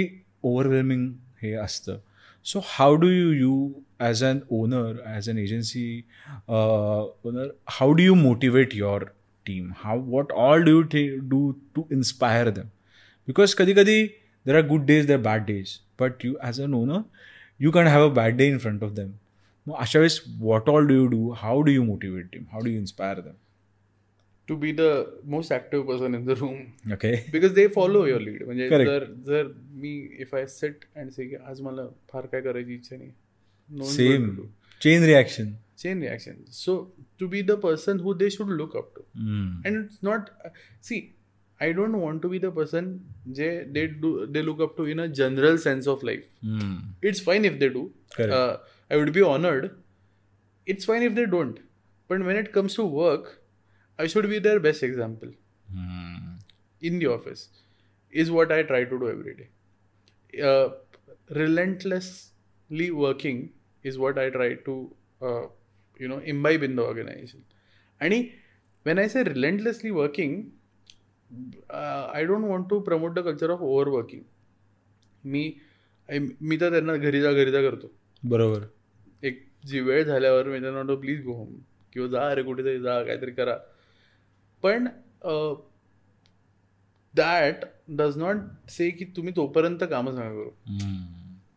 [0.49, 1.05] overwhelming
[1.41, 1.97] हे असतं.
[2.41, 6.05] So how do you you as an owner, as an agency
[6.47, 9.13] uh, owner, how do you motivate your
[9.45, 9.71] team?
[9.83, 12.71] How what all do you t- do to inspire them?
[13.27, 13.97] Because kadi kadi
[14.45, 17.03] there are good days, there are bad days, but you as an owner,
[17.57, 19.19] you can't have a bad day in front of them.
[19.65, 21.33] Now, Ashavis, what all do you do?
[21.33, 22.47] How do you motivate them?
[22.51, 23.35] How do you inspire them?
[24.49, 24.89] To be the
[25.33, 26.57] most active person in the room
[26.95, 28.89] okay because they follow your lead म्हणजे Correct.
[28.89, 32.95] जर जर मी if I set and say की आज मला फार काय करायची इच्छा
[32.95, 33.11] नाही
[33.95, 34.29] same
[34.81, 35.51] chain reaction
[35.81, 36.73] chain reaction so
[37.19, 39.67] to be the person who they should look up to mm.
[39.67, 40.29] And it's not
[40.83, 40.97] see
[41.59, 42.89] I don't want to be the person
[43.37, 46.75] जे they do they look up to in a general sense of life Mm.
[47.09, 47.83] it's fine if they do.
[48.15, 48.33] Correct.
[48.33, 48.57] Uh,
[48.91, 49.65] I would be honored.
[50.67, 51.57] It's fine if they don't.
[52.09, 52.51] But when it
[53.99, 55.33] work, I should be their best example
[56.81, 57.49] in the office
[58.13, 59.49] is what I try to do every day.
[60.43, 60.69] Uh,
[61.31, 63.51] relentlessly working
[63.83, 65.47] is what I try to, uh,
[65.99, 67.43] you know, imbibe in the organization.
[68.01, 68.31] And
[68.83, 70.51] when I say relentlessly working,
[71.69, 74.23] uh, I don't want to promote the culture of overworking.
[75.25, 75.53] मी
[76.41, 77.91] मी तर त्यांना घरी जा घरी जा करतो
[78.25, 78.61] बरोबर
[79.23, 81.55] एक जी वेळ झाल्यावर मी त्यांना म्हणतो प्लीज गो होम
[81.93, 83.57] किंवा जा अरे कुठेतरी जा काहीतरी करा
[84.63, 84.87] पण
[87.13, 87.65] दॅट
[87.97, 88.37] डज नॉट
[88.69, 90.49] से की तुम्ही तोपर्यंत कामच नका करू.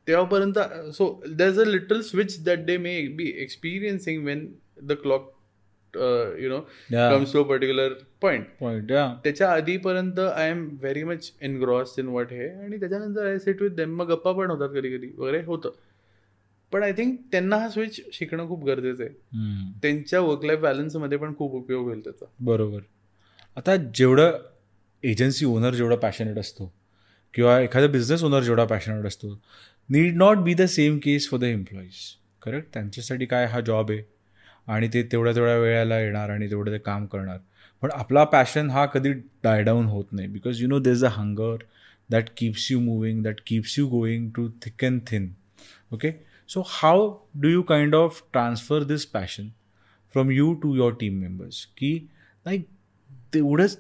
[0.09, 0.59] तेव्हापर्यंत
[0.95, 4.47] so there is a little switch that they may be experiencing when
[4.83, 5.31] the clock
[6.41, 6.59] you know.
[6.91, 7.93] Comes to a particular
[8.23, 8.93] point
[9.25, 13.71] त्याच्या आधीपर्यंत I am very much engrossed in what हे आणि त्याच्यानंतर आय सेट विथ
[13.77, 15.71] देम मग गप्पा पण होतात कधी कधी वगैरे होतं.
[16.73, 19.13] पण आय थिंक त्यांना हा स्विच शिकणं खूप गरजेचं आहे.
[19.83, 22.27] त्यांच्या वर्क लाईफ बॅलन्समध्ये पण खूप उपयोग होईल त्याचा.
[22.41, 22.81] बरोबर.
[23.57, 24.39] आता जेवढं
[25.05, 26.73] एजन्सी ओनर जेवढा पॅशनेट असतो
[27.35, 29.39] किंवा एखादा बिझनेस ओनर जेवढा पॅशनेट असतो
[29.89, 31.95] need not be the same case for the employees
[32.43, 34.03] correct त्यांच्यासाठी काय हा जॉब आहे?
[34.67, 37.39] आणि ते तेवढ्या तेवढ्या वेळेला येणार आणि तेवढं ते काम करणार.
[37.83, 39.13] पण आपला पॅशन हा कधी
[39.45, 41.65] डायडाऊन होत नाही because you know there is a hunger
[42.11, 45.33] that keeps you moving that keeps you going to thick and thin
[45.93, 46.11] okay
[46.49, 49.49] so how do you kind of transfer this passion
[50.13, 52.09] from you to your team members की
[52.47, 52.67] like
[53.35, 53.79] तेवढंच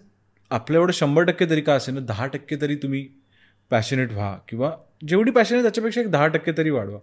[0.50, 3.08] आपलं एवढं शंभर टक्के तरी का असेल ना दहा टक्के तरी तुम्ही
[3.70, 4.38] पॅशनेट व्हा.
[4.48, 4.76] किंवा
[5.08, 6.98] जेवढी पॅशन आहे त्याच्यापेक्षा एक दहा टक्के तरी वाढवा.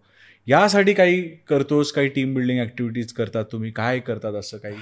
[0.48, 3.72] यासाठी काही करतोस काही टीम बिल्डिंग ऍक्टिव्हिटीज करतात तुम्ही?
[3.72, 4.76] काय करतात असं काही?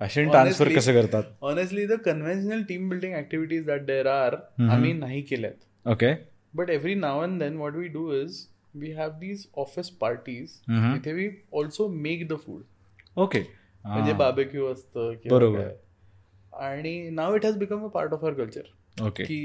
[0.00, 1.22] पॅशन ट्रान्सफर Honestly- कसं करतात?
[1.40, 4.34] Honestly the conventional team building activities that there are
[4.70, 5.88] आम्ही नाही केल्यात.
[5.88, 6.14] Okay
[6.54, 10.50] but every now and then what we do is we have these office parties.
[10.68, 12.62] तिथे we also make the food
[13.16, 13.40] okay
[13.84, 15.68] म्हणजे barbecue असतं किंवा बरोबर.
[16.52, 19.38] आणि now it has become a part of our culture okay की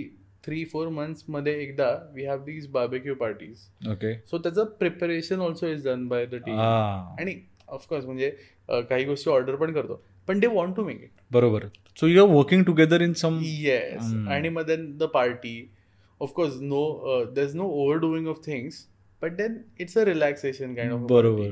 [0.45, 5.87] three four मंथ्समध्ये एकदा we have these barbecue parties okay so त्याचं preparation also is
[5.87, 7.35] done by the team आणि
[7.67, 8.29] ऑफकोर्स म्हणजे
[8.69, 10.01] काही गोष्टी ऑर्डर पण करतो.
[10.27, 11.65] पण they want to make it बरोबर.
[11.97, 14.13] So you are working together in some yes.
[14.29, 15.71] आणि मग then the party
[16.21, 18.85] of course no there is no over doing of things
[19.21, 21.49] but then it's a relaxation kind of बरोबर.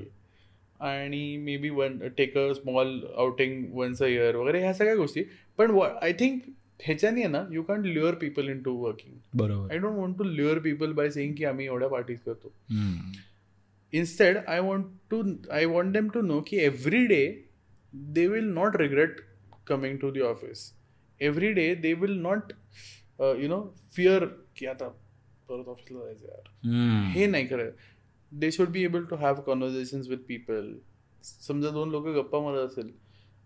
[0.79, 5.23] आणि maybe one take a small outing once a year वगैरे ह्या सगळ्या गोष्टी.
[5.57, 6.41] पण I think
[6.81, 9.71] ह्याच्याने आहे ना you can lure people in to working बरोबर.
[9.71, 12.53] I don't want to lure people by saying की आम्ही एवढ्या पार्टीज करतो.
[13.93, 15.17] i want to
[15.51, 17.25] i want them to know ki every day
[18.15, 19.09] they will not regret
[19.65, 20.73] coming to the office.
[21.21, 22.53] Every day they will not
[23.21, 23.61] uh, you know
[23.97, 24.19] fear
[24.55, 24.89] की आता
[25.49, 27.11] परत ऑफिसला जायचं यार.
[27.15, 27.69] हे नाही खरं
[28.31, 30.73] they should be able to have conversations with people
[31.23, 32.89] समजा दोन लोक गप्पा मारत असेल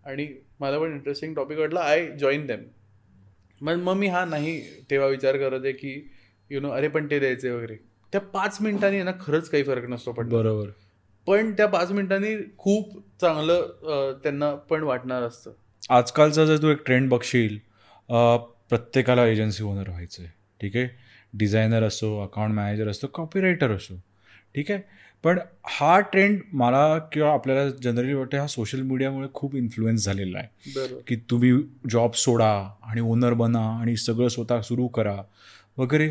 [0.06, 0.26] आणि
[0.60, 2.64] मला पण इंटरेस्टिंग टॉपिक वाटला आय जॉईन देम
[3.60, 4.60] मग मग मी हा नाही
[4.90, 5.94] तेव्हा विचार करत आहे की
[6.50, 7.76] यु नो अरे पण ते द्यायचे वगैरे.
[8.12, 10.68] त्या पाच मिनिटांनी ना खरंच काही फरक नसतो पण बरोबर.
[11.26, 15.52] पण त्या पाच मिनिटांनी खूप चांगलं त्यांना पण वाटणार असतं.
[15.90, 17.56] आजकालचा जर तू एक ट्रेंड बघशील
[18.70, 20.88] प्रत्येकाला एजन्सी ओनर व्हायचं आहे ठीक आहे?
[21.34, 23.96] डिझायनर असो अकाउंट मॅनेजर असतो कॉपीरायटर असो.
[24.54, 24.80] ठीक आहे?
[25.22, 30.48] पण हा ट्रेंड मला किंवा आपल्याला जनरली वाटतं हा सोशल मीडियामुळे खूप इन्फ्लुएन्स झालेला आहे.
[31.06, 31.52] की तुम्ही
[31.90, 35.22] जॉब सोडा आणि ओनर बना आणि सगळं स्वतः सुरू करा
[35.76, 36.10] वगैरे.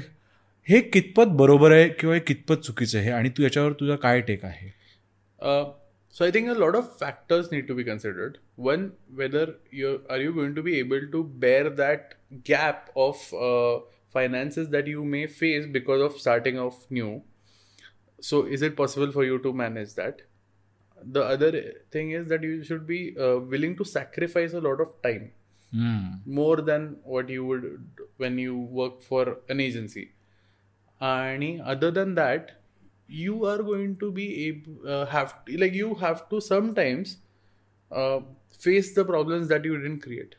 [0.64, 3.12] हे कितपत बरोबर आहे किंवा हे कितपत चुकीचं आहे?
[3.12, 4.82] आणि तू याच्यावर तुझा काय टेक आहे?
[6.22, 8.34] I think a lot of factors need to be considered.
[8.70, 8.82] One,
[9.20, 9.46] whether
[9.80, 12.14] you are you going to be able to bear that
[12.50, 13.80] gap of uh,
[14.12, 17.24] finances that you may face because of starting off new.
[18.20, 20.22] So is it possible for you to manage that?
[21.04, 21.52] The other
[21.92, 25.32] thing is that you should be uh, willing to sacrifice a lot of time
[26.26, 30.12] more than what you would when you work for an agency.
[31.00, 32.52] And other than that,
[33.08, 37.18] you are going to be able uh, have like you have to sometimes
[37.92, 38.20] uh,
[38.60, 40.36] face the problems that you didn't create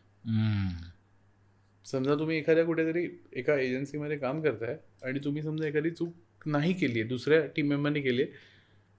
[1.87, 7.01] समजा तुम्ही एखाद्या कुठेतरी एका एजन्सीमध्ये काम करताय आणि तुम्ही समजा एखादी चूक नाही केली
[7.01, 8.51] आहे दुसऱ्या टीम मेंबरने केली आहे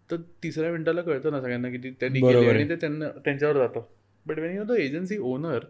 [0.10, 3.82] तर तिसऱ्या मिनिटाला कळतं ना सगळ्यांना की ती त्यांनी केली आणि ते त्यांना त्यांच्यावर जातं.
[4.26, 5.66] But when you the agency owner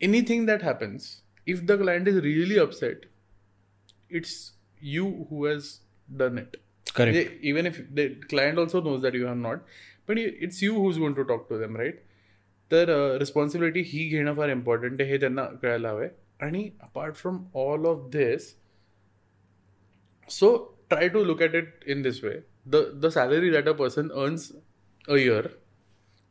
[0.00, 1.10] anything that happens
[1.46, 3.06] if the client is really upset
[4.10, 4.34] it's
[4.80, 5.70] you who has
[6.08, 6.56] done it
[7.42, 9.58] even if the client also knows that you have not
[10.08, 12.02] पण it's you who's going to talk to them right
[12.70, 12.90] तर
[13.20, 16.10] responsibility ही घेणं फार important आहे हे त्यांना कळायला हवं आहे
[16.46, 18.54] आणि apart from all of this
[20.28, 20.56] so
[20.90, 22.34] try to look at it in this way
[22.66, 24.50] the the salary that a person earns
[25.08, 25.46] a year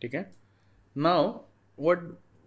[0.02, 0.24] ठीक आहे?
[0.96, 1.32] Now
[1.80, 2.00] what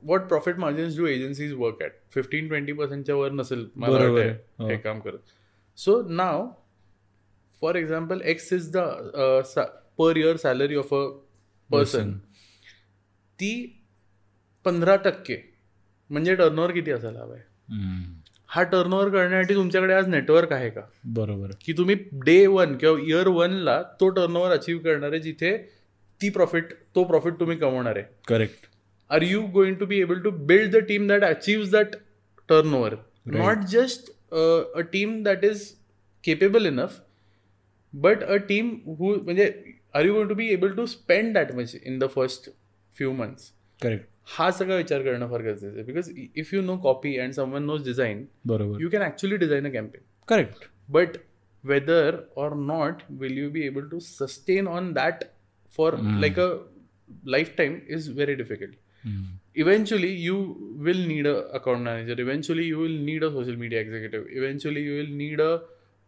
[0.03, 4.07] what profit margins do agencies work at fifteen twenty पर्सेंटच्या वर नसेल मला.
[4.07, 4.69] हो.
[4.69, 5.19] हे काम करत.
[5.79, 6.47] So now
[7.63, 8.79] for example X is the
[9.99, 11.05] per year salary of a
[11.71, 12.13] person
[13.39, 13.53] ती
[14.65, 15.37] पंधरा टक्के.
[16.11, 17.41] म्हणजे टर्न किती असायला हवाय?
[18.49, 20.81] हा टर्न करण्यासाठी तुमच्याकडे आज नेटवर्क आहे का?
[21.05, 21.51] बरोबर.
[21.61, 21.95] की तुम्ही
[22.25, 25.57] डे वन किंवा इयर वन ला तो टर्न ओव्हर अचीव्ह करणारे जिथे
[26.21, 28.05] ती प्रॉफिट तो प्रॉफिट तुम्ही कमवणार आहे.
[28.29, 28.67] Correct
[29.11, 31.97] are you going to be able to build the team that achieve that
[32.49, 32.75] turn
[33.27, 35.67] not just a team that is
[36.25, 37.01] capable enough
[37.95, 39.53] but a team who म्हणजे
[39.95, 42.51] are you going to be able to spend that much in the first
[42.97, 43.51] few months
[43.83, 45.83] correct हा सगळा विचार करणं फार गरजेचं आहे.
[45.83, 48.81] Because if you know copy and someone knows design बरोबर.
[48.83, 51.17] You can actually design a campaign correct but
[51.65, 55.25] whether or not will you be able to sustain on that
[55.77, 56.49] for like a
[57.59, 58.75] lifetime is very difficult
[59.57, 60.37] eventually you
[60.85, 64.95] will need a account manager eventually you will need a social media executive eventually you
[64.97, 65.57] will need a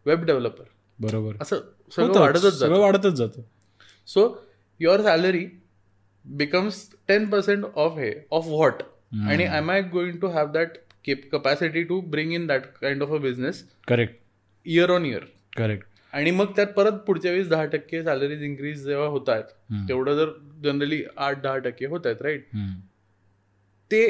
[0.05, 0.63] web developer
[0.99, 1.35] बरोबर.
[1.41, 1.59] असं
[1.91, 2.79] सगळं वाढतच जातं.
[2.79, 3.41] वाढतच जातं.
[4.07, 4.27] So
[4.79, 5.45] your salary
[6.25, 8.83] becomes ten percent of हे of what
[9.29, 10.77] आणि am I going to have that
[11.31, 14.15] capacity to bring in that kind of a business correct
[14.65, 15.25] year on year
[15.57, 20.15] correct आणि मग त्यात परत पुढच्या वेळेस दहा टक्के सॅलरीज इन्क्रीज जेव्हा होत आहेत तेवढं
[20.15, 20.29] जर
[20.63, 22.47] जनरली आठ दहा टक्के होत आहेत राईट
[23.91, 24.03] ते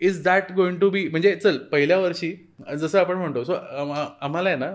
[0.00, 2.34] is that going to be म्हणजे चल पहिल्या वर्षी
[2.78, 4.72] जसं आपण म्हणतो सो आम्हाला आहे ना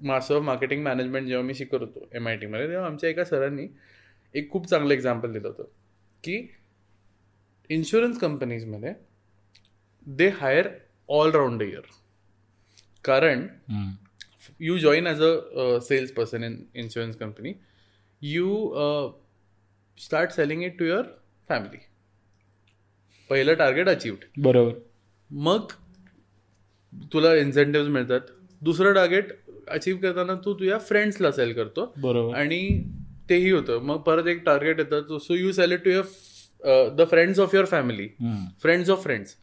[0.00, 3.66] मास्टर ऑफ मार्केटिंग मॅनेजमेंट जेव्हा मी शिकत होतो एम आय टीमध्ये तेव्हा आमच्या एका सरांनी
[4.34, 5.64] एक खूप चांगलं एक्झाम्पल दिलं होतं
[6.24, 6.54] की
[7.70, 8.94] इन्शुरन्स कंपनीजमध्ये
[10.06, 10.68] they hire
[11.08, 11.80] all round year
[13.04, 13.46] कारण
[14.60, 15.30] join as a
[15.62, 17.54] uh, salesperson in insurance company
[18.22, 19.12] you uh,
[19.98, 21.04] start selling it to your
[21.50, 21.80] family.
[23.30, 24.72] पहिलं टार्गेट अचीव्ड बरोबर.
[25.30, 25.72] मग
[27.12, 28.20] तुला इन्सेंटिव्ह मिळतात.
[28.60, 29.32] दुसरं टार्गेट
[29.68, 31.94] अचीव्ह करताना तू तुझ्या फ्रेंड्सला सेल करतो.
[31.96, 32.36] बरोबर.
[32.36, 32.84] आणि
[33.28, 33.82] तेही होतं.
[33.82, 35.18] मग परत एक टार्गेट येतं.
[35.18, 38.08] So you sell it to your the friends of your family
[38.62, 39.36] friends of friends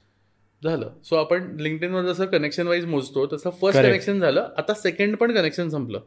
[0.62, 0.90] झालं.
[1.04, 3.82] सो आपण लिंक्डइनवर जसं कनेक्शन वाईज मोजतो तसं फर्स्ट.
[3.82, 4.50] कनेक्शन झालं.
[4.58, 6.00] आता सेकंड पण कनेक्शन संपलं.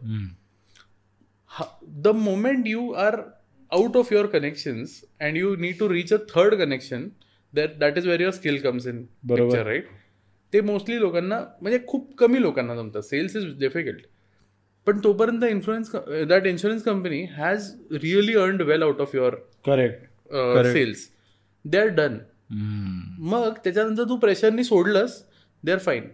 [2.03, 3.17] The moment you are
[3.73, 7.09] out of your connections and you need to reach a third connection
[7.55, 9.63] that that is where your skill comes in बरोबर.
[9.67, 9.89] राईट
[10.53, 14.07] ते mostly लोकांना म्हणजे खूप कमी लोकांना जमतात सेल्स इज डिफिकल्ट
[14.89, 15.91] पण तोपर्यंत influence
[16.29, 19.35] that insurance company has really earned well out of your
[19.67, 21.09] correct sales
[21.65, 22.19] they are done
[23.21, 25.23] मग त्याच्यानंतर तू प्रेशरनी सोडलंस
[25.63, 26.09] they are fine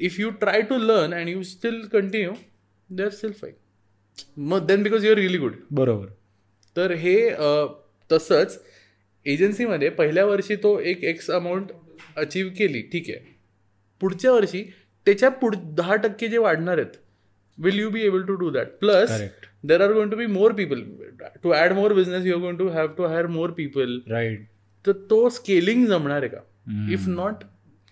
[0.00, 2.32] if you try to learn and you still continue
[2.90, 3.54] they are still fine
[4.36, 6.06] मग then because you are really good बरोबर.
[6.76, 7.64] तर हे अ,
[8.12, 8.58] तसंच
[9.26, 11.72] एजन्सीमध्ये पहिल्या वर्षी तो एक एक्स अमाऊंट
[12.16, 13.34] अचीव केली ठीक आहे.
[14.00, 14.62] पुढच्या वर्षी
[15.06, 16.96] त्याच्या पुढ दहा टक्के जे वाढणार आहेत
[17.58, 19.44] will you be able to do that plus Correct.
[19.82, 20.80] Are going to be more people
[21.42, 24.46] to add more business you are going to have to hire more people right
[24.84, 26.40] तर तो स्केलिंग जमणार आहे का?
[26.92, 27.44] इफ नॉट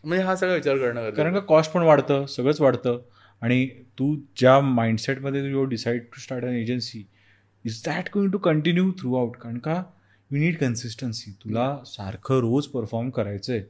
[0.05, 2.99] म्हणजे हा सगळा विचार करणं गरजेचं कारण का कॉस्ट पण वाढतं सगळंच वाढतं.
[3.43, 3.67] आणि
[3.99, 7.05] तू ज्या माइंडसेटमध्ये you decide to start an agency
[7.65, 9.83] is that going to continue throughout कारण का
[10.31, 13.61] यू नीड कन्सिस्टन्सी तुला सारखं रोज परफॉर्म करायचं आहे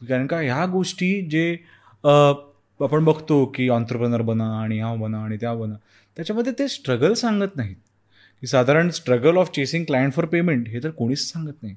[0.00, 1.50] कारण का ह्या गोष्टी जे
[2.04, 2.32] अ,
[2.84, 5.74] आपण बघतो की ऑन्टरप्रनर बना आणि हा बना आणि त्या बना.
[6.16, 7.76] त्याच्यामध्ये ते स्ट्रगल सांगत नाहीत.
[8.42, 11.74] की साधारण struggle of chasing client for payment हे तर कोणीच सांगत नाही.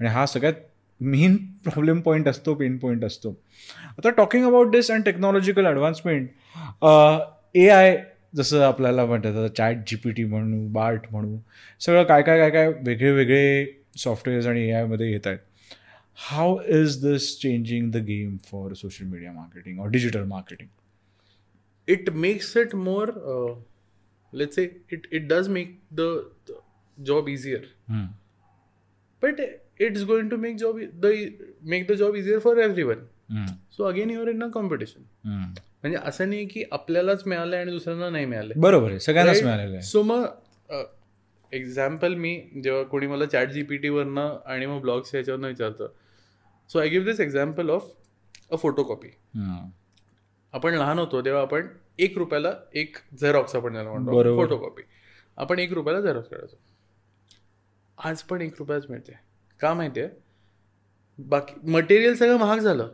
[0.00, 0.54] आणि हा सगळ्यात
[1.00, 3.30] मेन प्रॉब्लेम पॉईंट असतो पेन पॉईंट असतो.
[3.98, 6.28] आता talking about this and technological advancement
[7.54, 7.96] A I
[8.36, 11.38] जसं आपल्याला म्हणतात चॅट जी पी टी म्हणू बार्ट म्हणू
[11.80, 13.66] सगळं काय काय काय काय वेगळे वेगळे
[13.98, 15.38] सॉफ्टवेअर्स आणि ए आयमध्ये येत आहेत.
[16.16, 20.68] How is this changing the game for social media marketing or digital marketing
[21.88, 23.50] it makes it more uh,
[24.32, 24.62] let's say
[24.94, 26.06] it, it does make the,
[26.46, 26.54] the
[26.98, 27.60] job easier.
[29.22, 29.42] But
[29.78, 31.12] it's going to make job e- the
[31.72, 33.04] make the job easier for everyone.
[33.70, 35.04] So again you're in a competition.
[35.24, 38.60] म्हणजे असं नाही की आपल्यालाच मिळालंय आणि दुसऱ्यांना नाही मिळालंय.
[38.60, 38.98] बरोबर आहे.
[39.00, 40.24] सगळ्यांनाच मिळालेलं आहे सो मग
[41.52, 42.34] एक्झाम्पल मी
[42.64, 45.92] जेव्हा कोणी मला चॅट जी पी टीवरनं आणि मग ब्लॉग्स याच्यावरनं विचारतं
[46.70, 47.90] so I give this example of
[48.52, 49.68] a photo copy hmm.
[50.52, 51.66] आपण लहान होतो तेव्हा आपण
[51.98, 54.10] एक रुपयाला एक झेरॉक्स आपण त्याला म्हणतो.
[54.10, 54.42] बरोबर.
[54.44, 54.82] फोटो कॉपी
[55.36, 56.56] आपण एक रुपयाला झेरॉक्स काढायचो.
[57.98, 59.12] आज पण एक रुपयाच मिळते.
[59.60, 60.08] का माहितीये
[61.18, 62.88] बाकी मटेरियल सगळं महाग झालं.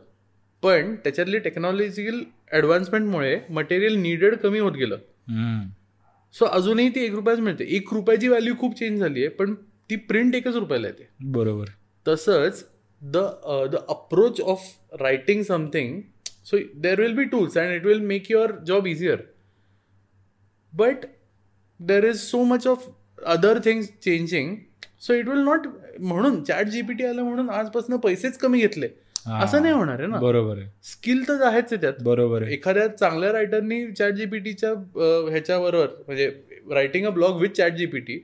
[0.63, 2.21] पण त्याच्यातली टेक्नॉलॉजिकल
[2.51, 4.97] ॲडव्हान्समेंटमुळे मटेरियल निडेड कमी होत गेलं.
[6.33, 7.65] सो अजूनही ती एक रुपयाच मिळते.
[7.67, 9.53] एक रुपयाची व्हॅल्यू खूप चेंज झाली आहे पण
[9.89, 11.07] ती प्रिंट एकच रुपयाला येते.
[11.19, 11.65] बरोबर.
[12.07, 12.63] तसंच
[13.03, 14.61] the uh, the approach of
[14.99, 16.05] writing something
[16.43, 19.19] so there will be tools and it will make your job easier
[20.73, 21.09] but
[21.79, 22.89] there is so much of
[23.25, 24.65] other things changing
[24.97, 25.67] so it will not
[25.99, 28.87] म्हणून chat GPT आलं म्हणून आजपासून पैसेच कमी घेतले
[29.41, 32.87] असं नाही होणार आहे ना बरोबर आहे स्किल तर आहेच आहे त्यात बरोबर आहे एखाद्या
[32.87, 34.71] चांगल्या रायटरनी चॅट जीपीटीच्या
[35.29, 36.29] ह्याच्याबरोबर म्हणजे
[36.71, 38.19] writing a blog with chat GPT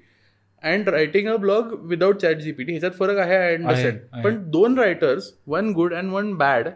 [0.64, 3.56] and writing a blog without chat GPT ह्याच्यात फरक आहे आय.
[3.56, 6.68] अंडरस्टँड पण दोन writers one good and one bad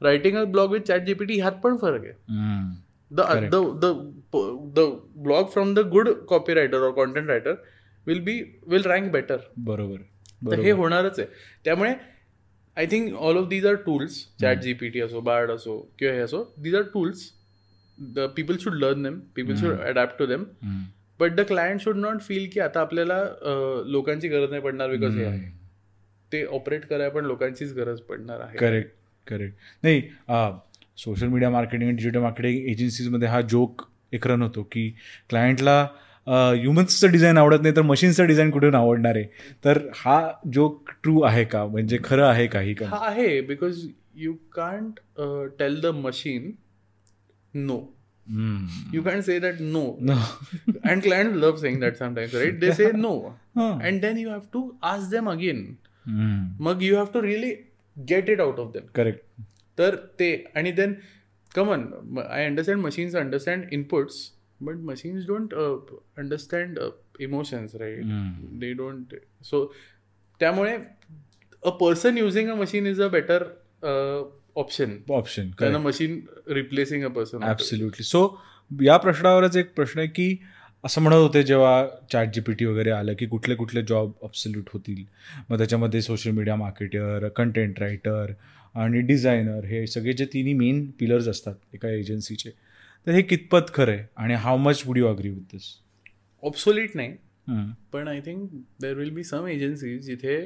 [0.00, 2.12] writing a blog with chat GPT ह्यात पण फरक आहे.
[3.10, 3.20] The
[4.74, 4.80] the
[5.16, 7.54] blog from the good copy writer or content writer
[8.06, 9.96] will be will rank better बरोबर
[10.50, 11.28] तर हे होणारच आहे.
[11.64, 11.94] त्यामुळे
[12.76, 16.42] I think all of these are tools chat GPT असो बार्ड असो किंवा हे असो
[16.58, 17.30] these are tools
[17.98, 20.44] the people should learn them people should adapt to them.
[21.20, 23.18] But the client should not feel की आता आपल्याला
[23.86, 25.48] लोकांची गरज नाही पडणार बिकॉज हे आहे.
[26.32, 28.56] ते ऑपरेट करायला पण लोकांचीच गरज पडणार आहे.
[28.58, 28.90] करेक्ट
[29.26, 30.02] करेक्ट नाही
[30.98, 33.82] सोशल मीडिया मार्केटिंग आणि डिजिटल मार्केटिंग एजन्सीजमध्ये हा जोक
[34.12, 34.88] एक रन होतो की
[35.30, 35.80] क्लायंटला
[36.26, 39.24] ह्युमन्सचं डिझाईन आवडत नाही तर मशीनचं डिझाईन कुठून आवडणार आहे?
[39.64, 40.20] तर हा
[40.54, 41.64] जोक ट्रू आहे का?
[41.66, 43.86] म्हणजे खरं आहे का ही का हा आहे because
[44.16, 45.00] you can't
[45.58, 46.50] tell the machine
[47.54, 47.78] no
[48.30, 48.94] hmm.
[48.94, 50.16] You can't say that no No.
[50.90, 53.12] and clients love saying that sometimes right they say no
[53.58, 53.70] Huh.
[53.88, 55.62] and then you have to ask them again
[56.06, 56.64] हम्म.
[56.64, 57.52] मग you have to really
[57.96, 59.42] get it out of them correct
[59.78, 60.94] तर ते आणि then
[61.54, 61.84] come on
[62.28, 64.16] I understand machines understand inputs
[64.62, 66.78] but machines don't understand
[67.22, 68.04] emotions right.
[68.60, 69.64] They don't so
[70.40, 70.76] त्यामुळे
[71.62, 73.42] a person using a machine is a better
[74.56, 78.26] option option त्यांना machine replacing a person absolutely so
[78.70, 80.36] या प्रश्नावरच एक प्रश्न आहे की
[80.84, 84.68] असं म्हणत होते जेव्हा चॅट जी पी टी वगैरे आलं की कुठले कुठले जॉब अब्सल्यूट
[84.72, 85.04] होतील.
[85.50, 88.32] मग त्याच्यामध्ये social media marketer content writer
[88.74, 92.50] आणि डिझायनर हे सगळे जे तिन्ही मेन पिलर्स असतात एका एजन्सीचे
[93.06, 95.74] तर हे कितपत खरं आहे आणि how much would you agree with this
[96.42, 97.16] obsolete नाही.
[97.92, 98.50] पण I think
[98.82, 100.36] there will be some agencies जिथे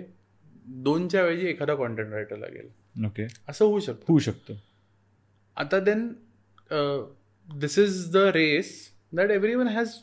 [0.67, 2.69] दोनच्या ऐवजी एखादा कॉन्टेंट रायटर लागेल.
[2.97, 3.27] ओके.
[3.49, 4.05] असं होऊ शकतं.
[4.09, 4.55] होऊ शकतं.
[5.57, 6.09] आता then
[7.49, 8.73] this is the race
[9.13, 9.95] that everyone has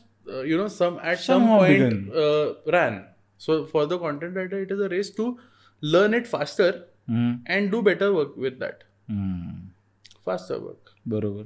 [0.46, 2.10] you know some at some point
[2.72, 3.00] ran
[3.40, 5.34] so for the content writer it is a race to
[5.82, 6.70] learn it faster.
[7.08, 8.84] And do better work with that.
[10.26, 11.44] Faster work बरोबर.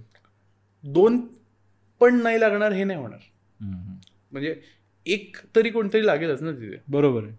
[0.85, 1.21] दोन
[2.01, 3.19] पण नाही लागणार हे नाही होणार.
[4.33, 4.61] म्हणजे
[5.07, 6.77] एक तरी कोणतरी लागेलच ना तिथे.
[6.89, 7.33] बरोबर आहे.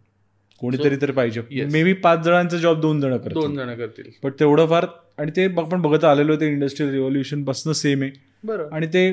[0.61, 1.41] कोणीतरी तर पाहिजे.
[1.71, 4.09] मे बी पाच जणांचा जॉब दोन जण करतात दोन जण करतील.
[4.23, 4.85] पण तेवढं फार
[5.17, 8.11] आणि ते आपण बघत आलेलो ते इंडस्ट्रियल रिव्हॉल्युशनपासून सेम आहे.
[8.43, 8.69] बरं.
[8.71, 9.11] आणि ते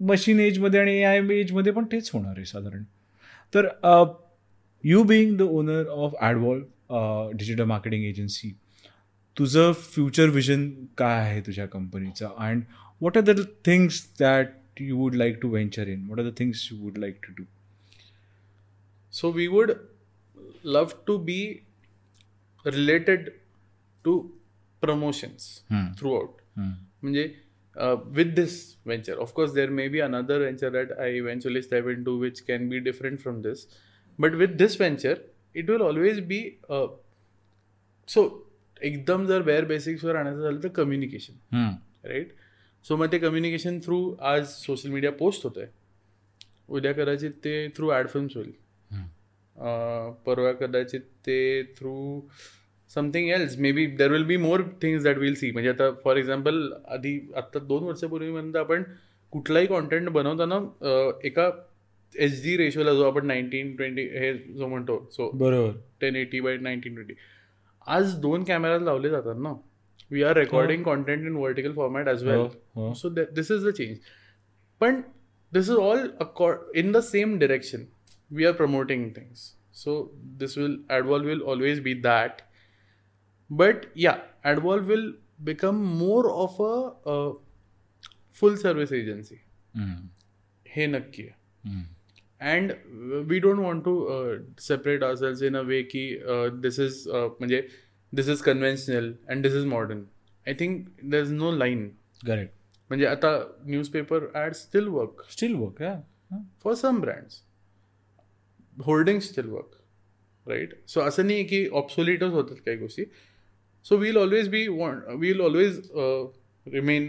[0.00, 2.82] मशीन एजमध्ये आणि ए आय एजमध्ये पण तेच होणार आहे साधारण.
[3.52, 3.68] तर
[4.84, 6.62] you being the owner of Adwall
[7.36, 8.52] digital marketing agency
[9.36, 10.68] तुझं फ्युचर विजन
[10.98, 12.62] काय आहे तुझ्या कंपनीचं and
[13.00, 14.48] what are the things that
[14.80, 17.44] you would like to venture in what are the things you would like to do
[19.12, 19.70] So we would
[20.64, 21.40] love to be
[22.66, 23.28] related
[24.04, 24.18] to
[24.82, 25.46] promotions
[26.14, 26.40] throughout
[27.02, 27.32] म्हणजे
[28.16, 32.18] with this venture of course there may be another venture that I eventually step in to
[32.18, 33.66] which can be different from this
[34.18, 35.14] but with this venture
[35.54, 36.40] it will always be
[38.08, 38.24] so
[38.82, 41.56] एकदम जर bare बेसिक्सवर आणायचं झालं तर communication
[42.04, 42.32] right
[42.84, 45.66] so मग ते communication through आज social media post होतोय.
[46.68, 48.52] उद्या कदाचित ते थ्रू ॲड फिल्म्स होईल.
[49.56, 52.20] परवा कदाचित ते through
[52.90, 56.68] something else maybe there will be more things that will see म्हणजे आता फॉर एक्झाम्पल
[56.94, 58.82] आधी आत्ता दोन वर्षापूर्वीपर्यंत आपण
[59.32, 60.58] कुठलाही कॉन्टेंट बनवताना
[61.26, 61.50] एका
[62.14, 65.72] एच डी रेशोला जो आपण नाईन्टीन ट्वेंटी हे जो म्हणतो सो बरोबर.
[66.00, 67.14] Ten eighty by nineteen twenty
[67.86, 69.52] आज दोन कॅमेरा लावले जातात ना.
[70.10, 72.46] We are recording content in vertical format as well.
[72.94, 73.96] So this is the change
[74.80, 75.00] पण
[75.52, 76.06] this is all
[76.76, 77.84] in the same direction
[78.34, 79.40] we are promoting things
[79.74, 79.96] so
[80.38, 82.42] this will Adwall will always be that
[83.50, 85.10] but yeah Adwall will
[85.44, 87.18] become more of a
[88.34, 89.40] full service agency
[90.66, 91.82] हे नक्की आहे
[92.40, 92.72] and
[93.28, 93.94] we don't want to
[94.60, 96.08] separate असेल्स in a way की
[96.60, 97.66] this is म्हणजे
[98.12, 100.04] this is conventional and this is modern
[100.46, 101.88] I think there is no line
[102.26, 102.52] correct
[102.90, 105.94] म्हणजे आता newspaper ad still work still work yeah
[106.62, 107.42] for some brands
[108.76, 109.76] holding still work
[110.46, 113.04] right so असं नाही की ऑप्सोलिटच होतात काही गोष्टी.
[113.86, 115.80] So will always be want will always
[116.66, 117.04] remain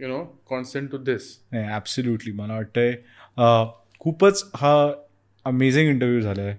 [0.00, 3.66] you know constant to this नाही ॲब्सल्युटली मला वाटतंय uh,
[4.00, 4.74] खूपच हा
[5.46, 6.54] अमेझिंग इंटरव्ह्यू झाला आहे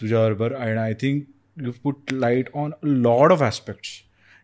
[0.00, 0.52] तुझ्याबरोबर.
[0.54, 1.24] And I think
[1.64, 3.90] you put light on lot of aspects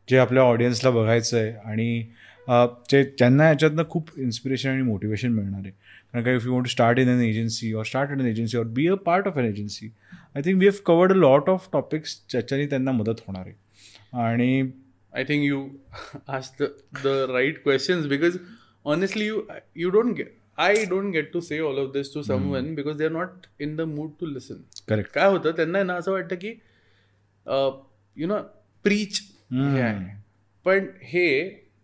[0.08, 2.12] जे आपल्या ऑडियन्सला बघायचं आहे आणि
[2.48, 5.83] uh, जे ज्यांना याच्यातनं खूप इन्स्पिरेशन आणि मोटिवेशन मिळणार आहे.
[6.22, 8.64] का if you want to start in an agency or start in an agency or
[8.78, 9.90] be a part of an agency
[10.36, 14.70] I think we have covered a lot of topics ज्याच्याने त्यांना मदत होणार आहे आणि
[15.12, 15.58] I think you
[16.36, 16.66] asked the,
[17.02, 18.38] the right questions because
[18.84, 19.42] honestly, you
[19.82, 20.32] you don't get.
[20.58, 23.86] I don't get to say all of this to someone because they're not in the
[23.86, 24.58] mood to listen.
[24.88, 26.50] Correct काय होतं त्यांना ना असं वाटतं की
[28.16, 28.38] you know
[28.84, 29.20] preach
[29.52, 30.16] हे आहे
[30.66, 31.28] पण हे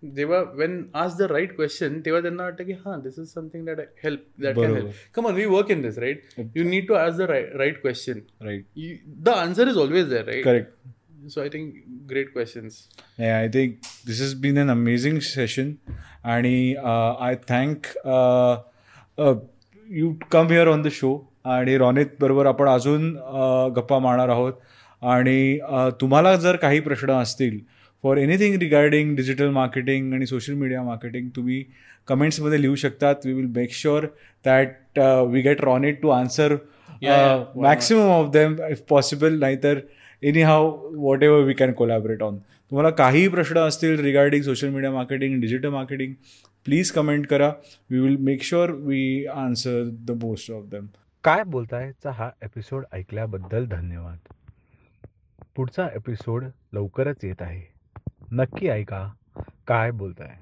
[0.02, 3.80] जेव्हा when ask the right question तेव्हा त्यांना वाटतं की हां this is something that
[4.04, 4.74] help that can.
[4.74, 6.22] Help come on we work in this right
[6.56, 11.28] you need to ask the right question right the answer is always there right correct
[11.30, 11.72] so I think
[12.10, 12.82] great questions
[13.20, 13.74] I think
[14.06, 15.72] this is been an amazing session
[16.24, 17.86] आणि I thank
[19.88, 24.52] you come here on the show आणि रॉनित बरोबर आपण अजून uh, गप्पा मारणार आहोत.
[25.02, 27.58] आणि uh, तुम्हाला जर काही प्रश्न असतील
[28.02, 31.64] for anything regarding digital marketing आणि सोशल मीडिया मार्केटिंग तुम्ही
[32.08, 33.14] कमेंट्समध्ये लिहू शकतात.
[33.24, 34.06] We will make sure
[34.44, 34.98] that
[35.28, 36.56] we get Ronit to answer?
[37.56, 39.78] Maximum of them if possible नाहीतर
[40.42, 40.70] anyhow
[41.22, 46.12] whatever we can collaborate on तुम्हाला काहीही प्रश्न असतील regarding social media marketing digital marketing
[46.64, 47.52] please comment करा.
[47.90, 50.86] We will make sure we answer the most of them
[51.24, 54.32] काय बोलतायचा हा episode ऐकल्याबद्दल धन्यवाद.
[55.56, 57.79] पुढचा एपिसोड लवकरच येत आहे.
[58.30, 59.02] नक्की ऐका.
[59.66, 60.38] काय बोलताय?